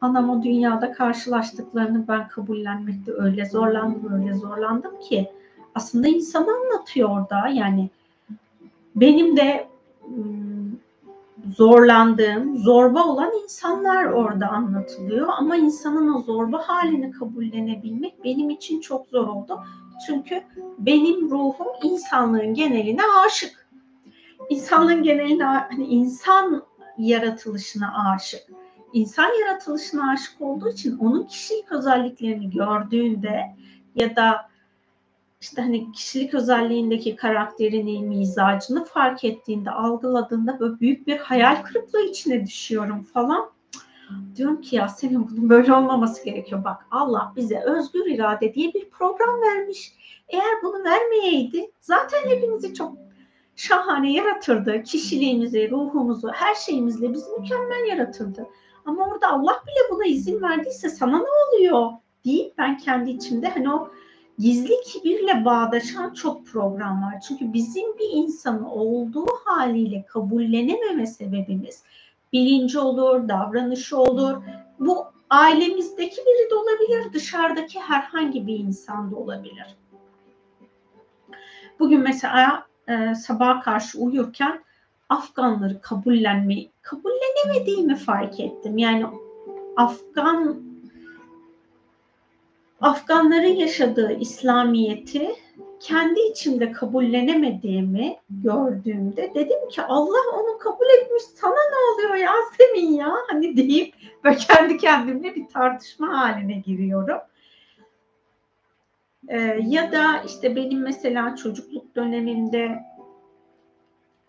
[0.00, 5.30] Anam o dünyada karşılaştıklarını ben kabullenmekte öyle zorlandım, öyle zorlandım ki
[5.74, 7.48] aslında insanı anlatıyor orada.
[7.48, 7.90] Yani
[8.96, 9.68] benim de
[11.56, 15.28] zorlandığım, zorba olan insanlar orada anlatılıyor.
[15.38, 19.60] Ama insanın o zorba halini kabullenebilmek benim için çok zor oldu.
[20.06, 20.42] Çünkü
[20.78, 23.68] benim ruhum insanlığın geneline aşık.
[24.48, 26.62] İnsanlığın geneline, hani insan
[26.98, 28.42] yaratılışına aşık.
[28.92, 33.40] İnsan yaratılışına aşık olduğu için onun kişilik özelliklerini gördüğünde
[33.94, 34.51] ya da
[35.42, 42.46] işte hani kişilik özelliğindeki karakterini, mizacını fark ettiğinde, algıladığında böyle büyük bir hayal kırıklığı içine
[42.46, 43.50] düşüyorum falan.
[44.36, 46.64] Diyorum ki ya senin bunun böyle olmaması gerekiyor.
[46.64, 49.92] Bak Allah bize özgür irade diye bir program vermiş.
[50.28, 52.96] Eğer bunu vermeyeydi zaten hepimizi çok
[53.56, 54.82] şahane yaratırdı.
[54.82, 58.46] Kişiliğimizi, ruhumuzu, her şeyimizle bizi mükemmel yaratırdı.
[58.84, 61.90] Ama orada Allah bile buna izin verdiyse sana ne oluyor
[62.24, 63.90] deyip ben kendi içimde hani o
[64.38, 67.20] gizli kibirle bağdaşan çok program var.
[67.28, 71.82] Çünkü bizim bir insanı olduğu haliyle kabullenememe sebebimiz
[72.32, 74.42] bilinci olur, davranışı olur.
[74.80, 79.76] Bu ailemizdeki biri de olabilir, dışarıdaki herhangi bir insan da olabilir.
[81.78, 84.62] Bugün mesela e, sabaha karşı uyurken
[85.08, 88.78] Afganları kabullenmeyi, kabullenemediğimi fark ettim.
[88.78, 89.06] Yani
[89.76, 90.62] Afgan
[92.82, 95.30] Afganların yaşadığı İslamiyeti
[95.80, 103.14] kendi içimde kabullenemediğimi gördüğümde dedim ki Allah onu kabul etmiş sana ne oluyor Yasemin ya
[103.28, 103.94] hani deyip
[104.24, 107.18] ve kendi kendimle bir tartışma haline giriyorum.
[109.28, 112.82] Ee, ya da işte benim mesela çocukluk dönemimde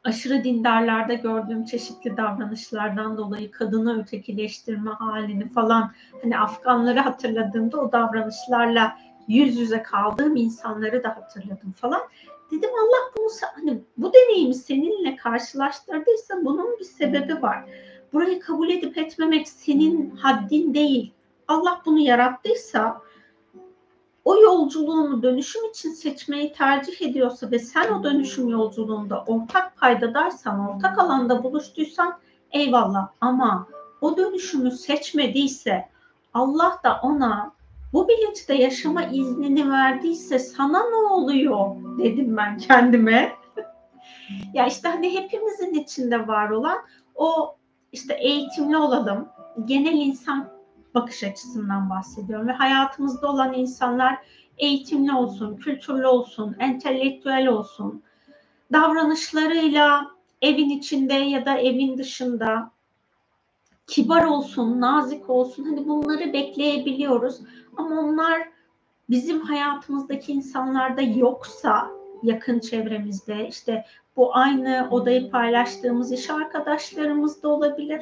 [0.04, 8.98] aşırı dindarlarda gördüğüm çeşitli davranışlardan dolayı kadını ötekileştirme halini falan hani Afganları hatırladığımda o davranışlarla
[9.28, 12.02] yüz yüze kaldığım insanları da hatırladım falan.
[12.52, 17.66] Dedim Allah bunu hani bu deneyimi seninle karşılaştırdıysa bunun bir sebebi var.
[18.14, 21.14] Burayı kabul edip etmemek senin haddin değil.
[21.48, 23.02] Allah bunu yarattıysa
[24.26, 31.00] o yolculuğunu dönüşüm için seçmeyi tercih ediyorsa ve sen o dönüşüm yolculuğunda ortak paydadarsan, ortak
[31.00, 32.20] alanda buluştuysan
[32.52, 33.68] eyvallah ama
[34.02, 35.90] o dönüşümü seçmediyse
[36.34, 37.54] Allah da ona
[37.94, 43.32] bu bilinçte yaşama iznini verdiyse sana ne oluyor dedim ben kendime.
[44.54, 46.78] ya işte hani hepimizin içinde var olan
[47.16, 47.56] o
[47.92, 49.30] işte eğitimli olalım,
[49.66, 50.53] genel insan
[50.96, 54.18] bakış açısından bahsediyorum ve hayatımızda olan insanlar
[54.58, 58.04] eğitimli olsun, kültürlü olsun, entelektüel olsun,
[58.72, 60.12] davranışlarıyla
[60.42, 62.72] evin içinde ya da evin dışında
[63.88, 65.64] kibar olsun, nazik olsun.
[65.64, 67.40] Hani bunları bekleyebiliyoruz.
[67.78, 68.50] Ama onlar
[69.10, 71.92] bizim hayatımızdaki insanlarda yoksa
[72.24, 73.86] yakın çevremizde işte
[74.18, 78.02] bu aynı odayı paylaştığımız iş arkadaşlarımız da olabilir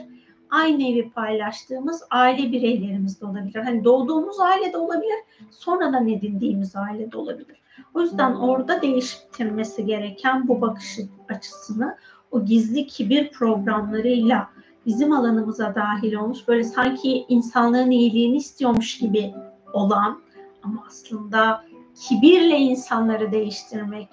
[0.52, 3.60] aynı evi paylaştığımız aile bireylerimiz de olabilir.
[3.60, 5.18] Hani doğduğumuz aile de olabilir,
[5.52, 7.62] sonradan edindiğimiz aile de olabilir.
[7.94, 11.00] O yüzden orada değiştirmesi gereken bu bakış
[11.30, 11.98] açısını
[12.32, 14.50] o gizli kibir programlarıyla
[14.86, 19.34] bizim alanımıza dahil olmuş böyle sanki insanlığın iyiliğini istiyormuş gibi
[19.74, 20.22] olan
[20.64, 21.64] ama aslında
[21.96, 24.10] kibirle insanları değiştirmek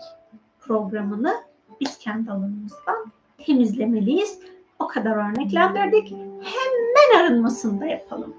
[0.61, 1.35] programını
[1.81, 3.13] biz kendi alanımızdan
[3.47, 4.39] temizlemeliyiz.
[4.79, 6.13] O kadar örneklendirdik.
[6.43, 8.35] Hemen arınmasını da yapalım.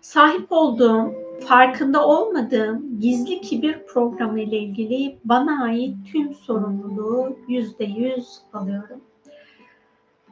[0.00, 8.38] Sahip olduğum farkında olmadığım gizli kibir programı ile ilgili bana ait tüm sorumluluğu yüzde yüz
[8.52, 9.00] alıyorum.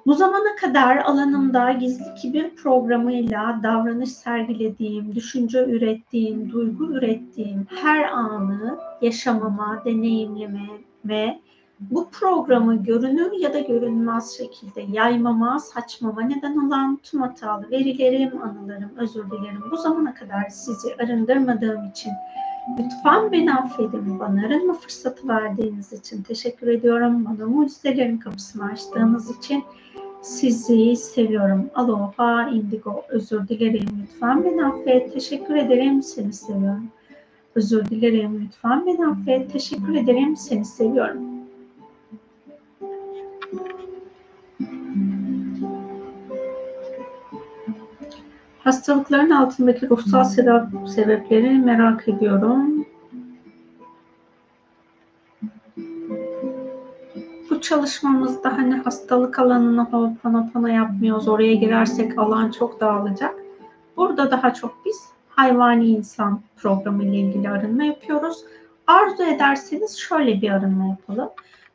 [0.06, 8.78] Bu zamana kadar alanımda gizli kibir programıyla davranış sergilediğim, düşünce ürettiğim, duygu ürettiğim her anı
[9.02, 10.68] yaşamama, deneyimleme
[11.04, 11.40] ve
[11.80, 18.90] bu programı görünür ya da görünmez şekilde yaymama, saçmama neden olan tüm hatalı verilerim, anılarım,
[18.96, 19.62] özür dilerim.
[19.70, 22.12] Bu zamana kadar sizi arındırmadığım için
[22.78, 24.18] lütfen beni affedin.
[24.20, 27.24] Bana arınma fırsatı verdiğiniz için teşekkür ediyorum.
[27.24, 29.64] Bana mucizelerin kapısını açtığınız için
[30.22, 31.70] sizi seviyorum.
[31.74, 33.02] Aloha indigo.
[33.08, 33.86] Özür dilerim.
[34.02, 35.12] Lütfen beni affet.
[35.12, 36.02] Teşekkür ederim.
[36.02, 36.88] Seni seviyorum.
[37.54, 38.44] Özür dilerim.
[38.44, 39.52] Lütfen beni affet.
[39.52, 40.36] Teşekkür ederim.
[40.36, 41.25] Seni seviyorum.
[48.66, 50.24] Hastalıkların altındaki ruhsal
[50.86, 52.86] sebepleri merak ediyorum.
[57.50, 61.28] Bu çalışmamızda hani hastalık alanını Ho'oponopono yapmıyoruz.
[61.28, 63.34] Oraya girersek alan çok dağılacak.
[63.96, 68.44] Burada daha çok biz hayvani insan programı ile ilgili arınma yapıyoruz.
[68.86, 71.28] Arzu ederseniz şöyle bir arınma yapalım.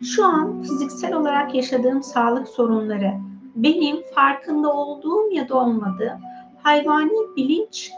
[0.03, 3.13] Şu an fiziksel olarak yaşadığım sağlık sorunları
[3.55, 6.30] benim farkında olduğum ya da olmadığım
[6.63, 7.91] hayvani bilinç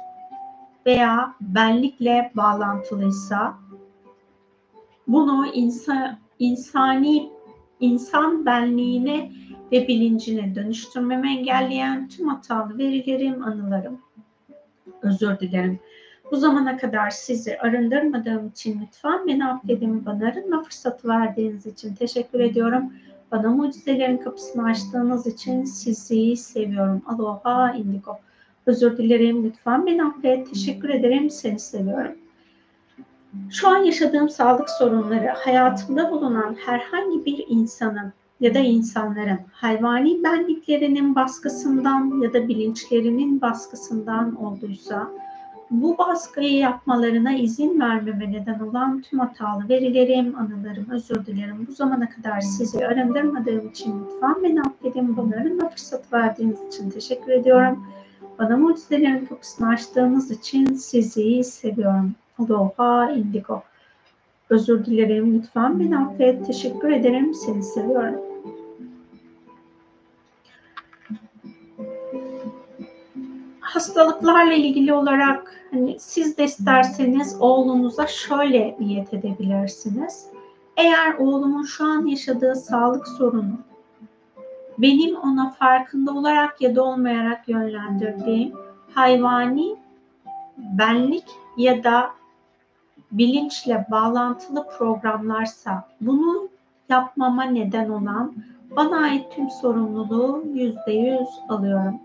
[0.85, 3.53] veya benlikle bağlantılıysa
[5.07, 7.29] bunu insan, insani
[7.79, 9.31] insan benliğine
[9.71, 14.01] ve bilincine dönüştürmemi engelleyen tüm hatalı verilerim, anılarım.
[15.01, 15.79] Özür dilerim.
[16.31, 20.05] Bu zamana kadar sizi arındırmadığım için lütfen beni affedin.
[20.05, 22.93] Bana arınma fırsatı verdiğiniz için teşekkür ediyorum.
[23.31, 27.01] Bana mucizelerin kapısını açtığınız için sizi seviyorum.
[27.05, 28.17] Aloha indigo.
[28.65, 29.43] Özür dilerim.
[29.43, 30.49] Lütfen beni affet.
[30.49, 31.29] Teşekkür ederim.
[31.29, 32.15] Seni seviyorum.
[33.49, 41.15] Şu an yaşadığım sağlık sorunları hayatımda bulunan herhangi bir insanın ya da insanların hayvani benliklerinin
[41.15, 45.11] baskısından ya da bilinçlerinin baskısından olduysa
[45.71, 51.67] bu baskıyı yapmalarına izin vermeme neden olan tüm hatalı verilerim, anılarım, özür dilerim.
[51.69, 55.17] Bu zamana kadar sizi arındırmadığım için lütfen beni affedin.
[55.17, 57.85] Bunların fırsat verdiğiniz için teşekkür ediyorum.
[58.39, 62.15] Bana mucizelerin kapısını açtığınız için sizi seviyorum.
[62.39, 63.63] Aloha Indigo.
[64.49, 65.33] Özür dilerim.
[65.33, 66.47] Lütfen beni affet.
[66.47, 67.33] Teşekkür ederim.
[67.33, 68.21] Seni seviyorum.
[73.59, 80.27] Hastalıklarla ilgili olarak hani siz de isterseniz oğlunuza şöyle niyet edebilirsiniz.
[80.77, 83.57] Eğer oğlumun şu an yaşadığı sağlık sorunu
[84.77, 88.53] benim ona farkında olarak ya da olmayarak yönlendirdiğim
[88.93, 89.75] hayvani
[90.57, 91.25] benlik
[91.57, 92.11] ya da
[93.11, 96.49] bilinçle bağlantılı programlarsa bunu
[96.89, 98.33] yapmama neden olan
[98.75, 101.99] bana ait tüm sorumluluğu yüzde yüz alıyorum.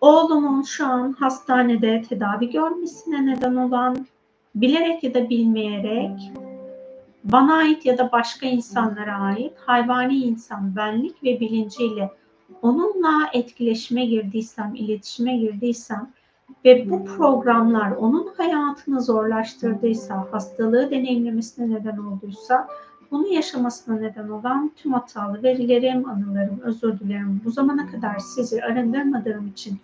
[0.00, 4.06] Oğlumun şu an hastanede tedavi görmesine neden olan
[4.54, 6.32] bilerek ya da bilmeyerek
[7.24, 12.10] bana ait ya da başka insanlara ait hayvani insan benlik ve bilinciyle
[12.62, 16.10] onunla etkileşime girdiysem, iletişime girdiysem
[16.64, 22.68] ve bu programlar onun hayatını zorlaştırdıysa, hastalığı deneyimlemesine neden olduysa
[23.10, 27.40] bunu yaşamasına neden olan tüm hatalı verilerim, anılarım, özür dilerim.
[27.44, 29.78] Bu zamana kadar sizi arındırmadığım için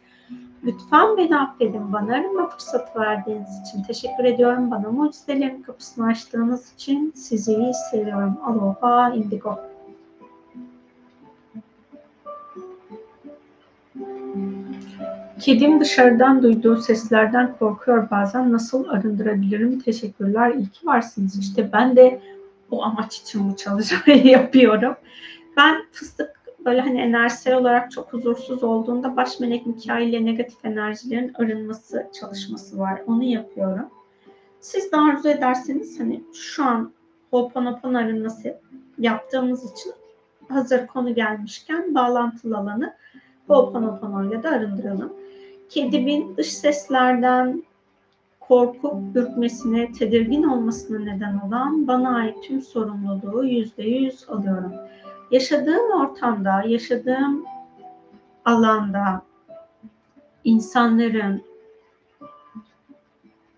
[0.67, 1.93] Lütfen beni affedin.
[1.93, 4.71] Bana arama fırsatı verdiğiniz için teşekkür ediyorum.
[4.71, 8.37] Bana mucizelerin kapısını açtığınız için sizi seviyorum.
[8.45, 9.61] Aloha Indigo.
[15.41, 18.53] Kedim dışarıdan duyduğu seslerden korkuyor bazen.
[18.53, 19.81] Nasıl arındırabilirim?
[19.81, 20.55] Teşekkürler.
[20.55, 21.39] İyi ki varsınız.
[21.39, 22.21] İşte ben de
[22.71, 24.95] o amaç için bu çalışmayı yapıyorum.
[25.57, 26.36] Ben fıstık
[26.67, 32.79] böyle hani enerjisel olarak çok huzursuz olduğunda baş melek Mikail ile negatif enerjilerin arınması çalışması
[32.79, 33.03] var.
[33.07, 33.89] Onu yapıyorum.
[34.61, 36.93] Siz de arzu ederseniz hani şu an
[37.31, 38.59] Ho'oponopono arınması
[38.99, 39.93] yaptığımız için
[40.49, 42.95] hazır konu gelmişken bağlantılı alanı
[43.49, 45.13] Ho'oponopono de arındıralım.
[45.69, 47.63] Kedimin dış seslerden
[48.41, 54.73] korkup ürkmesine, tedirgin olmasına neden olan bana ait tüm sorumluluğu yüzde yüz alıyorum
[55.31, 57.45] yaşadığım ortamda, yaşadığım
[58.45, 59.23] alanda
[60.45, 61.43] insanların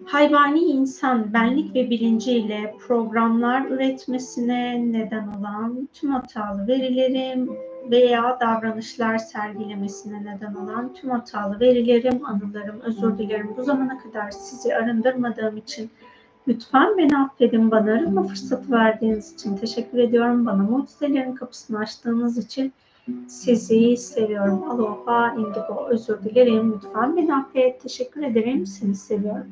[0.04, 7.50] hayvani insan benlik ve bilinciyle programlar üretmesine neden olan tüm hatalı verilerim,
[7.90, 13.54] veya davranışlar sergilemesine neden olan tüm hatalı verilerim, anılarım, özür dilerim.
[13.56, 15.90] Bu zamana kadar sizi arındırmadığım için
[16.48, 17.70] lütfen beni affedin.
[17.70, 20.46] Bana arınma fırsatı verdiğiniz için teşekkür ediyorum.
[20.46, 22.72] Bana mucizelerin kapısını açtığınız için
[23.28, 24.70] sizi seviyorum.
[24.70, 26.72] Aloha, indigo, özür dilerim.
[26.72, 27.82] Lütfen beni affet.
[27.82, 28.66] Teşekkür ederim.
[28.66, 29.46] Seni seviyorum.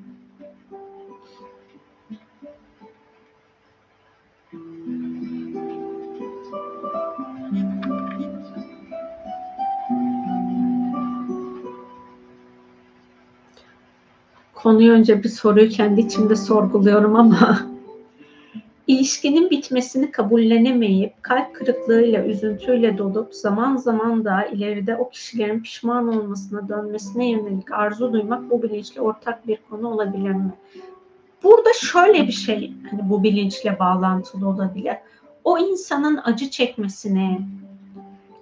[14.66, 17.58] Konuyu önce bir soruyu kendi içimde sorguluyorum ama
[18.86, 26.68] ilişkinin bitmesini kabullenemeyip kalp kırıklığıyla, üzüntüyle dolup zaman zaman da ileride o kişilerin pişman olmasına,
[26.68, 30.52] dönmesine yönelik arzu duymak bu bilinçle ortak bir konu olabilir mi?
[31.42, 34.94] Burada şöyle bir şey hani bu bilinçle bağlantılı olabilir.
[35.44, 37.40] O insanın acı çekmesini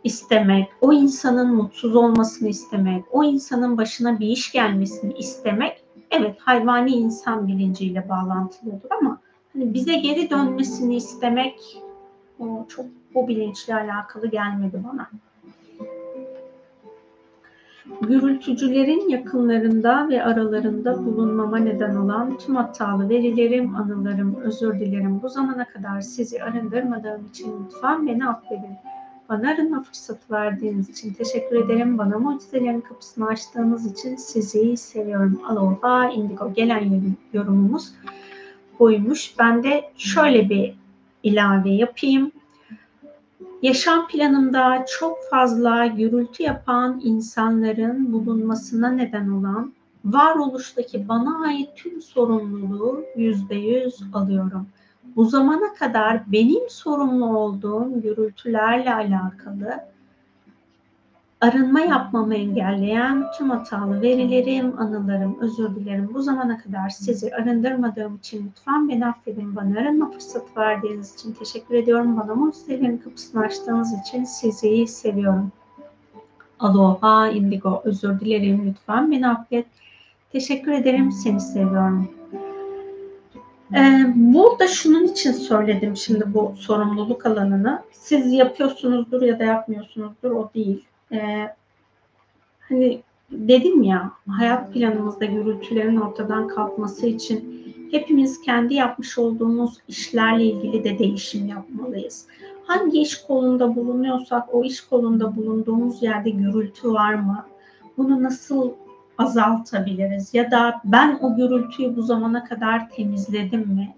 [0.05, 5.84] istemek, o insanın mutsuz olmasını istemek, o insanın başına bir iş gelmesini istemek
[6.16, 9.19] evet hayvani insan bilinciyle bağlantılıdır ama
[9.53, 11.82] hani bize geri dönmesini istemek
[12.39, 15.11] o çok bu bilinçle alakalı gelmedi bana.
[18.01, 25.23] Gürültücülerin yakınlarında ve aralarında bulunmama neden olan tüm hatalı verilerim, anılarım, özür dilerim.
[25.23, 28.77] Bu zamana kadar sizi arındırmadığım için lütfen beni affedin.
[29.29, 31.99] Bana arınma fırsatı verdiğiniz için teşekkür ederim.
[31.99, 35.41] Bana mucizelerin kapısını açtığınız için sizi seviyorum.
[35.49, 37.93] Aloha Indigo gelen yorumumuz
[38.79, 39.35] buymuş.
[39.39, 40.75] Ben de şöyle bir
[41.23, 42.33] ilave yapayım.
[43.63, 49.73] Yaşam planımda çok fazla gürültü yapan insanların bulunmasına neden olan
[50.05, 54.67] varoluştaki bana ait tüm sorumluluğu yüzde yüz alıyorum
[55.16, 59.81] bu zamana kadar benim sorumlu olduğum gürültülerle alakalı
[61.45, 66.11] arınma yapmamı engelleyen tüm hatalı verilerim, anılarım, özür dilerim.
[66.15, 69.57] Bu zamana kadar sizi arındırmadığım için lütfen beni affedin.
[69.57, 72.16] Bana arınma fırsatı verdiğiniz için teşekkür ediyorum.
[72.16, 75.53] Bana mucizelerin kapısını açtığınız için sizi seviyorum.
[76.61, 78.66] Aloha, indigo, özür dilerim.
[78.66, 79.66] Lütfen beni affet.
[80.32, 81.12] Teşekkür ederim.
[81.12, 82.11] Seni seviyorum.
[83.73, 87.82] Ee, burada şunun için söyledim şimdi bu sorumluluk alanını.
[87.93, 90.85] Siz yapıyorsunuzdur ya da yapmıyorsunuzdur o değil.
[91.12, 91.49] Ee,
[92.69, 100.85] hani dedim ya hayat planımızda gürültülerin ortadan kalkması için hepimiz kendi yapmış olduğumuz işlerle ilgili
[100.85, 102.27] de değişim yapmalıyız.
[102.66, 107.47] Hangi iş kolunda bulunuyorsak o iş kolunda bulunduğumuz yerde gürültü var mı?
[107.97, 108.70] Bunu nasıl
[109.19, 110.35] azaltabiliriz?
[110.35, 113.95] Ya da ben o gürültüyü bu zamana kadar temizledim mi?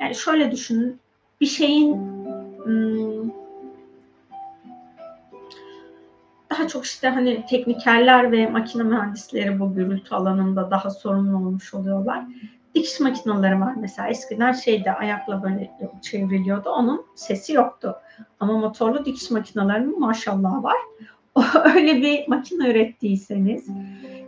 [0.00, 1.00] Yani şöyle düşünün,
[1.40, 1.94] bir şeyin
[2.64, 3.30] hmm,
[6.50, 12.24] daha çok işte hani teknikerler ve makine mühendisleri bu gürültü alanında daha sorumlu olmuş oluyorlar.
[12.74, 15.70] Dikiş makineleri var mesela eskiden şeyde ayakla böyle
[16.02, 17.96] çevriliyordu onun sesi yoktu.
[18.40, 20.76] Ama motorlu dikiş makinelerinin maşallah var.
[21.74, 23.68] Öyle bir makine ürettiyseniz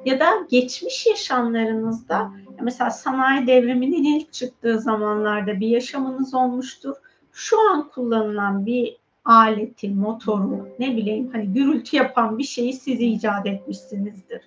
[0.04, 6.96] ya da geçmiş yaşamlarınızda mesela sanayi devriminin ilk çıktığı zamanlarda bir yaşamınız olmuştur.
[7.32, 13.46] Şu an kullanılan bir aleti, motoru, ne bileyim hani gürültü yapan bir şeyi siz icat
[13.46, 14.40] etmişsinizdir.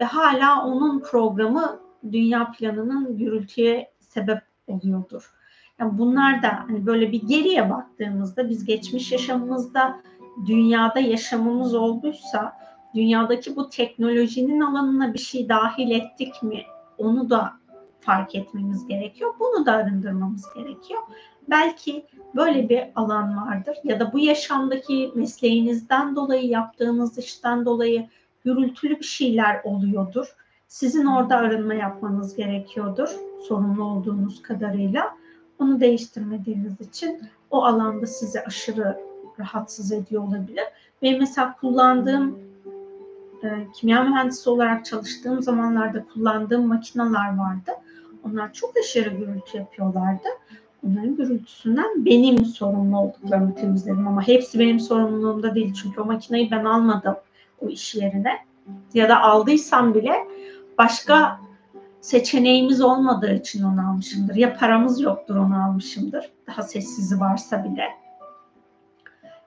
[0.00, 1.80] Ve hala onun programı
[2.12, 5.32] dünya planının gürültüye sebep oluyordur.
[5.78, 10.00] Yani bunlar da hani böyle bir geriye baktığımızda biz geçmiş yaşamımızda
[10.46, 12.61] dünyada yaşamımız olduysa
[12.94, 16.62] dünyadaki bu teknolojinin alanına bir şey dahil ettik mi
[16.98, 17.52] onu da
[18.00, 19.34] fark etmemiz gerekiyor.
[19.40, 21.00] Bunu da arındırmamız gerekiyor.
[21.50, 28.08] Belki böyle bir alan vardır ya da bu yaşamdaki mesleğinizden dolayı yaptığınız işten dolayı
[28.44, 30.36] gürültülü bir şeyler oluyordur.
[30.68, 33.08] Sizin orada arınma yapmanız gerekiyordur
[33.48, 35.16] sorumlu olduğunuz kadarıyla.
[35.58, 39.00] Onu değiştirmediğiniz için o alanda sizi aşırı
[39.38, 40.64] rahatsız ediyor olabilir.
[41.02, 42.38] Ve mesela kullandığım
[43.42, 47.70] e, kimya mühendisi olarak çalıştığım zamanlarda kullandığım makineler vardı.
[48.24, 50.28] Onlar çok aşırı gürültü yapıyorlardı.
[50.86, 56.64] Onların gürültüsünden benim sorumlu olduklarını temizledim ama hepsi benim sorumluluğumda değil çünkü o makineyi ben
[56.64, 57.16] almadım
[57.60, 58.38] o iş yerine
[58.94, 60.12] ya da aldıysam bile
[60.78, 61.40] başka
[62.00, 64.34] seçeneğimiz olmadığı için onu almışımdır.
[64.34, 66.30] Ya paramız yoktur onu almışımdır.
[66.46, 68.01] Daha sessizi varsa bile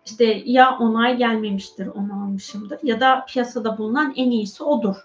[0.05, 4.95] işte ya onay gelmemiştir onu almışımdır ya da piyasada bulunan en iyisi odur.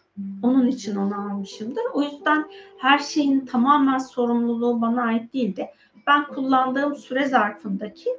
[0.43, 1.83] Onun için onu almışımdır.
[1.95, 2.45] O yüzden
[2.79, 5.71] her şeyin tamamen sorumluluğu bana ait değildi.
[6.07, 8.11] Ben kullandığım süre zarfındaki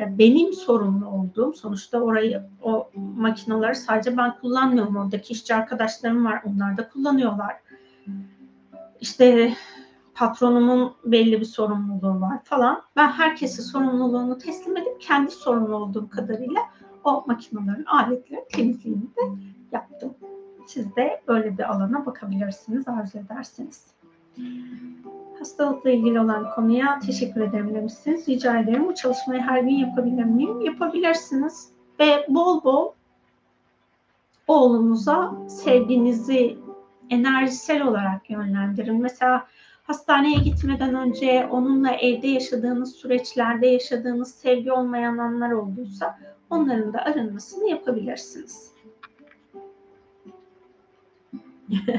[0.00, 4.96] e, benim sorumlu olduğum sonuçta orayı o makineleri sadece ben kullanmıyorum.
[4.96, 6.42] Oradaki işçi arkadaşlarım var.
[6.46, 7.56] Onlar da kullanıyorlar.
[9.00, 9.54] İşte
[10.18, 12.82] patronumun belli bir sorumluluğu var falan.
[12.96, 16.60] Ben herkese sorumluluğunu teslim edip kendi sorumlu olduğum kadarıyla
[17.04, 19.20] o makinelerin, aletlerin temizliğini de
[19.72, 20.14] yaptım.
[20.66, 23.86] Siz de böyle bir alana bakabilirsiniz arzu ederseniz.
[25.38, 28.28] Hastalıkla ilgili olan konuya teşekkür ederim demişsiniz.
[28.28, 28.86] Rica ederim.
[28.86, 30.60] Bu çalışmayı her gün yapabilir miyim?
[30.60, 31.68] Yapabilirsiniz.
[32.00, 32.92] Ve bol bol
[34.46, 36.58] oğlunuza sevginizi
[37.10, 39.02] enerjisel olarak yönlendirin.
[39.02, 39.46] Mesela
[39.88, 46.18] hastaneye gitmeden önce onunla evde yaşadığınız süreçlerde yaşadığınız sevgi olmayan anlar olduysa
[46.50, 48.72] onların da arınmasını yapabilirsiniz.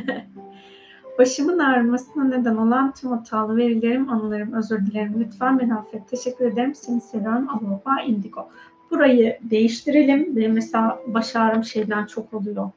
[1.18, 5.16] Başımın ağrımasına neden olan tüm hatalı verilerim, anılarım, özür dilerim.
[5.20, 6.10] Lütfen beni affet.
[6.10, 6.76] Teşekkür ederim.
[6.76, 7.50] Seni seviyorum.
[7.50, 8.50] Aloha Indigo.
[8.92, 10.36] Burayı değiştirelim.
[10.36, 12.72] Ve mesela baş ağrım şeyden çok oluyor.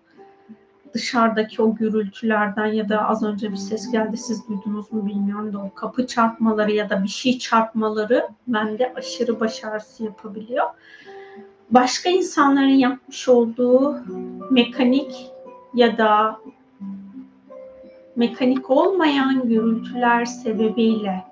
[0.95, 5.59] Dışarıdaki o gürültülerden ya da az önce bir ses geldi siz duydunuz mu bilmiyorum da
[5.59, 10.67] o kapı çarpmaları ya da bir şey çarpmaları bende aşırı baş ağrısı yapabiliyor.
[11.71, 14.01] Başka insanların yapmış olduğu
[14.51, 15.31] mekanik
[15.75, 16.41] ya da
[18.17, 21.25] mekanik olmayan gürültüler sebebiyle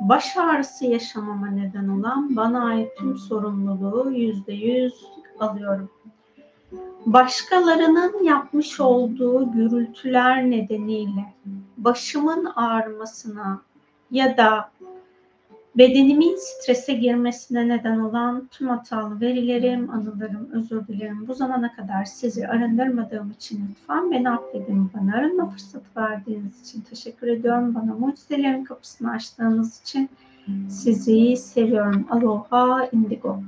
[0.00, 5.04] baş ağrısı yaşamama neden olan bana ait tüm sorumluluğu yüzde yüz
[5.40, 5.90] alıyorum.
[7.06, 11.34] Başkalarının yapmış olduğu gürültüler nedeniyle
[11.76, 13.62] başımın ağrımasına
[14.10, 14.70] ya da
[15.78, 21.28] bedenimin strese girmesine neden olan tüm hatalı verilerim, anılarım, özür dilerim.
[21.28, 24.90] Bu zamana kadar sizi arındırmadığım için lütfen beni affedin.
[24.94, 27.74] Bana arınma fırsatı verdiğiniz için teşekkür ediyorum.
[27.74, 30.10] Bana mucizelerin kapısını açtığınız için
[30.68, 32.06] sizi seviyorum.
[32.10, 33.40] Aloha Indigo.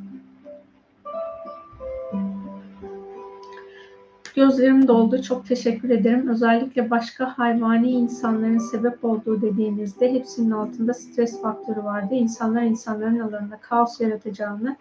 [4.38, 5.22] Gözlerim doldu.
[5.22, 6.28] Çok teşekkür ederim.
[6.28, 12.14] Özellikle başka hayvani insanların sebep olduğu dediğinizde hepsinin altında stres faktörü vardı.
[12.14, 14.76] İnsanlar insanların alanında kaos yaratacağını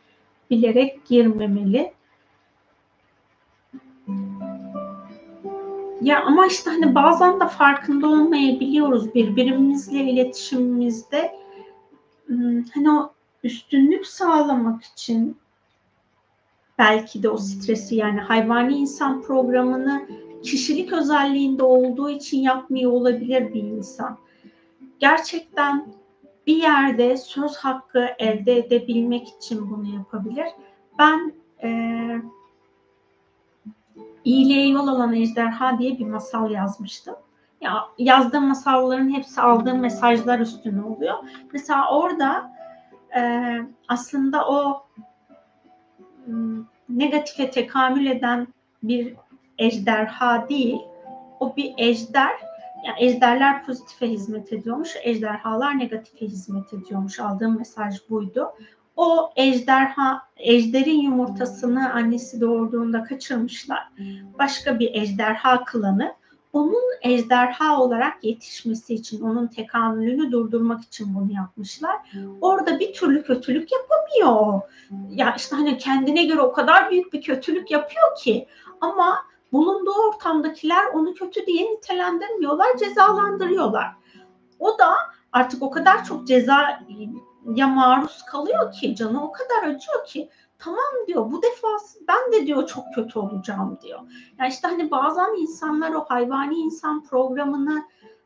[0.49, 1.93] bilerek girmemeli.
[6.01, 11.31] Ya ama işte hani bazen de farkında olmayabiliyoruz birbirimizle iletişimimizde.
[12.25, 13.11] Hmm, hani o
[13.43, 15.37] üstünlük sağlamak için
[16.77, 20.07] belki de o stresi yani hayvani insan programını
[20.43, 24.17] kişilik özelliğinde olduğu için yapmıyor olabilir bir insan.
[24.99, 25.87] Gerçekten
[26.47, 30.47] bir yerde söz hakkı elde edebilmek için bunu yapabilir.
[30.99, 31.33] Ben
[31.63, 31.69] e,
[34.23, 37.15] iyiliğe yol alan ejderha diye bir masal yazmıştım.
[37.61, 41.15] Ya yazdığım masalların hepsi aldığım mesajlar üstüne oluyor.
[41.53, 42.51] Mesela orada
[43.17, 43.21] e,
[43.87, 44.83] aslında o
[46.89, 48.47] negatife tekamül eden
[48.83, 49.13] bir
[49.57, 50.79] ejderha değil.
[51.39, 52.31] O bir ejder.
[52.85, 57.19] Yani ejderler pozitife hizmet ediyormuş, ejderhalar negatife hizmet ediyormuş.
[57.19, 58.51] Aldığım mesaj buydu.
[58.95, 63.87] O ejderha, ejderin yumurtasını annesi doğurduğunda kaçırmışlar.
[64.39, 66.13] Başka bir ejderha klanı
[66.57, 71.95] onun ejderha olarak yetişmesi için, onun tekamülünü durdurmak için bunu yapmışlar.
[72.41, 74.61] Orada bir türlü kötülük yapamıyor.
[75.09, 78.47] Ya işte hani kendine göre o kadar büyük bir kötülük yapıyor ki
[78.81, 79.19] ama
[79.51, 83.87] bulunduğu ortamdakiler onu kötü diye nitelendirmiyorlar, cezalandırıyorlar.
[84.59, 84.93] O da
[85.31, 90.29] artık o kadar çok cezaya maruz kalıyor ki, canı o kadar acıyor ki
[90.59, 91.67] tamam diyor bu defa
[92.07, 93.99] ben de diyor çok kötü olacağım diyor.
[94.39, 97.83] Yani işte hani bazen insanlar o hayvani insan programını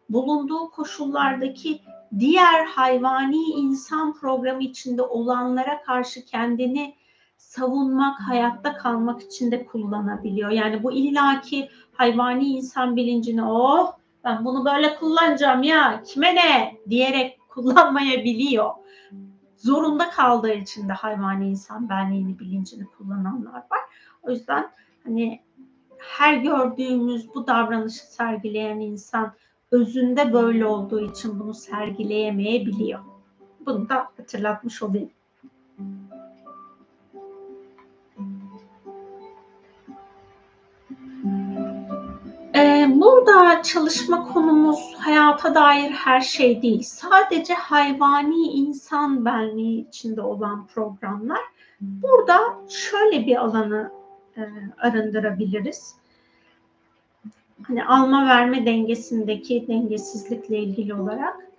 [0.09, 1.81] bulunduğu koşullardaki
[2.19, 6.95] diğer hayvani insan programı içinde olanlara karşı kendini
[7.37, 10.49] savunmak, hayatta kalmak için de kullanabiliyor.
[10.49, 13.93] Yani bu illaki hayvani insan bilincini oh
[14.23, 18.71] ben bunu böyle kullanacağım ya kime ne diyerek kullanmayabiliyor
[19.61, 23.81] zorunda kaldığı için de hayvani insan benliğini, bilincini kullananlar var.
[24.21, 24.71] O yüzden
[25.03, 25.41] hani
[25.97, 29.33] her gördüğümüz bu davranışı sergileyen insan
[29.71, 32.99] özünde böyle olduğu için bunu sergileyemeyebiliyor.
[33.65, 35.09] Bunu da hatırlatmış olayım.
[43.01, 46.81] Burada çalışma konumuz hayata dair her şey değil.
[46.81, 51.41] Sadece hayvani insan benliği içinde olan programlar.
[51.81, 53.91] Burada şöyle bir alanı
[54.37, 54.41] e,
[54.77, 55.95] arındırabiliriz.
[57.67, 61.51] Hani alma verme dengesindeki dengesizlikle ilgili olarak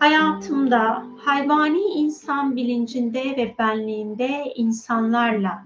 [0.00, 5.64] Hayatımda hayvani insan bilincinde ve benliğinde insanlarla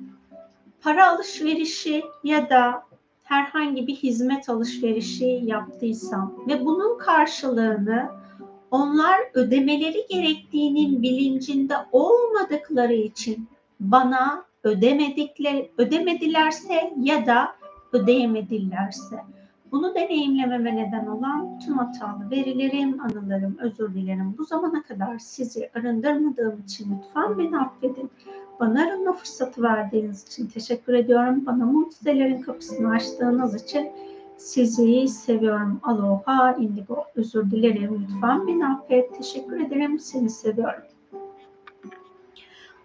[0.82, 2.84] para alışverişi ya da
[3.24, 8.10] herhangi bir hizmet alışverişi yaptıysam ve bunun karşılığını
[8.70, 13.48] onlar ödemeleri gerektiğinin bilincinde olmadıkları için
[13.80, 17.56] bana ödemedikleri ödemedilerse ya da
[17.92, 19.16] ödeyemedilerse
[19.72, 24.34] bunu deneyimlememe neden olan tüm hatalı verilerim, anılarım, özür dilerim.
[24.38, 28.10] Bu zamana kadar sizi arındırmadığım için lütfen beni affedin.
[28.60, 31.46] Bana arınma fırsatı verdiğiniz için teşekkür ediyorum.
[31.46, 33.90] Bana mucizelerin kapısını açtığınız için
[34.36, 35.80] sizi seviyorum.
[35.82, 37.04] Aloha, indigo.
[37.14, 38.06] Özür dilerim.
[38.08, 39.18] Lütfen beni affet.
[39.18, 39.98] Teşekkür ederim.
[39.98, 40.82] Seni seviyorum.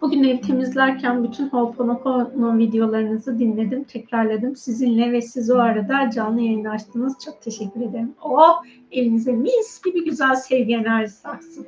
[0.00, 6.64] Bugün ev temizlerken bütün Ho'oponopono videolarınızı dinledim, tekrarladım sizinle ve siz o arada canlı yayın
[6.64, 7.14] açtınız.
[7.24, 8.14] Çok teşekkür ederim.
[8.22, 8.62] Oh,
[8.92, 11.66] evinize mis gibi güzel sevgi enerjisi aksın.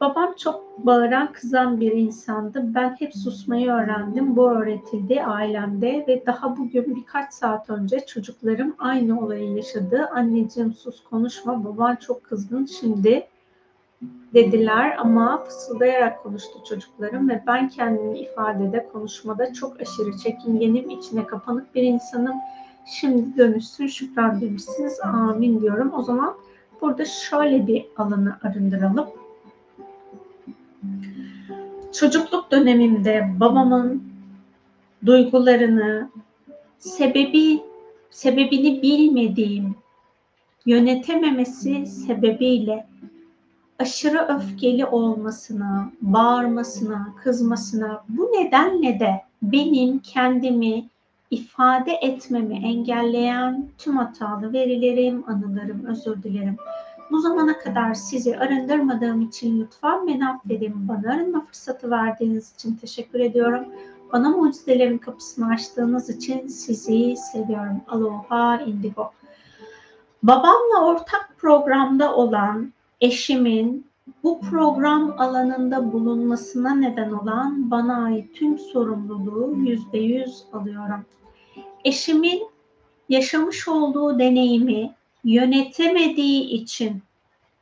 [0.00, 2.62] Babam çok bağıran, kızan bir insandı.
[2.74, 4.36] Ben hep susmayı öğrendim.
[4.36, 10.08] Bu öğretildi ailemde ve daha bugün birkaç saat önce çocuklarım aynı olayı yaşadı.
[10.14, 12.66] Anneciğim sus konuşma, baban çok kızgın.
[12.66, 13.26] Şimdi
[14.34, 21.74] dediler ama fısıldayarak konuştu çocuklarım ve ben kendimi ifadede, konuşmada çok aşırı çekingenim, içine kapanık
[21.74, 22.34] bir insanım.
[22.86, 25.00] Şimdi dönüşsün şükran demişsiniz.
[25.00, 25.92] Amin diyorum.
[25.94, 26.34] O zaman
[26.80, 29.06] burada şöyle bir alanı arındıralım.
[31.92, 34.02] Çocukluk dönemimde babamın
[35.06, 36.10] duygularını,
[36.78, 37.62] sebebi
[38.10, 39.74] sebebini bilmediğim
[40.66, 42.86] yönetememesi sebebiyle
[43.78, 50.88] aşırı öfkeli olmasına, bağırmasına, kızmasına bu nedenle de benim kendimi
[51.30, 56.56] ifade etmemi engelleyen tüm hatalı verilerim, anılarım, özür dilerim.
[57.10, 60.88] Bu zamana kadar sizi arındırmadığım için lütfen beni affedin.
[60.88, 63.64] Bana arınma fırsatı verdiğiniz için teşekkür ediyorum.
[64.12, 67.80] Bana mucizelerin kapısını açtığınız için sizi seviyorum.
[67.88, 69.12] Aloha Indigo.
[70.22, 73.86] Babamla ortak programda olan eşimin
[74.22, 81.04] bu program alanında bulunmasına neden olan bana ait tüm sorumluluğu yüzde yüz alıyorum.
[81.84, 82.42] Eşimin
[83.08, 84.94] yaşamış olduğu deneyimi
[85.24, 87.02] yönetemediği için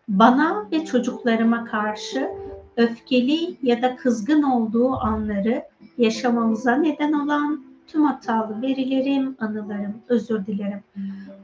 [0.08, 2.30] bana ve çocuklarıma karşı
[2.76, 5.62] öfkeli ya da kızgın olduğu anları
[5.98, 10.80] yaşamamıza neden olan tüm hatalı verilerim, anılarım, özür dilerim.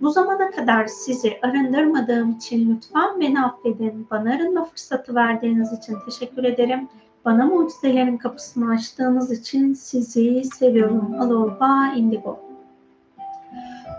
[0.00, 4.06] Bu zamana kadar sizi arındırmadığım için lütfen beni affedin.
[4.10, 6.88] Bana arınma fırsatı verdiğiniz için teşekkür ederim.
[7.24, 11.14] Bana mucizelerin kapısını açtığınız için sizi seviyorum.
[11.20, 12.40] Aloha Indigo.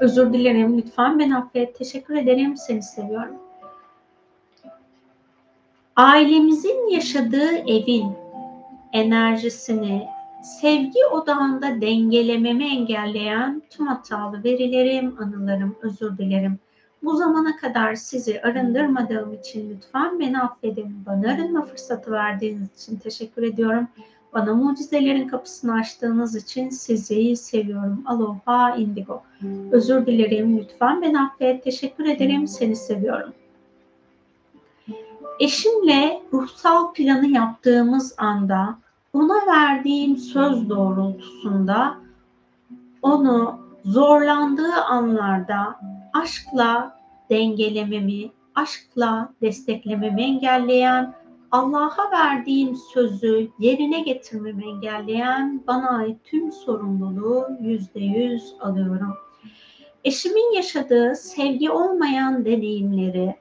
[0.02, 0.78] Özür dilerim.
[0.78, 1.78] Lütfen beni affet.
[1.78, 2.58] Teşekkür ederim.
[2.58, 3.36] Seni seviyorum.
[5.96, 8.12] Ailemizin yaşadığı evin
[8.94, 10.08] enerjisini,
[10.44, 16.60] sevgi odağında dengelememi engelleyen tüm hatalı verilerim, anılarım, özür dilerim.
[17.04, 20.96] Bu zamana kadar sizi arındırmadığım için lütfen beni affedin.
[21.06, 23.88] Bana arınma fırsatı verdiğiniz için teşekkür ediyorum.
[24.34, 28.04] Bana mucizelerin kapısını açtığınız için sizi seviyorum.
[28.06, 29.24] Aloha Indigo.
[29.72, 30.58] Özür dilerim.
[30.58, 31.64] Lütfen beni affet.
[31.64, 32.48] Teşekkür ederim.
[32.48, 33.34] Seni seviyorum.
[35.40, 38.78] Eşimle ruhsal planı yaptığımız anda
[39.14, 41.98] ona verdiğim söz doğrultusunda
[43.02, 45.80] onu zorlandığı anlarda
[46.14, 47.00] aşkla
[47.30, 51.14] dengelememi, aşkla desteklememi engelleyen,
[51.52, 59.14] Allah'a verdiğim sözü yerine getirmemi engelleyen bana ait tüm sorumluluğu yüzde yüz alıyorum.
[60.04, 63.36] Eşimin yaşadığı sevgi olmayan deneyimleri,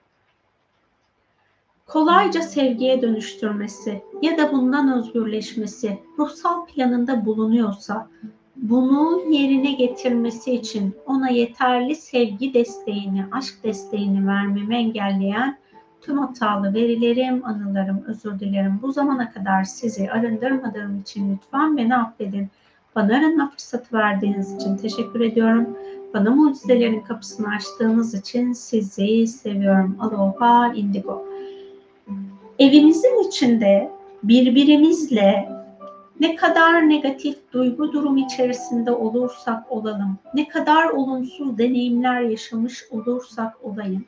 [1.92, 8.08] kolayca sevgiye dönüştürmesi ya da bundan özgürleşmesi ruhsal planında bulunuyorsa
[8.56, 15.58] bunu yerine getirmesi için ona yeterli sevgi desteğini, aşk desteğini vermemi engelleyen
[16.00, 18.78] tüm hatalı verilerim, anılarım, özür dilerim.
[18.82, 22.48] Bu zamana kadar sizi arındırmadığım için lütfen beni affedin.
[22.96, 25.76] Bana arınma fırsatı verdiğiniz için teşekkür ediyorum.
[26.14, 29.96] Bana mucizelerin kapısını açtığınız için sizi seviyorum.
[30.00, 31.31] Aloha Indigo
[32.62, 33.90] evimizin içinde
[34.22, 35.48] birbirimizle
[36.20, 44.04] ne kadar negatif duygu durum içerisinde olursak olalım, ne kadar olumsuz deneyimler yaşamış olursak olayım,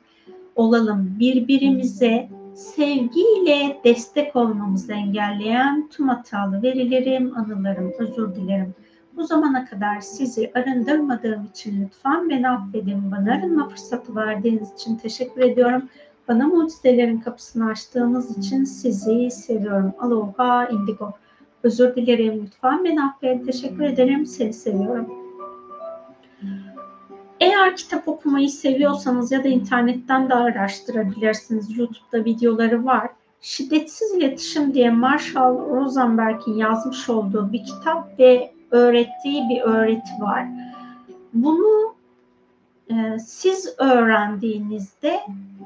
[0.55, 8.73] olalım birbirimize sevgiyle destek olmamızı engelleyen tüm hatalı verilerim, anılarım, özür dilerim.
[9.15, 13.11] Bu zamana kadar sizi arındırmadığım için lütfen beni affedin.
[13.11, 15.89] Bana arınma fırsatı verdiğiniz için teşekkür ediyorum.
[16.27, 19.93] Bana mucizelerin kapısını açtığınız için sizi seviyorum.
[19.99, 21.13] Aloha indigo.
[21.63, 22.83] Özür dilerim lütfen.
[22.83, 23.45] Ben affet.
[23.45, 24.25] Teşekkür ederim.
[24.25, 25.09] Seni seviyorum.
[27.39, 31.77] Eğer kitap okumayı seviyorsanız ya da internetten de araştırabilirsiniz.
[31.77, 33.09] YouTube'da videoları var.
[33.41, 40.45] Şiddetsiz İletişim diye Marshall Rosenberg'in yazmış olduğu bir kitap ve öğrettiği bir öğreti var.
[41.33, 41.94] Bunu
[42.89, 45.19] e, siz öğrendiğinizde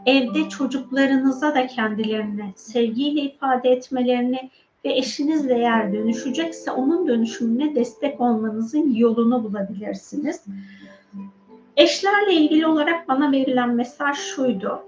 [0.05, 4.49] evde çocuklarınıza da kendilerini sevgiyle ifade etmelerini
[4.85, 10.41] ve eşinizle eğer dönüşecekse onun dönüşümüne destek olmanızın yolunu bulabilirsiniz.
[11.77, 14.81] Eşlerle ilgili olarak bana verilen mesaj şuydu.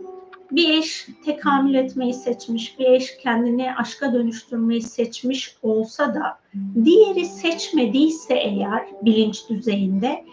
[0.51, 6.39] Bir eş tekamül etmeyi seçmiş, bir eş kendini aşka dönüştürmeyi seçmiş olsa da
[6.85, 10.25] diğeri seçmediyse eğer bilinç düzeyinde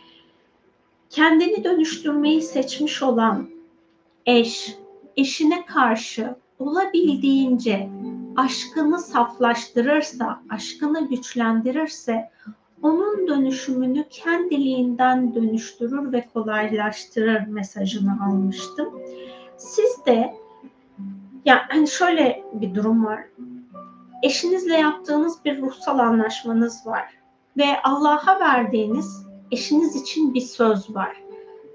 [1.10, 3.48] kendini dönüştürmeyi seçmiş olan
[4.26, 4.76] eş,
[5.16, 7.88] eşine karşı olabildiğince
[8.36, 12.30] aşkını saflaştırırsa, aşkını güçlendirirse
[12.82, 18.88] onun dönüşümünü kendiliğinden dönüştürür ve kolaylaştırır mesajını almıştım.
[19.56, 20.34] Siz de
[21.44, 23.20] ya hani şöyle bir durum var.
[24.22, 27.04] Eşinizle yaptığınız bir ruhsal anlaşmanız var
[27.56, 31.22] ve Allah'a verdiğiniz eşiniz için bir söz var.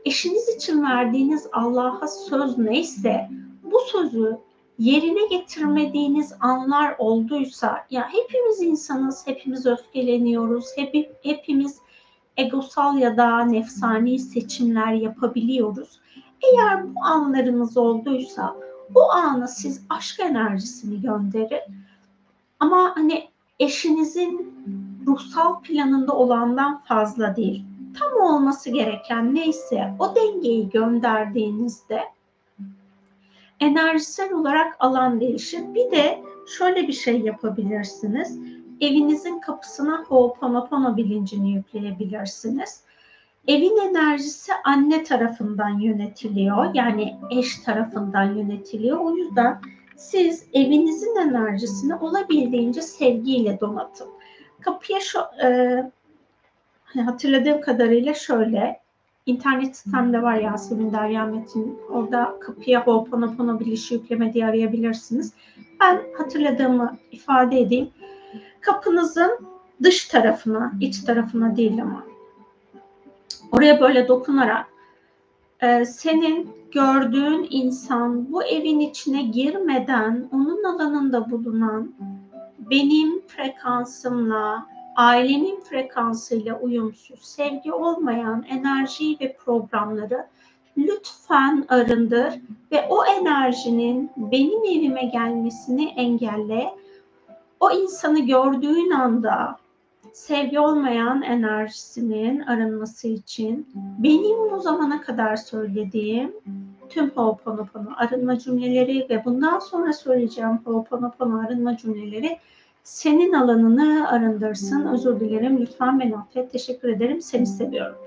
[0.06, 3.30] Eşiniz için verdiğiniz Allah'a söz neyse
[3.64, 4.38] bu sözü
[4.80, 11.80] yerine getirmediğiniz anlar olduysa ya hepimiz insanız, hepimiz öfkeleniyoruz, hep, hepimiz
[12.38, 16.00] egosal ya da nefsani seçimler yapabiliyoruz.
[16.42, 18.56] Eğer bu anlarınız olduysa
[18.96, 21.62] o anı siz aşk enerjisini gönderin.
[22.60, 23.30] Ama hani
[23.60, 24.54] eşinizin
[25.08, 27.66] ruhsal planında olandan fazla değil.
[28.00, 32.02] Tam olması gereken neyse o dengeyi gönderdiğinizde
[33.60, 35.62] enerjisel olarak alan değişir.
[35.74, 36.24] Bir de
[36.58, 38.40] şöyle bir şey yapabilirsiniz.
[38.82, 42.84] Evinizin kapısına Ho'oponopono bilincini yükleyebilirsiniz.
[43.48, 46.74] Evin enerjisi anne tarafından yönetiliyor.
[46.74, 48.98] Yani eş tarafından yönetiliyor.
[48.98, 49.62] O yüzden
[49.96, 54.08] siz evinizin enerjisini olabildiğince sevgiyle donatın.
[54.64, 55.84] Kapıya şu e,
[57.06, 58.84] hatırladığım kadarıyla şöyle
[59.26, 61.80] İnternet sitemde var Yasemin Derya Metin.
[61.90, 65.34] Orada kapıya Ho'oponopono bilişi yükleme diye arayabilirsiniz.
[65.80, 67.90] Ben hatırladığımı ifade edeyim.
[68.62, 69.40] Kapınızın
[69.84, 72.04] dış tarafına, iç tarafına değil ama
[73.52, 74.66] oraya böyle dokunarak
[75.62, 81.94] e, senin gördüğün insan bu evin içine girmeden onun alanında bulunan
[82.70, 90.28] benim frekansımla ailenin frekansıyla uyumsuz, sevgi olmayan enerjiyi ve programları
[90.78, 92.34] lütfen arındır
[92.72, 96.70] ve o enerjinin benim evime gelmesini engelle.
[97.60, 99.58] O insanı gördüğün anda
[100.14, 103.68] sevgi olmayan enerjisinin arınması için
[103.98, 106.34] benim bu zamana kadar söylediğim
[106.90, 112.40] tüm Ho'oponopono arınma cümleleri ve bundan sonra söyleyeceğim Ho'oponopono arınma cümleleri
[112.84, 114.88] senin alanını arındırsın.
[114.88, 115.62] Özür dilerim.
[115.62, 116.52] Lütfen beni affet.
[116.52, 117.22] Teşekkür ederim.
[117.22, 117.98] Seni seviyorum.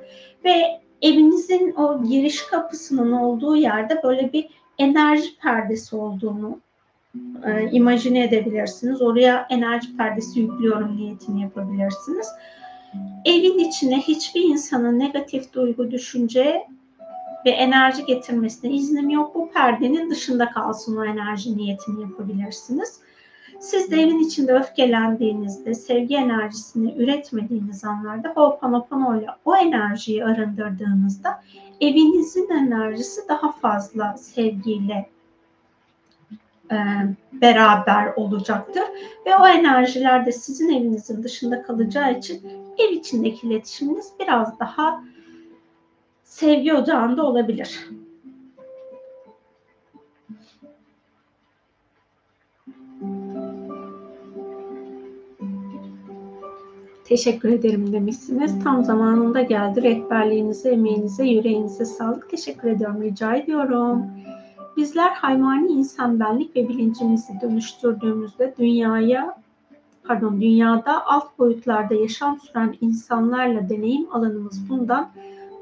[0.45, 4.49] Ve evinizin o giriş kapısının olduğu yerde böyle bir
[4.79, 6.61] enerji perdesi olduğunu
[7.45, 9.03] e, imajine edebilirsiniz.
[9.03, 12.29] Oraya enerji perdesi yüklüyorum niyetini yapabilirsiniz.
[13.25, 16.67] Evin içine hiçbir insanın negatif duygu, düşünce
[17.47, 19.35] ve enerji getirmesine iznim yok.
[19.35, 23.01] Bu perdenin dışında kalsın o enerji niyetini yapabilirsiniz.
[23.61, 31.43] Siz de evin içinde öfkelendiğinizde, sevgi enerjisini üretmediğiniz anlarda Ho'oponopono ile o enerjiyi arındırdığınızda
[31.81, 35.09] evinizin enerjisi daha fazla sevgiyle
[36.71, 36.77] e,
[37.33, 38.85] beraber olacaktır.
[39.27, 42.43] Ve o enerjiler de sizin evinizin dışında kalacağı için
[42.79, 45.05] ev içindeki iletişiminiz biraz daha
[46.25, 47.89] sevgi ocağında olabilir.
[57.09, 58.65] Teşekkür ederim demişsiniz.
[58.65, 59.83] Tam zamanında geldi.
[59.83, 62.31] Rehberliğinize, emeğinize, yüreğinize sağlık.
[62.31, 64.03] Teşekkür ediyorum, rica ediyorum.
[64.77, 69.39] Bizler hayvani insan benlik ve bilincimizi dönüştürdüğümüzde dünyaya,
[70.05, 75.11] pardon dünyada alt boyutlarda yaşam süren insanlarla deneyim alanımız bundan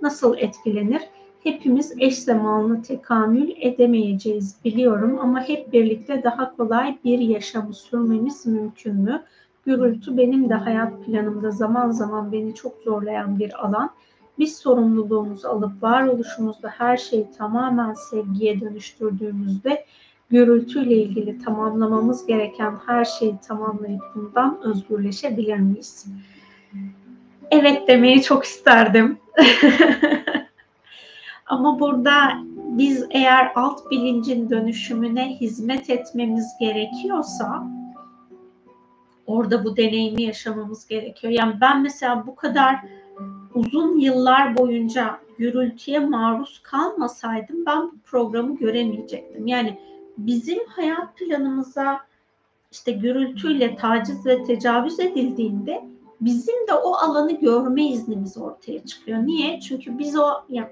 [0.02, 1.02] nasıl etkilenir?
[1.42, 8.96] Hepimiz eş zamanlı tekamül edemeyeceğiz biliyorum ama hep birlikte daha kolay bir yaşamı sürmemiz mümkün
[8.96, 9.22] mü?
[9.66, 13.90] Gürültü benim de hayat planımda zaman zaman beni çok zorlayan bir alan.
[14.38, 19.84] biz sorumluluğumuzu alıp varoluşumuzda her şeyi tamamen sevgiye dönüştürdüğümüzde
[20.30, 26.06] gürültüyle ilgili tamamlamamız gereken her şeyi tamamlayıp bundan özgürleşebilir miyiz?
[27.50, 29.18] Evet demeyi çok isterdim.
[31.46, 32.12] Ama burada
[32.54, 37.66] biz eğer alt bilincin dönüşümüne hizmet etmemiz gerekiyorsa
[39.26, 41.32] orada bu deneyimi yaşamamız gerekiyor.
[41.32, 42.76] Yani ben mesela bu kadar
[43.54, 49.46] uzun yıllar boyunca gürültüye maruz kalmasaydım ben bu programı göremeyecektim.
[49.46, 49.80] Yani
[50.18, 52.00] bizim hayat planımıza
[52.72, 55.84] işte gürültüyle taciz ve tecavüz edildiğinde
[56.20, 59.18] bizim de o alanı görme iznimiz ortaya çıkıyor.
[59.18, 59.60] Niye?
[59.60, 60.68] Çünkü biz o yani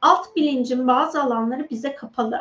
[0.00, 2.38] alt bilincin bazı alanları bize kapalı.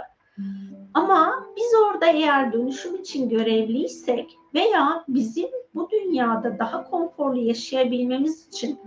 [0.93, 8.79] Ama biz orada eğer dönüşüm için görevliysek veya bizim bu dünyada daha konforlu yaşayabilmemiz için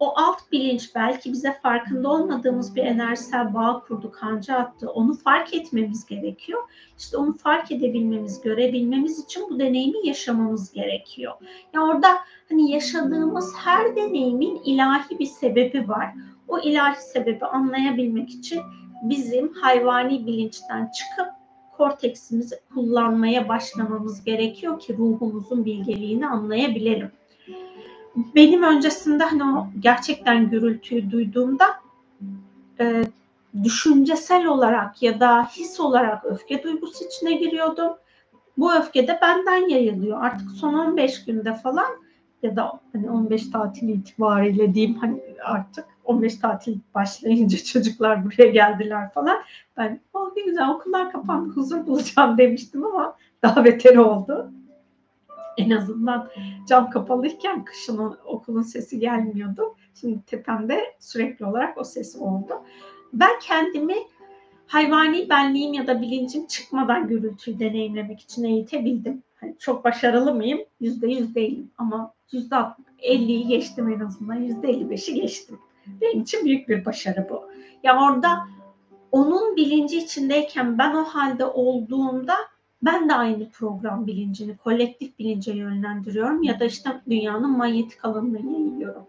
[0.00, 4.90] o alt bilinç belki bize farkında olmadığımız bir enerjisel bağ kurdu, kanca attı.
[4.90, 6.62] Onu fark etmemiz gerekiyor.
[6.98, 11.32] İşte onu fark edebilmemiz, görebilmemiz için bu deneyimi yaşamamız gerekiyor.
[11.40, 12.08] Ya yani orada
[12.48, 16.14] hani yaşadığımız her deneyimin ilahi bir sebebi var.
[16.48, 18.60] O ilahi sebebi anlayabilmek için
[19.10, 21.28] bizim hayvani bilinçten çıkıp
[21.76, 27.10] korteksimizi kullanmaya başlamamız gerekiyor ki ruhumuzun bilgeliğini anlayabilelim
[28.16, 31.66] benim öncesinde hani o gerçekten gürültüyü duyduğumda
[32.80, 33.04] e,
[33.64, 37.92] düşüncesel olarak ya da his olarak öfke duygusu içine giriyordum.
[38.58, 40.22] Bu öfke de benden yayılıyor.
[40.22, 41.86] Artık son 15 günde falan
[42.42, 49.10] ya da hani 15 tatil itibariyle diyeyim hani artık 15 tatil başlayınca çocuklar buraya geldiler
[49.10, 49.38] falan.
[49.76, 54.52] Ben oh ne güzel okullar kapandı huzur bulacağım demiştim ama daha beter oldu
[55.56, 56.28] en azından
[56.68, 59.74] cam kapalıyken kışın okulun sesi gelmiyordu.
[60.00, 62.62] Şimdi tepemde sürekli olarak o ses oldu.
[63.12, 63.94] Ben kendimi
[64.66, 69.22] hayvani benliğim ya da bilincim çıkmadan gürültüyü deneyimlemek için eğitebildim.
[69.58, 70.58] Çok başarılı mıyım?
[70.80, 72.56] Yüzde yüz değilim ama yüzde
[72.98, 74.34] elliyi geçtim en azından.
[74.34, 75.58] Yüzde elli beşi geçtim.
[76.00, 77.50] Benim için büyük bir başarı bu.
[77.82, 78.48] Ya orada
[79.12, 82.34] onun bilinci içindeyken ben o halde olduğumda
[82.82, 89.06] ben de aynı program bilincini kolektif bilince yönlendiriyorum ya da işte dünyanın manyetik alanına yayıyorum.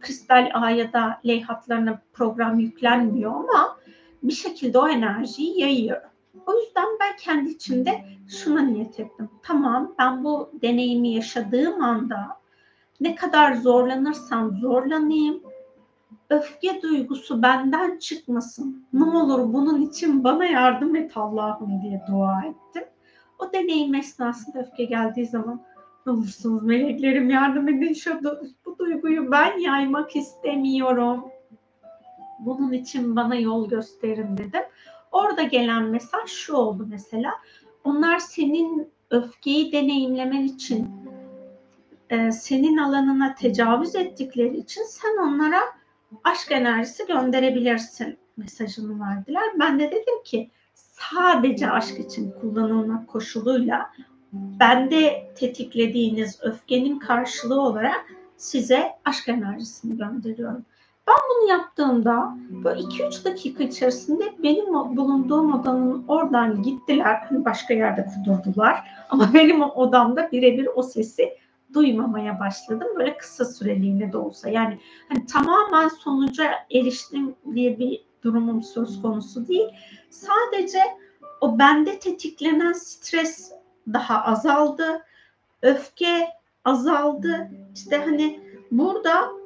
[0.00, 3.76] Kristal ağ ya da L hatlarına program yüklenmiyor ama
[4.22, 6.08] bir şekilde o enerjiyi yayıyorum.
[6.46, 9.30] O yüzden ben kendi içimde şuna niyet ettim.
[9.42, 12.38] Tamam ben bu deneyimi yaşadığım anda
[13.00, 15.42] ne kadar zorlanırsam zorlanayım,
[16.30, 18.86] öfke duygusu benden çıkmasın.
[18.92, 22.84] Ne olur bunun için bana yardım et Allah'ım diye dua ettim.
[23.38, 25.60] O deneyim esnasında öfke geldiği zaman
[26.06, 28.20] ne olursunuz meleklerim yardım edin şu
[28.66, 31.24] bu duyguyu ben yaymak istemiyorum.
[32.38, 34.62] Bunun için bana yol gösterin dedim.
[35.14, 37.32] Orada gelen mesaj şu oldu mesela.
[37.84, 40.88] Onlar senin öfkeyi deneyimlemen için
[42.10, 45.60] e, senin alanına tecavüz ettikleri için sen onlara
[46.24, 49.44] aşk enerjisi gönderebilirsin mesajını verdiler.
[49.60, 53.90] Ben de dedim ki sadece aşk için kullanılmak koşuluyla
[54.32, 60.64] bende tetiklediğiniz öfkenin karşılığı olarak size aşk enerjisini gönderiyorum.
[61.06, 67.26] Ben bunu yaptığımda böyle 2-3 dakika içerisinde benim bulunduğum odanın oradan gittiler.
[67.28, 68.90] Hani başka yerde kudurdular.
[69.10, 71.38] Ama benim odamda birebir o sesi
[71.74, 72.88] duymamaya başladım.
[72.98, 74.48] Böyle kısa süreliğine de olsa.
[74.48, 74.78] Yani
[75.08, 79.68] hani tamamen sonuca eriştim diye bir durumum söz konusu değil.
[80.10, 80.78] Sadece
[81.40, 83.52] o bende tetiklenen stres
[83.92, 85.04] daha azaldı.
[85.62, 86.28] Öfke
[86.64, 87.50] azaldı.
[87.74, 88.40] İşte hani
[88.70, 89.43] burada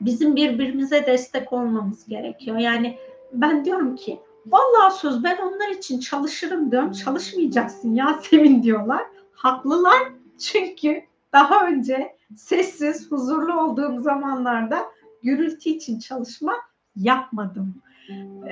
[0.00, 2.58] bizim birbirimize destek olmamız gerekiyor.
[2.58, 2.98] Yani
[3.32, 6.92] ben diyorum ki vallahi söz ben onlar için çalışırım diyorum.
[6.92, 9.02] Çalışmayacaksın Yasemin diyorlar.
[9.32, 10.02] Haklılar
[10.38, 11.02] çünkü
[11.32, 14.78] daha önce sessiz, huzurlu olduğum zamanlarda
[15.22, 16.54] gürültü için çalışma
[16.96, 17.74] yapmadım.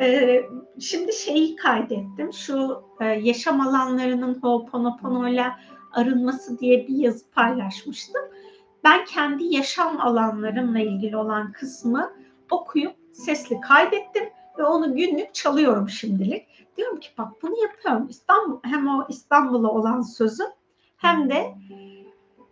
[0.00, 0.42] Ee,
[0.80, 2.32] şimdi şeyi kaydettim.
[2.32, 5.46] Şu e, yaşam alanlarının Ho'oponopono ile
[5.92, 8.22] arınması diye bir yazı paylaşmıştım.
[8.84, 12.12] Ben kendi yaşam alanlarımla ilgili olan kısmı
[12.50, 14.24] okuyup sesli kaydettim
[14.58, 16.46] ve onu günlük çalıyorum şimdilik.
[16.76, 18.06] Diyorum ki bak bunu yapıyorum.
[18.08, 20.42] İstanbul hem o İstanbul'a olan sözü
[20.96, 21.54] hem de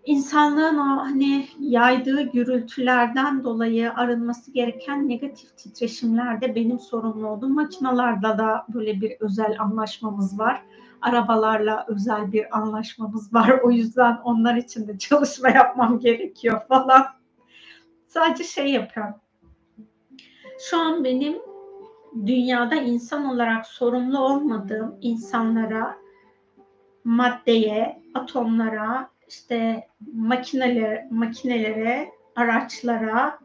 [0.05, 8.67] insanlığın o hani yaydığı gürültülerden dolayı arınması gereken negatif titreşimlerde benim sorumlu olduğum makinalarda da
[8.75, 10.63] böyle bir özel anlaşmamız var.
[11.03, 13.61] Arabalarla özel bir anlaşmamız var.
[13.63, 17.07] O yüzden onlar için de çalışma yapmam gerekiyor falan.
[18.07, 19.15] Sadece şey yapıyorum.
[20.71, 21.39] Şu an benim
[22.27, 25.97] dünyada insan olarak sorumlu olmadığım insanlara,
[27.05, 33.39] maddeye, atomlara, işte makinelere, makinelere, araçlara,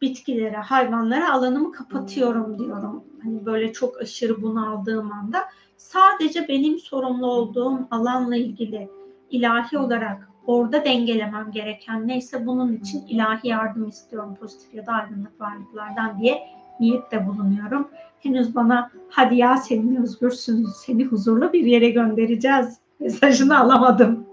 [0.00, 3.04] bitkilere, hayvanlara alanımı kapatıyorum diyorum.
[3.22, 5.44] Hani böyle çok aşırı bunaldığım anda
[5.78, 8.88] sadece benim sorumlu olduğum alanla ilgili
[9.30, 15.40] ilahi olarak orada dengelemem gereken neyse bunun için ilahi yardım istiyorum pozitif ya da aydınlık
[15.40, 16.42] varlıklardan diye
[16.80, 17.88] niyette bulunuyorum.
[18.20, 24.26] Henüz bana hadi ya senin özgürsün, seni huzurlu bir yere göndereceğiz mesajını alamadım.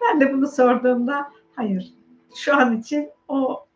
[0.00, 1.94] Ben de bunu sorduğumda hayır
[2.36, 3.66] şu an için o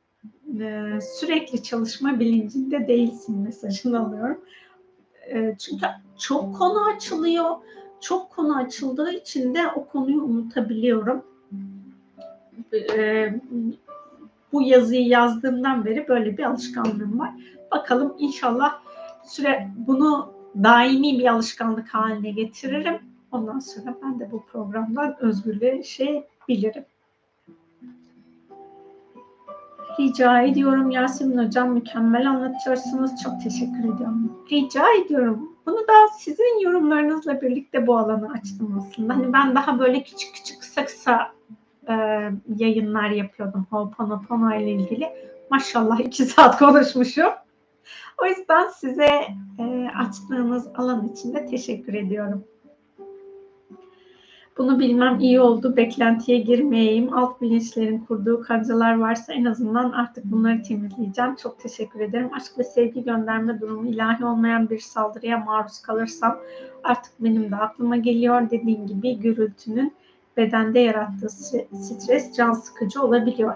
[0.60, 4.40] e, sürekli çalışma bilincinde değilsin mesajını alıyorum.
[5.28, 5.86] E, çünkü
[6.18, 7.56] çok konu açılıyor.
[8.00, 11.24] Çok konu açıldığı için de o konuyu unutabiliyorum.
[12.72, 13.28] E,
[14.52, 17.30] bu yazıyı yazdığımdan beri böyle bir alışkanlığım var.
[17.70, 18.80] Bakalım inşallah
[19.24, 20.32] süre bunu
[20.62, 22.98] daimi bir alışkanlık haline getiririm.
[23.32, 25.82] Ondan sonra ben de bu programdan özgürlüğe
[29.98, 33.10] Rica ediyorum Yasemin Hocam mükemmel anlatıyorsunuz.
[33.22, 34.32] Çok teşekkür ediyorum.
[34.52, 35.56] Rica ediyorum.
[35.66, 39.16] Bunu da sizin yorumlarınızla birlikte bu alanı açtım aslında.
[39.16, 41.32] Hani ben daha böyle küçük küçük kısa kısa
[41.88, 41.94] e,
[42.56, 45.08] yayınlar yapıyordum Ho'oponopono ile ilgili.
[45.50, 47.30] Maşallah iki saat konuşmuşum.
[48.22, 49.10] O yüzden size
[49.58, 52.44] e, açtığınız alan için de teşekkür ediyorum.
[54.60, 55.76] Bunu bilmem iyi oldu.
[55.76, 57.14] Beklentiye girmeyeyim.
[57.14, 61.36] Alt bilinçlerin kurduğu kancalar varsa en azından artık bunları temizleyeceğim.
[61.36, 62.30] Çok teşekkür ederim.
[62.34, 66.38] Aşk ve sevgi gönderme durumu ilahi olmayan bir saldırıya maruz kalırsam
[66.84, 68.50] artık benim de aklıma geliyor.
[68.50, 69.92] Dediğim gibi gürültünün
[70.36, 73.54] bedende yarattığı stres can sıkıcı olabiliyor.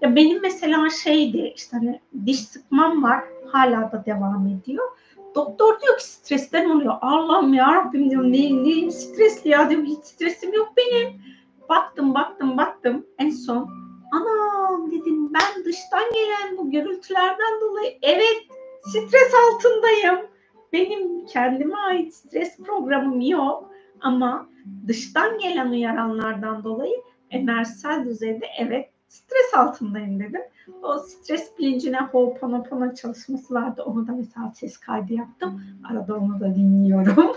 [0.00, 4.84] Ya benim mesela şeydi işte hani diş sıkmam var hala da devam ediyor.
[5.34, 6.94] Doktor diyor ki stresten oluyor.
[7.00, 11.22] Allah'ım ya Rabbim diyorum ne, ne stresli ya diyorum hiç stresim yok benim.
[11.68, 13.70] Baktım baktım baktım en son
[14.12, 18.36] anam dedim ben dıştan gelen bu gürültülerden dolayı evet
[18.82, 20.26] stres altındayım.
[20.72, 23.70] Benim kendime ait stres programım yok
[24.00, 24.48] ama
[24.88, 26.94] dıştan gelen uyaranlardan dolayı
[27.30, 30.42] enerjisel düzeyde evet stres altındayım dedim.
[30.82, 33.82] O stres bilincine Ho'oponopono çalışması vardı.
[33.86, 35.62] Onu da mesela ses kaydı yaptım.
[35.90, 37.32] Arada onu da dinliyorum.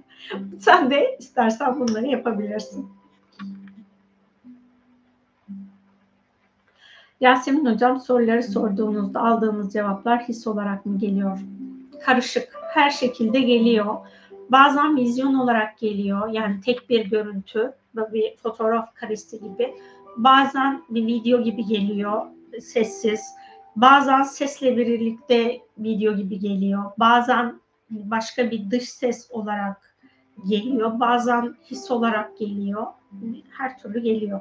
[0.58, 2.88] Sen de istersen bunları yapabilirsin.
[7.20, 11.38] Yasemin Hocam soruları sorduğunuzda aldığınız cevaplar his olarak mı geliyor?
[12.04, 12.48] Karışık.
[12.74, 13.94] Her şekilde geliyor.
[14.48, 16.28] Bazen vizyon olarak geliyor.
[16.28, 17.72] Yani tek bir görüntü
[18.12, 19.74] bir fotoğraf karesi gibi.
[20.16, 22.22] Bazen bir video gibi geliyor
[22.60, 23.34] sessiz.
[23.76, 26.84] Bazen sesle birlikte video gibi geliyor.
[26.98, 27.60] Bazen
[27.90, 29.94] başka bir dış ses olarak
[30.48, 31.00] geliyor.
[31.00, 32.86] Bazen his olarak geliyor.
[33.50, 34.40] Her türlü geliyor.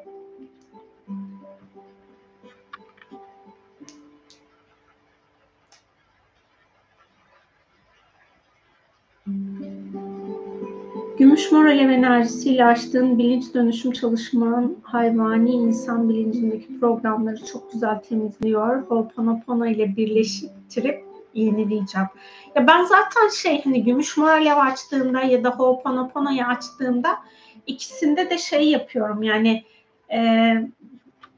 [11.23, 18.81] Gümüş mor alev enerjisiyle açtığın bilinç dönüşüm çalışman hayvani insan bilincindeki programları çok güzel temizliyor.
[18.81, 22.07] Ho'oponopono ile birleştirip yenileyeceğim.
[22.55, 27.19] Ya ben zaten şey hani gümüş mor alev açtığımda ya da Ho'oponopono'yu açtığımda
[27.67, 29.63] ikisinde de şey yapıyorum yani
[30.11, 30.53] e,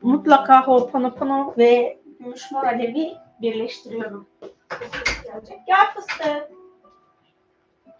[0.02, 4.28] mutlaka Ho'oponopono ve gümüş mor alevi birleştiriyorum.
[5.68, 6.49] Gel fıstık.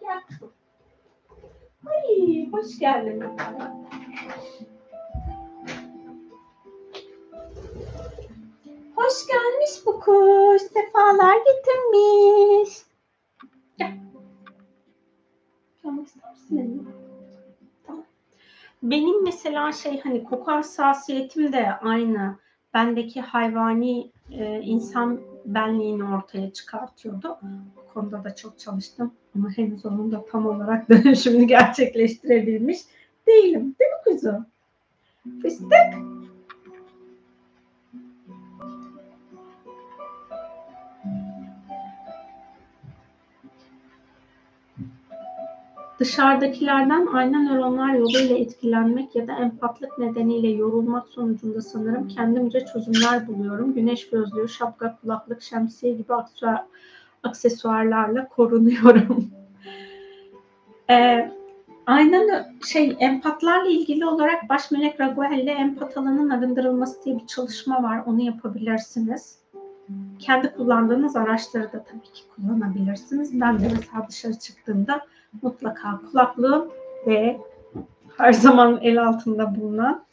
[0.00, 0.20] Gel.
[1.86, 3.24] Ay, hoş geldin.
[8.96, 10.62] Hoş gelmiş bu kuş.
[10.62, 12.86] Sefalar getirmiş.
[18.82, 22.38] Benim mesela şey hani koku hassasiyetim de aynı.
[22.74, 27.38] Bendeki hayvani e, insan benliğini ortaya çıkartıyordu.
[27.76, 32.78] Bu konuda da çok çalıştım ama henüz onun da tam olarak dönüşümünü gerçekleştirebilmiş
[33.26, 33.76] değilim.
[33.80, 34.46] Değil mi kuzum?
[35.42, 36.15] Fıstık.
[45.98, 53.74] Dışarıdakilerden ayna nöronlar yoluyla etkilenmek ya da empatlık nedeniyle yorulmak sonucunda sanırım kendimce çözümler buluyorum.
[53.74, 56.12] Güneş gözlüğü, şapka, kulaklık, şemsiye gibi
[57.22, 59.30] aksesuarlarla korunuyorum.
[60.90, 61.30] ee,
[61.86, 68.02] aynen şey empatlarla ilgili olarak baş melek Raguel'le empat alanın arındırılması diye bir çalışma var.
[68.06, 69.38] Onu yapabilirsiniz.
[70.18, 73.40] kendi kullandığınız araçları da tabii ki kullanabilirsiniz.
[73.40, 75.00] Ben de mesela dışarı çıktığımda
[75.42, 76.68] mutlaka kulaklığım
[77.06, 77.40] ve
[78.16, 80.04] her zaman el altında bulunan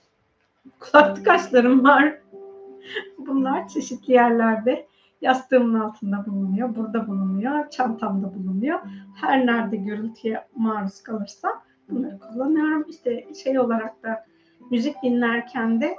[0.80, 2.20] kulak tıkaçlarım var.
[3.18, 4.88] Bunlar çeşitli yerlerde
[5.22, 8.80] yastığımın altında bulunuyor, burada bulunuyor, çantamda bulunuyor.
[9.16, 12.86] Her nerede gürültüye maruz kalırsa bunları kullanıyorum.
[12.90, 14.26] İşte şey olarak da
[14.72, 15.96] müzik dinlerken de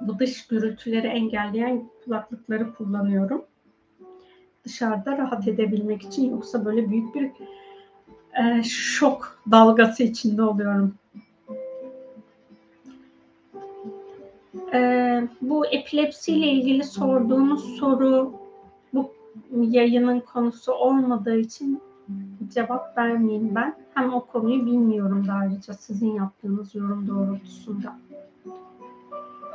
[0.00, 3.44] bu dış gürültüleri engelleyen kulaklıkları kullanıyorum.
[4.64, 7.30] Dışarıda rahat edebilmek için yoksa böyle büyük bir
[8.38, 10.94] e, şok dalgası içinde oluyorum.
[14.74, 14.80] E,
[15.42, 18.32] bu epilepsiyle ilgili sorduğunuz soru
[18.92, 19.12] bu
[19.52, 21.80] yayının konusu olmadığı için
[22.54, 23.74] cevap vermeyeyim ben.
[23.94, 27.98] Hem o konuyu bilmiyorum da ayrıca sizin yaptığınız yorum doğrultusunda.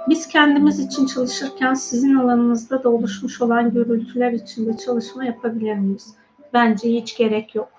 [0.09, 6.15] Biz kendimiz için çalışırken sizin alanınızda da oluşmuş olan gürültüler içinde çalışma yapabilir miyiz?
[6.53, 7.69] Bence hiç gerek yok.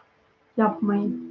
[0.60, 1.30] Yapmayın.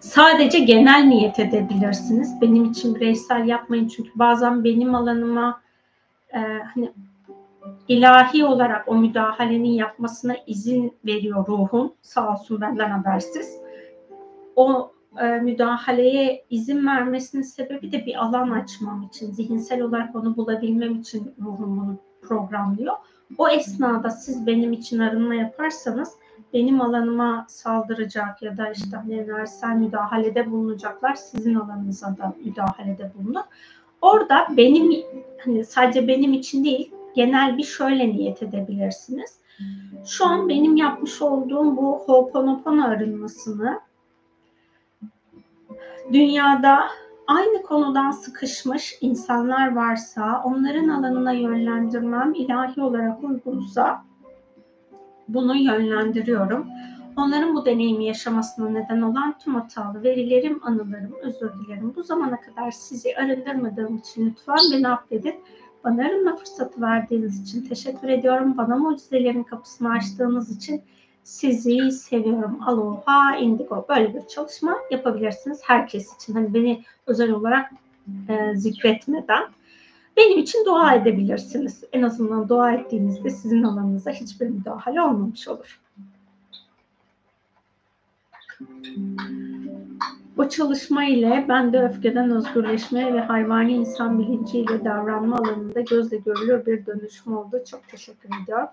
[0.00, 2.40] Sadece genel niyet edebilirsiniz.
[2.40, 5.60] Benim için bireysel yapmayın çünkü bazen benim alanıma
[6.34, 6.38] e,
[6.74, 6.92] hani
[7.88, 11.92] ilahi olarak o müdahalenin yapmasına izin veriyor ruhum.
[12.02, 13.56] Sağ olsun benden habersiz.
[14.56, 20.94] O e, müdahaleye izin vermesinin sebebi de bir alan açmam için, zihinsel olarak onu bulabilmem
[21.00, 22.94] için ruhum bunu programlıyor.
[23.38, 26.12] O esnada siz benim için arınma yaparsanız
[26.52, 33.42] benim alanıma saldıracak ya da işte hani enerjisel müdahalede bulunacaklar sizin alanınıza da müdahalede bulunur.
[34.02, 35.04] Orada benim
[35.44, 39.40] hani sadece benim için değil genel bir şöyle niyet edebilirsiniz.
[40.06, 43.80] Şu an benim yapmış olduğum bu Ho'oponopono arınmasını
[46.12, 46.88] dünyada
[47.30, 54.04] aynı konudan sıkışmış insanlar varsa onların alanına yönlendirmem ilahi olarak uygunsa
[55.28, 56.66] bunu yönlendiriyorum.
[57.16, 61.92] Onların bu deneyimi yaşamasına neden olan tüm hatalı verilerim, anılarım, özür dilerim.
[61.96, 65.34] Bu zamana kadar sizi arındırmadığım için lütfen beni affedin.
[65.84, 68.56] Bana arınma fırsatı verdiğiniz için teşekkür ediyorum.
[68.56, 70.82] Bana mucizelerin kapısını açtığınız için
[71.30, 72.58] sizi seviyorum.
[72.66, 73.86] Aloha Indigo.
[73.88, 76.34] Böyle bir çalışma yapabilirsiniz herkes için.
[76.34, 77.72] Hani beni özel olarak
[78.28, 79.44] e, zikretmeden
[80.16, 81.84] benim için dua edebilirsiniz.
[81.92, 85.80] En azından dua ettiğinizde sizin alanınıza hiçbir müdahale olmamış olur.
[90.36, 96.66] Bu çalışma ile ben de öfkeden özgürleşme ve hayvani insan bilinciyle davranma alanında gözle görülür
[96.66, 97.62] bir dönüşüm oldu.
[97.70, 98.68] Çok teşekkür ediyorum.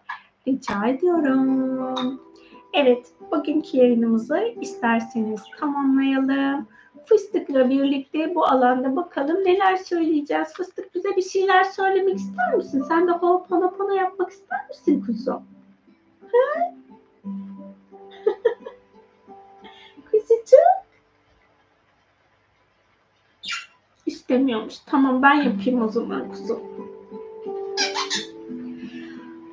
[0.48, 2.27] Rica ediyorum.
[2.74, 6.68] Evet, bugünkü yayınımızı isterseniz tamamlayalım.
[7.06, 10.54] Fıstıkla birlikte bu alanda bakalım neler söyleyeceğiz.
[10.54, 12.84] Fıstık bize bir şeyler söylemek ister misin?
[12.88, 15.44] Sen de ho'oponopono yapmak ister misin kuzum?
[16.22, 16.74] Ha?
[20.12, 20.88] Kuzucuğum?
[24.06, 24.80] İstemiyormuş.
[24.86, 26.60] Tamam ben yapayım o zaman kuzum.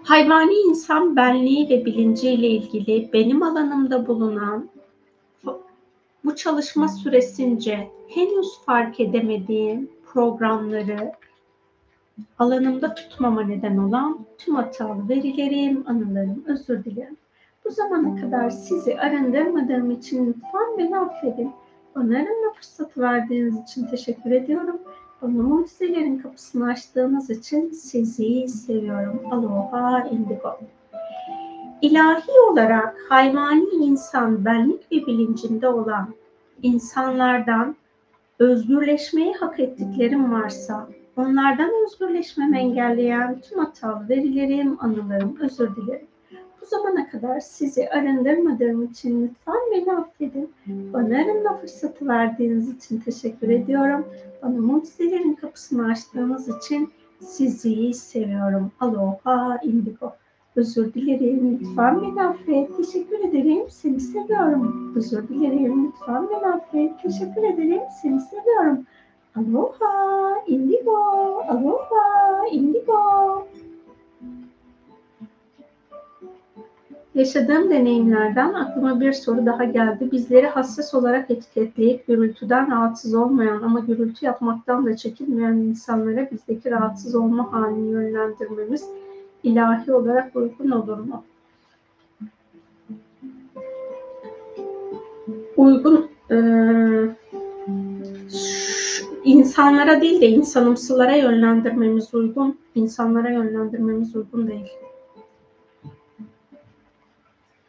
[0.04, 4.68] Hayvani insan benliği ve bilinciyle ilgili benim alanımda bulunan
[6.24, 11.12] bu çalışma süresince henüz fark edemediğim programları
[12.38, 17.16] alanımda tutmama neden olan tüm hatalı verilerim, anılarım, özür dilerim.
[17.64, 21.52] Bu zamana kadar sizi arındırmadığım için lütfen beni affedin.
[21.94, 24.80] Bana arınma fırsatı verdiğiniz için teşekkür ediyorum.
[25.28, 29.20] Mucizelerin kapısını açtığınız için sizi seviyorum.
[29.30, 30.58] Aloha Indigo.
[31.82, 36.14] İlahi olarak hayvani insan benlik ve bilincinde olan
[36.62, 37.76] insanlardan
[38.38, 46.06] özgürleşmeyi hak ettiklerim varsa onlardan özgürleşmemi engelleyen tüm hatalı verilerim, anılarım, özür dilerim.
[46.64, 50.50] Bu zamana kadar sizi arındırmadığım için lütfen beni affedin.
[50.66, 54.06] Bana arınma fırsatı verdiğiniz için teşekkür ediyorum.
[54.42, 58.72] Bana mucizelerin kapısını açtığınız için sizi seviyorum.
[58.80, 60.12] Aloha Indigo.
[60.56, 61.58] Özür dilerim.
[61.60, 62.76] Lütfen beni affet.
[62.76, 63.62] Teşekkür ederim.
[63.68, 64.92] Seni seviyorum.
[64.96, 65.86] Özür dilerim.
[65.86, 67.02] Lütfen beni affet.
[67.02, 67.82] Teşekkür ederim.
[68.02, 68.86] Seni seviyorum.
[69.36, 70.34] Aloha.
[70.46, 70.96] Indigo.
[71.48, 72.46] Aloha.
[72.50, 73.46] Indigo.
[77.14, 80.08] Yaşadığım deneyimlerden aklıma bir soru daha geldi.
[80.12, 87.14] Bizleri hassas olarak etiketleyip gürültüden rahatsız olmayan ama gürültü yapmaktan da çekinmeyen insanlara bizdeki rahatsız
[87.14, 88.84] olma halini yönlendirmemiz
[89.42, 91.24] ilahi olarak uygun olur mu?
[95.56, 96.36] Uygun e,
[99.24, 104.72] insanlara değil de insanımsılara yönlendirmemiz uygun, insanlara yönlendirmemiz uygun değil.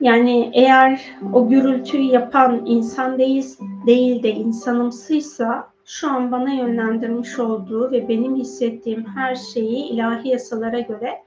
[0.05, 7.91] Yani eğer o gürültüyü yapan insan değil, değil de insanımsıysa şu an bana yönlendirmiş olduğu
[7.91, 11.23] ve benim hissettiğim her şeyi ilahi yasalara göre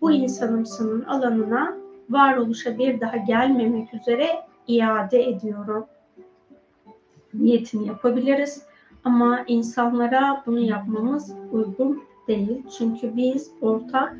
[0.00, 1.76] bu insanımsının alanına
[2.10, 4.28] varoluşa bir daha gelmemek üzere
[4.66, 5.86] iade ediyorum.
[7.34, 8.62] Niyetini yapabiliriz
[9.04, 12.62] ama insanlara bunu yapmamız uygun değil.
[12.78, 14.16] Çünkü biz ortak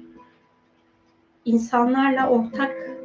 [1.44, 2.97] insanlarla ortak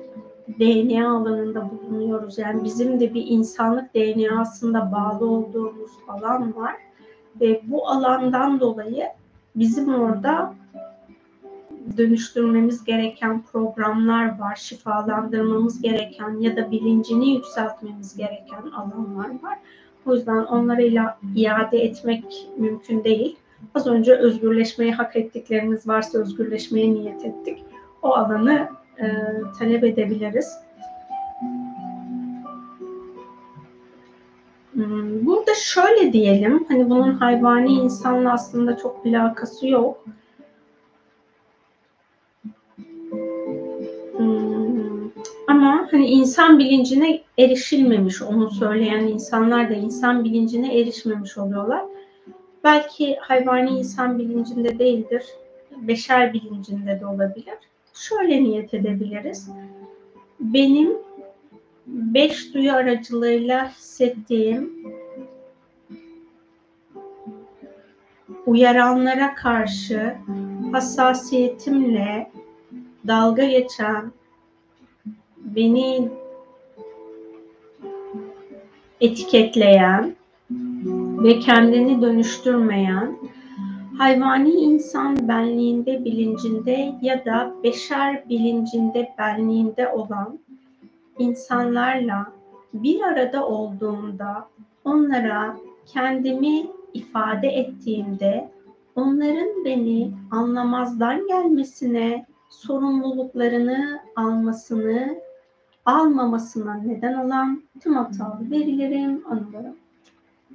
[0.59, 2.37] DNA alanında bulunuyoruz.
[2.37, 6.75] Yani bizim de bir insanlık DNA'sında bağlı olduğumuz alan var.
[7.41, 9.07] Ve bu alandan dolayı
[9.55, 10.53] bizim orada
[11.97, 19.59] dönüştürmemiz gereken programlar var, şifalandırmamız gereken ya da bilincini yükseltmemiz gereken alanlar var.
[20.05, 23.35] O yüzden onlara iade etmek mümkün değil.
[23.75, 27.63] Az önce özgürleşmeyi hak ettiklerimiz varsa özgürleşmeye niyet ettik.
[28.01, 29.05] O alanı e,
[29.59, 30.57] talep edebiliriz.
[34.73, 40.05] Hmm, burada şöyle diyelim, hani bunun hayvani insanla aslında çok alakası yok.
[44.17, 45.09] Hmm,
[45.47, 51.81] ama hani insan bilincine erişilmemiş, onu söyleyen insanlar da insan bilincine erişmemiş oluyorlar.
[52.63, 55.23] Belki hayvani insan bilincinde değildir,
[55.81, 57.55] beşer bilincinde de olabilir
[57.93, 59.49] şöyle niyet edebiliriz.
[60.39, 60.91] Benim
[61.87, 64.73] beş duyu aracılığıyla hissettiğim
[68.45, 70.15] uyaranlara karşı
[70.71, 72.31] hassasiyetimle
[73.07, 74.11] dalga geçen,
[75.37, 76.09] beni
[79.01, 80.15] etiketleyen
[81.23, 83.17] ve kendini dönüştürmeyen
[83.97, 90.39] hayvani insan benliğinde bilincinde ya da beşer bilincinde benliğinde olan
[91.19, 92.27] insanlarla
[92.73, 94.47] bir arada olduğumda
[94.83, 98.49] onlara kendimi ifade ettiğimde
[98.95, 105.17] onların beni anlamazdan gelmesine, sorumluluklarını almasını,
[105.85, 109.82] almamasına neden olan tüm hatalı verilerim, anılarım.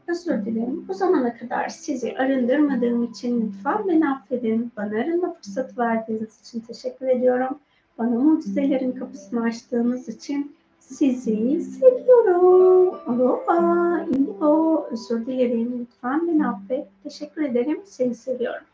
[0.08, 0.84] Özür dilerim.
[0.88, 4.72] Bu zamana kadar sizi arındırmadığım için lütfen beni affedin.
[4.76, 7.58] Bana arınma fırsatı verdiğiniz için teşekkür ediyorum.
[7.98, 12.94] Bana mucizelerin kapısını açtığınız için sizi seviyorum.
[13.06, 14.86] Aloha, indigo.
[14.90, 15.78] Özür dilerim.
[15.80, 16.86] Lütfen beni affet.
[17.02, 17.80] Teşekkür ederim.
[17.84, 18.64] Seni seviyorum.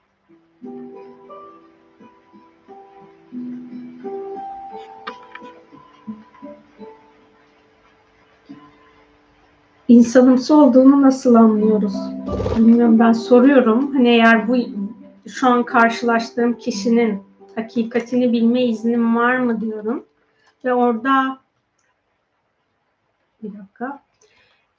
[9.89, 11.95] İnsanımsı olduğunu nasıl anlıyoruz?
[12.57, 13.95] Bilmiyorum ben soruyorum.
[13.95, 14.57] Hani eğer bu
[15.29, 17.23] şu an karşılaştığım kişinin
[17.55, 20.05] hakikatini bilme iznim var mı diyorum.
[20.65, 21.39] Ve orada
[23.43, 24.03] bir dakika.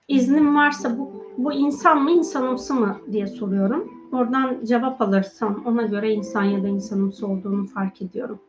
[0.08, 3.92] İznim varsa bu, bu insan mı insanımsı mı diye soruyorum.
[4.12, 8.40] Oradan cevap alırsam ona göre insan ya da insanımsı olduğunu fark ediyorum.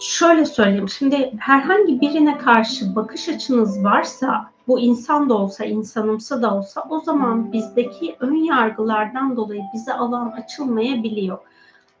[0.00, 0.88] Şöyle söyleyeyim.
[0.88, 7.00] Şimdi herhangi birine karşı bakış açınız varsa, bu insan da olsa, insanımsı da olsa o
[7.00, 11.38] zaman bizdeki ön yargılardan dolayı bize alan açılmayabiliyor.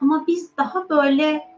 [0.00, 1.48] Ama biz daha böyle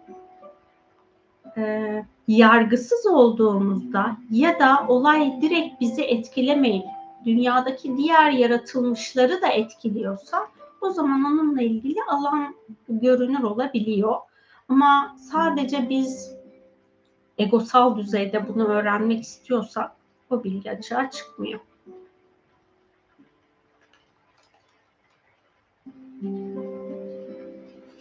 [1.57, 6.85] e, yargısız olduğumuzda ya da olay direkt bizi etkilemeyip
[7.25, 10.47] dünyadaki diğer yaratılmışları da etkiliyorsa
[10.81, 12.55] o zaman onunla ilgili alan
[12.89, 14.15] görünür olabiliyor.
[14.71, 16.37] Ama sadece biz
[17.39, 19.93] egosal düzeyde bunu öğrenmek istiyorsak
[20.31, 21.61] o bilgi açığa çıkmıyor.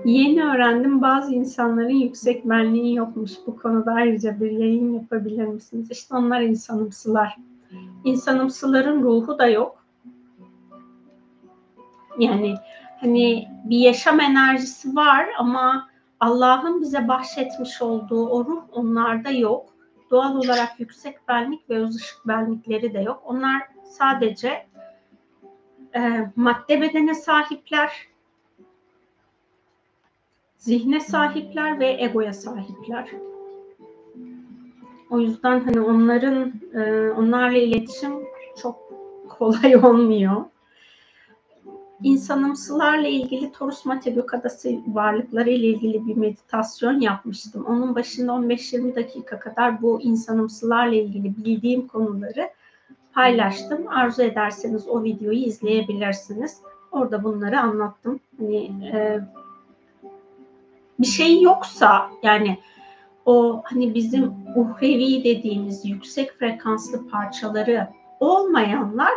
[0.04, 3.32] Yeni öğrendim bazı insanların yüksek benliği yokmuş.
[3.46, 5.90] Bu konuda ayrıca bir yayın yapabilir misiniz?
[5.90, 7.36] İşte onlar insanımsılar.
[8.04, 9.84] İnsanımsıların ruhu da yok.
[12.18, 12.54] Yani
[13.04, 15.88] hani bir yaşam enerjisi var ama
[16.20, 19.74] Allah'ın bize bahşetmiş olduğu o ruh onlarda yok.
[20.10, 23.22] Doğal olarak yüksek benlik ve öz ışık benlikleri de yok.
[23.24, 24.66] Onlar sadece
[25.96, 27.92] e, madde bedene sahipler,
[30.56, 33.10] zihne sahipler ve egoya sahipler.
[35.10, 38.12] O yüzden hani onların e, onlarla iletişim
[38.62, 38.92] çok
[39.28, 40.44] kolay olmuyor.
[42.02, 47.64] İnsanımsılarla ilgili Torus Matebük Adası varlıkları ile ilgili bir meditasyon yapmıştım.
[47.68, 52.50] Onun başında 15-20 dakika kadar bu insanımsılarla ilgili bildiğim konuları
[53.14, 53.88] paylaştım.
[53.88, 56.58] Arzu ederseniz o videoyu izleyebilirsiniz.
[56.92, 58.20] Orada bunları anlattım.
[58.38, 59.20] Hani e,
[60.98, 62.58] bir şey yoksa yani
[63.26, 67.88] o hani bizim uhrevi dediğimiz yüksek frekanslı parçaları
[68.20, 69.12] olmayanlar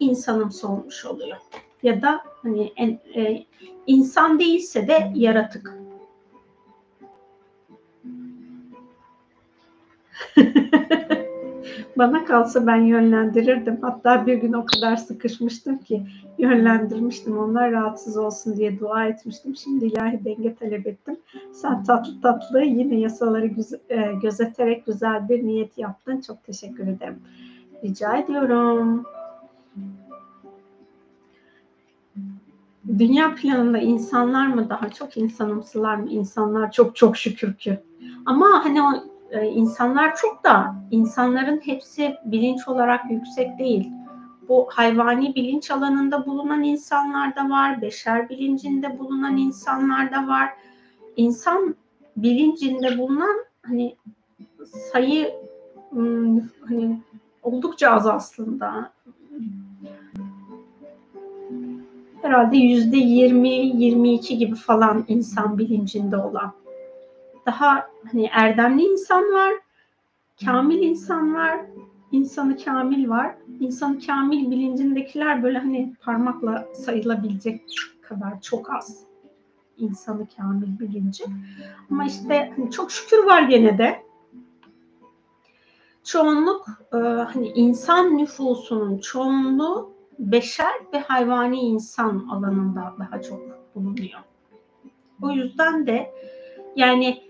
[0.00, 1.36] insanımsı olmuş oluyor.
[1.82, 3.44] Ya da hani en, e,
[3.86, 5.78] insan değilse de yaratık.
[11.98, 13.78] Bana kalsa ben yönlendirirdim.
[13.82, 16.02] Hatta bir gün o kadar sıkışmıştım ki
[16.38, 17.38] yönlendirmiştim.
[17.38, 19.56] Onlar rahatsız olsun diye dua etmiştim.
[19.56, 21.16] Şimdi ilahi denge talep ettim.
[21.52, 26.20] Sen tatlı tatlı yine yasaları güze, e, gözeterek güzel bir niyet yaptın.
[26.20, 27.18] Çok teşekkür ederim.
[27.84, 29.04] Rica ediyorum.
[32.98, 36.10] Dünya planında insanlar mı daha çok insanımsılar mı?
[36.10, 37.80] İnsanlar çok çok şükür ki.
[38.26, 38.92] Ama hani o
[39.30, 43.92] e, insanlar çok da insanların hepsi bilinç olarak yüksek değil.
[44.48, 50.50] Bu hayvani bilinç alanında bulunan insanlar da var, beşer bilincinde bulunan insanlar da var.
[51.16, 51.74] İnsan
[52.16, 53.96] bilincinde bulunan hani
[54.92, 55.34] sayı
[55.90, 57.00] hmm, hani
[57.42, 58.92] oldukça az aslında.
[62.22, 66.52] Herhalde yüzde 20-22 gibi falan insan bilincinde olan
[67.46, 69.52] daha hani erdemli insan var,
[70.44, 71.60] kamil insan var,
[72.12, 73.34] insanı kamil var.
[73.60, 77.60] İnsanı kamil bilincindekiler böyle hani parmakla sayılabilecek
[78.02, 79.04] kadar çok az
[79.76, 81.24] insanı kamil bilinci.
[81.90, 84.02] Ama işte hani çok şükür var gene de.
[86.04, 93.40] Çoğunluk e, hani insan nüfusunun çoğunluğu beşer ve hayvani insan alanında daha çok
[93.74, 94.20] bulunuyor.
[95.22, 96.14] O yüzden de
[96.76, 97.22] yani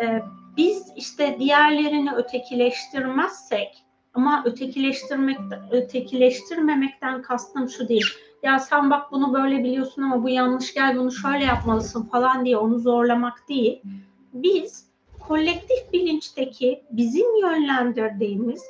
[0.00, 0.22] e,
[0.56, 3.84] biz işte diğerlerini ötekileştirmezsek
[4.14, 5.38] ama ötekileştirmek
[5.70, 8.06] ötekileştirmemekten kastım şu değil.
[8.42, 12.56] Ya sen bak bunu böyle biliyorsun ama bu yanlış gel bunu şöyle yapmalısın falan diye
[12.56, 13.82] onu zorlamak değil.
[14.32, 14.86] Biz
[15.28, 18.62] kolektif bilinçteki bizim yönlendirdiğimiz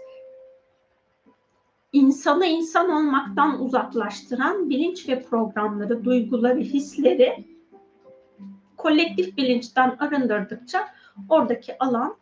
[1.97, 7.45] insanı insan olmaktan uzaklaştıran bilinç ve programları, duyguları, hisleri
[8.77, 10.89] kolektif bilinçten arındırdıkça
[11.29, 12.17] oradaki alan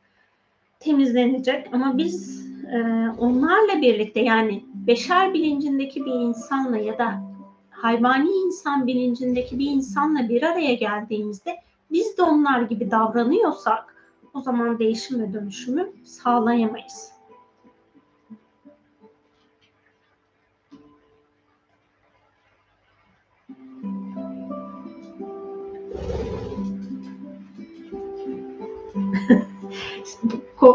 [0.81, 1.69] temizlenecek.
[1.73, 2.79] Ama biz e,
[3.19, 7.23] onlarla birlikte yani beşer bilincindeki bir insanla ya da
[7.71, 11.57] hayvani insan bilincindeki bir insanla bir araya geldiğimizde
[11.91, 13.95] biz de onlar gibi davranıyorsak
[14.35, 17.14] o zaman değişim ve dönüşümü sağlayamayız.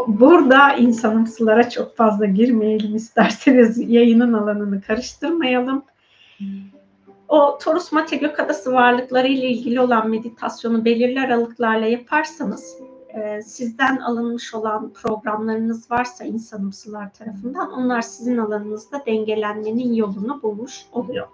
[0.06, 5.82] Burada insanımsılara çok fazla girmeyelim isterseniz yayının alanını karıştırmayalım.
[7.28, 12.76] O Torus Mate Gökadası varlıkları ile ilgili olan meditasyonu belirli aralıklarla yaparsanız
[13.14, 21.26] e, sizden alınmış olan programlarınız varsa insanımsılar tarafından onlar sizin alanınızda dengelenmenin yolunu bulmuş oluyor.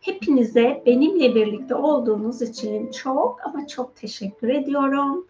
[0.00, 5.26] Hepinize benimle birlikte olduğunuz için çok ama çok teşekkür ediyorum.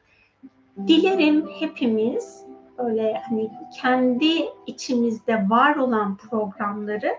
[0.76, 2.44] Dilerim hepimiz
[2.78, 7.14] böyle hani kendi içimizde var olan programları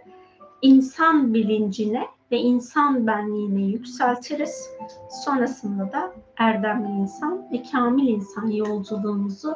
[0.62, 4.70] insan bilincine ve insan benliğine yükseltiriz.
[5.10, 9.56] Sonrasında da erdemli insan ve kamil insan yolculuğumuzu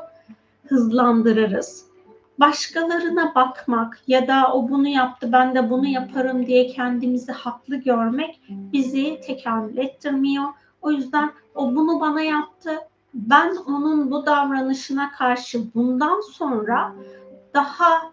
[0.68, 1.90] hızlandırırız.
[2.40, 8.42] Başkalarına bakmak ya da o bunu yaptı ben de bunu yaparım diye kendimizi haklı görmek
[8.50, 10.46] bizi tekamül ettirmiyor.
[10.82, 12.72] O yüzden o bunu bana yaptı
[13.14, 16.96] ben onun bu davranışına karşı bundan sonra
[17.54, 18.12] daha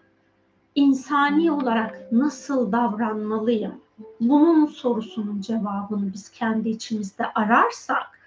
[0.75, 3.81] insani olarak nasıl davranmalıyım?
[4.21, 8.19] Bunun sorusunun cevabını biz kendi içimizde ararsak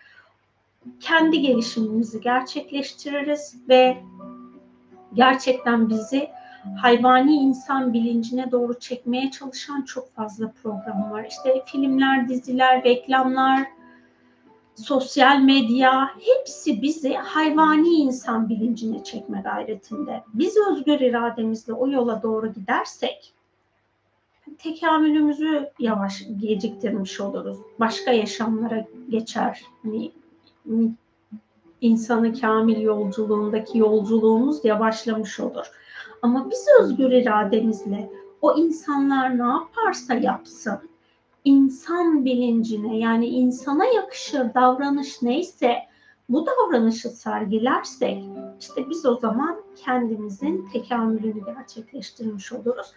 [1.01, 4.03] kendi gelişimimizi gerçekleştiririz ve
[5.15, 6.31] gerçekten bizi
[6.81, 11.27] hayvani insan bilincine doğru çekmeye çalışan çok fazla program var.
[11.29, 13.67] İşte filmler, diziler, reklamlar,
[14.75, 20.23] sosyal medya hepsi bizi hayvani insan bilincine çekme gayretinde.
[20.35, 23.33] Biz özgür irademizle o yola doğru gidersek
[24.59, 27.59] tekamülümüzü yavaş geciktirmiş oluruz.
[27.81, 29.63] Başka yaşamlara geçer.
[29.83, 30.13] Hani
[31.81, 35.67] insanı kamil yolculuğundaki yolculuğumuz yavaşlamış olur.
[36.23, 38.11] Ama biz özgür irademizle
[38.43, 40.79] o insanlar ne yaparsa yapsın
[41.44, 45.77] insan bilincine yani insana yakışır davranış neyse
[46.28, 48.25] bu davranışı sergilersek
[48.60, 52.93] işte biz o zaman kendimizin tekamülünü gerçekleştirmiş oluruz.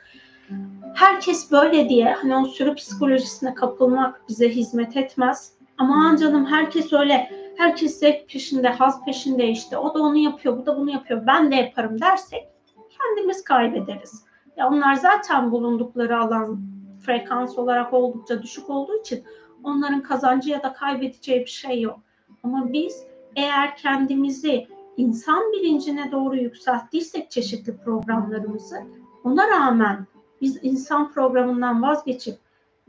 [0.95, 5.53] Herkes böyle diye hani o sürü psikolojisine kapılmak bize hizmet etmez.
[5.77, 10.65] Aman canım herkes öyle, herkes zevk peşinde, haz peşinde işte o da onu yapıyor, bu
[10.65, 12.47] da bunu yapıyor, ben de yaparım dersek
[12.89, 14.23] kendimiz kaybederiz.
[14.57, 16.72] Ya onlar zaten bulundukları alan
[17.05, 19.23] frekans olarak oldukça düşük olduğu için
[19.63, 21.99] onların kazancı ya da kaybedeceği bir şey yok.
[22.43, 23.03] Ama biz
[23.35, 24.67] eğer kendimizi
[24.97, 28.77] insan bilincine doğru yükselttiysek çeşitli programlarımızı
[29.23, 30.07] ona rağmen
[30.41, 32.37] biz insan programından vazgeçip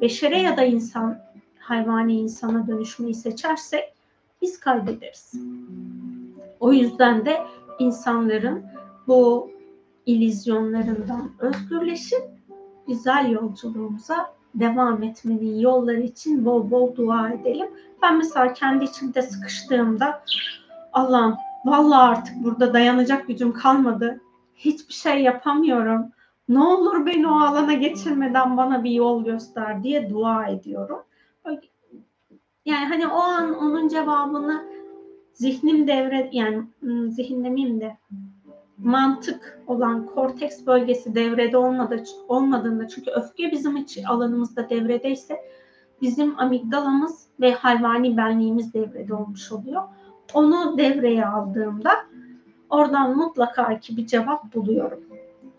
[0.00, 1.18] beşere ya da insan
[1.58, 3.94] hayvani insana dönüşmeyi seçersek
[4.42, 5.34] biz kaybederiz.
[6.60, 7.42] O yüzden de
[7.78, 8.64] insanların
[9.06, 9.50] bu
[10.06, 12.33] ilizyonlarından özgürleşip
[12.86, 17.68] güzel yolculuğumuza devam etmenin yolları için bol bol dua edelim.
[18.02, 20.24] Ben mesela kendi içimde sıkıştığımda
[20.92, 24.20] Allah'ım vallahi artık burada dayanacak gücüm kalmadı.
[24.56, 26.06] Hiçbir şey yapamıyorum.
[26.48, 31.02] Ne olur beni o alana geçirmeden bana bir yol göster diye dua ediyorum.
[32.64, 34.64] Yani hani o an onun cevabını
[35.34, 36.64] zihnim devre yani
[37.08, 37.96] zihin demeyeyim de
[38.78, 45.40] mantık olan korteks bölgesi devrede olmadı, olmadığında çünkü öfke bizim iç alanımızda devredeyse
[46.02, 49.82] bizim amigdalamız ve hayvani benliğimiz devrede olmuş oluyor.
[50.34, 51.92] Onu devreye aldığımda
[52.70, 55.00] oradan mutlaka ki bir cevap buluyorum.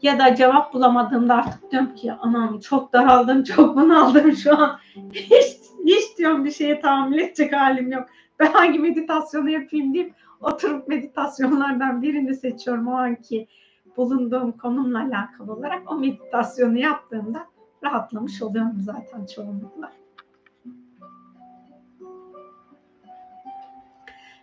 [0.01, 4.79] Ya da cevap bulamadığımda artık diyorum ki anam çok daraldım, çok bunaldım şu an.
[5.13, 8.07] Hiç, hiç diyorum bir şeye tahammül edecek halim yok.
[8.39, 13.47] Ben hangi meditasyonu yapayım deyip oturup meditasyonlardan birini seçiyorum o anki
[13.97, 17.45] bulunduğum konumla alakalı olarak o meditasyonu yaptığımda
[17.83, 19.91] rahatlamış oluyorum zaten çoğunlukla.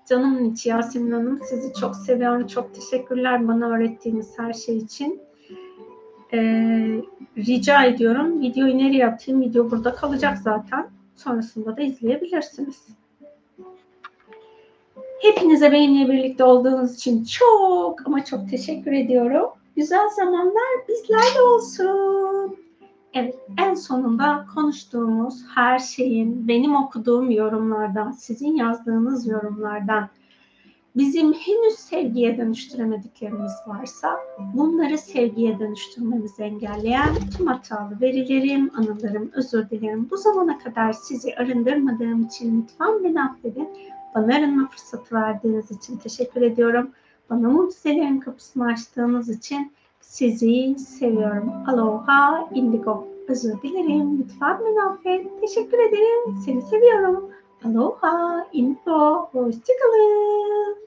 [0.09, 2.47] Canımın içi Yasemin Hanım sizi çok seviyorum.
[2.47, 5.21] Çok teşekkürler bana öğrettiğiniz her şey için.
[6.33, 7.03] Ee,
[7.37, 9.41] rica ediyorum videoyu nereye atayım?
[9.41, 10.91] Video burada kalacak zaten.
[11.17, 13.02] Sonrasında da izleyebilirsiniz.
[15.23, 19.47] Hepinize benimle birlikte olduğunuz için çok ama çok teşekkür ediyorum.
[19.77, 22.57] Güzel zamanlar bizlerle olsun.
[23.15, 30.09] Evet, en sonunda konuştuğumuz her şeyin benim okuduğum yorumlardan, sizin yazdığınız yorumlardan
[30.97, 34.21] bizim henüz sevgiye dönüştüremediklerimiz varsa
[34.55, 40.09] bunları sevgiye dönüştürmemizi engelleyen tüm hatalı verilerim, anılarım, özür dilerim.
[40.11, 43.69] Bu zamana kadar sizi arındırmadığım için lütfen beni affedin.
[44.15, 46.91] Bana arınma fırsatı verdiğiniz için teşekkür ediyorum.
[47.31, 51.53] Bana mucizelerin kapısını açtığınız için sizi seviyorum.
[51.69, 53.09] Aloha indigo.
[53.29, 54.19] Özür dilerim.
[54.19, 55.41] Lütfen beni affet.
[55.41, 56.37] Teşekkür ederim.
[56.45, 57.31] Seni seviyorum.
[57.65, 59.29] Aloha indigo.
[59.33, 60.82] Hoşçakalın.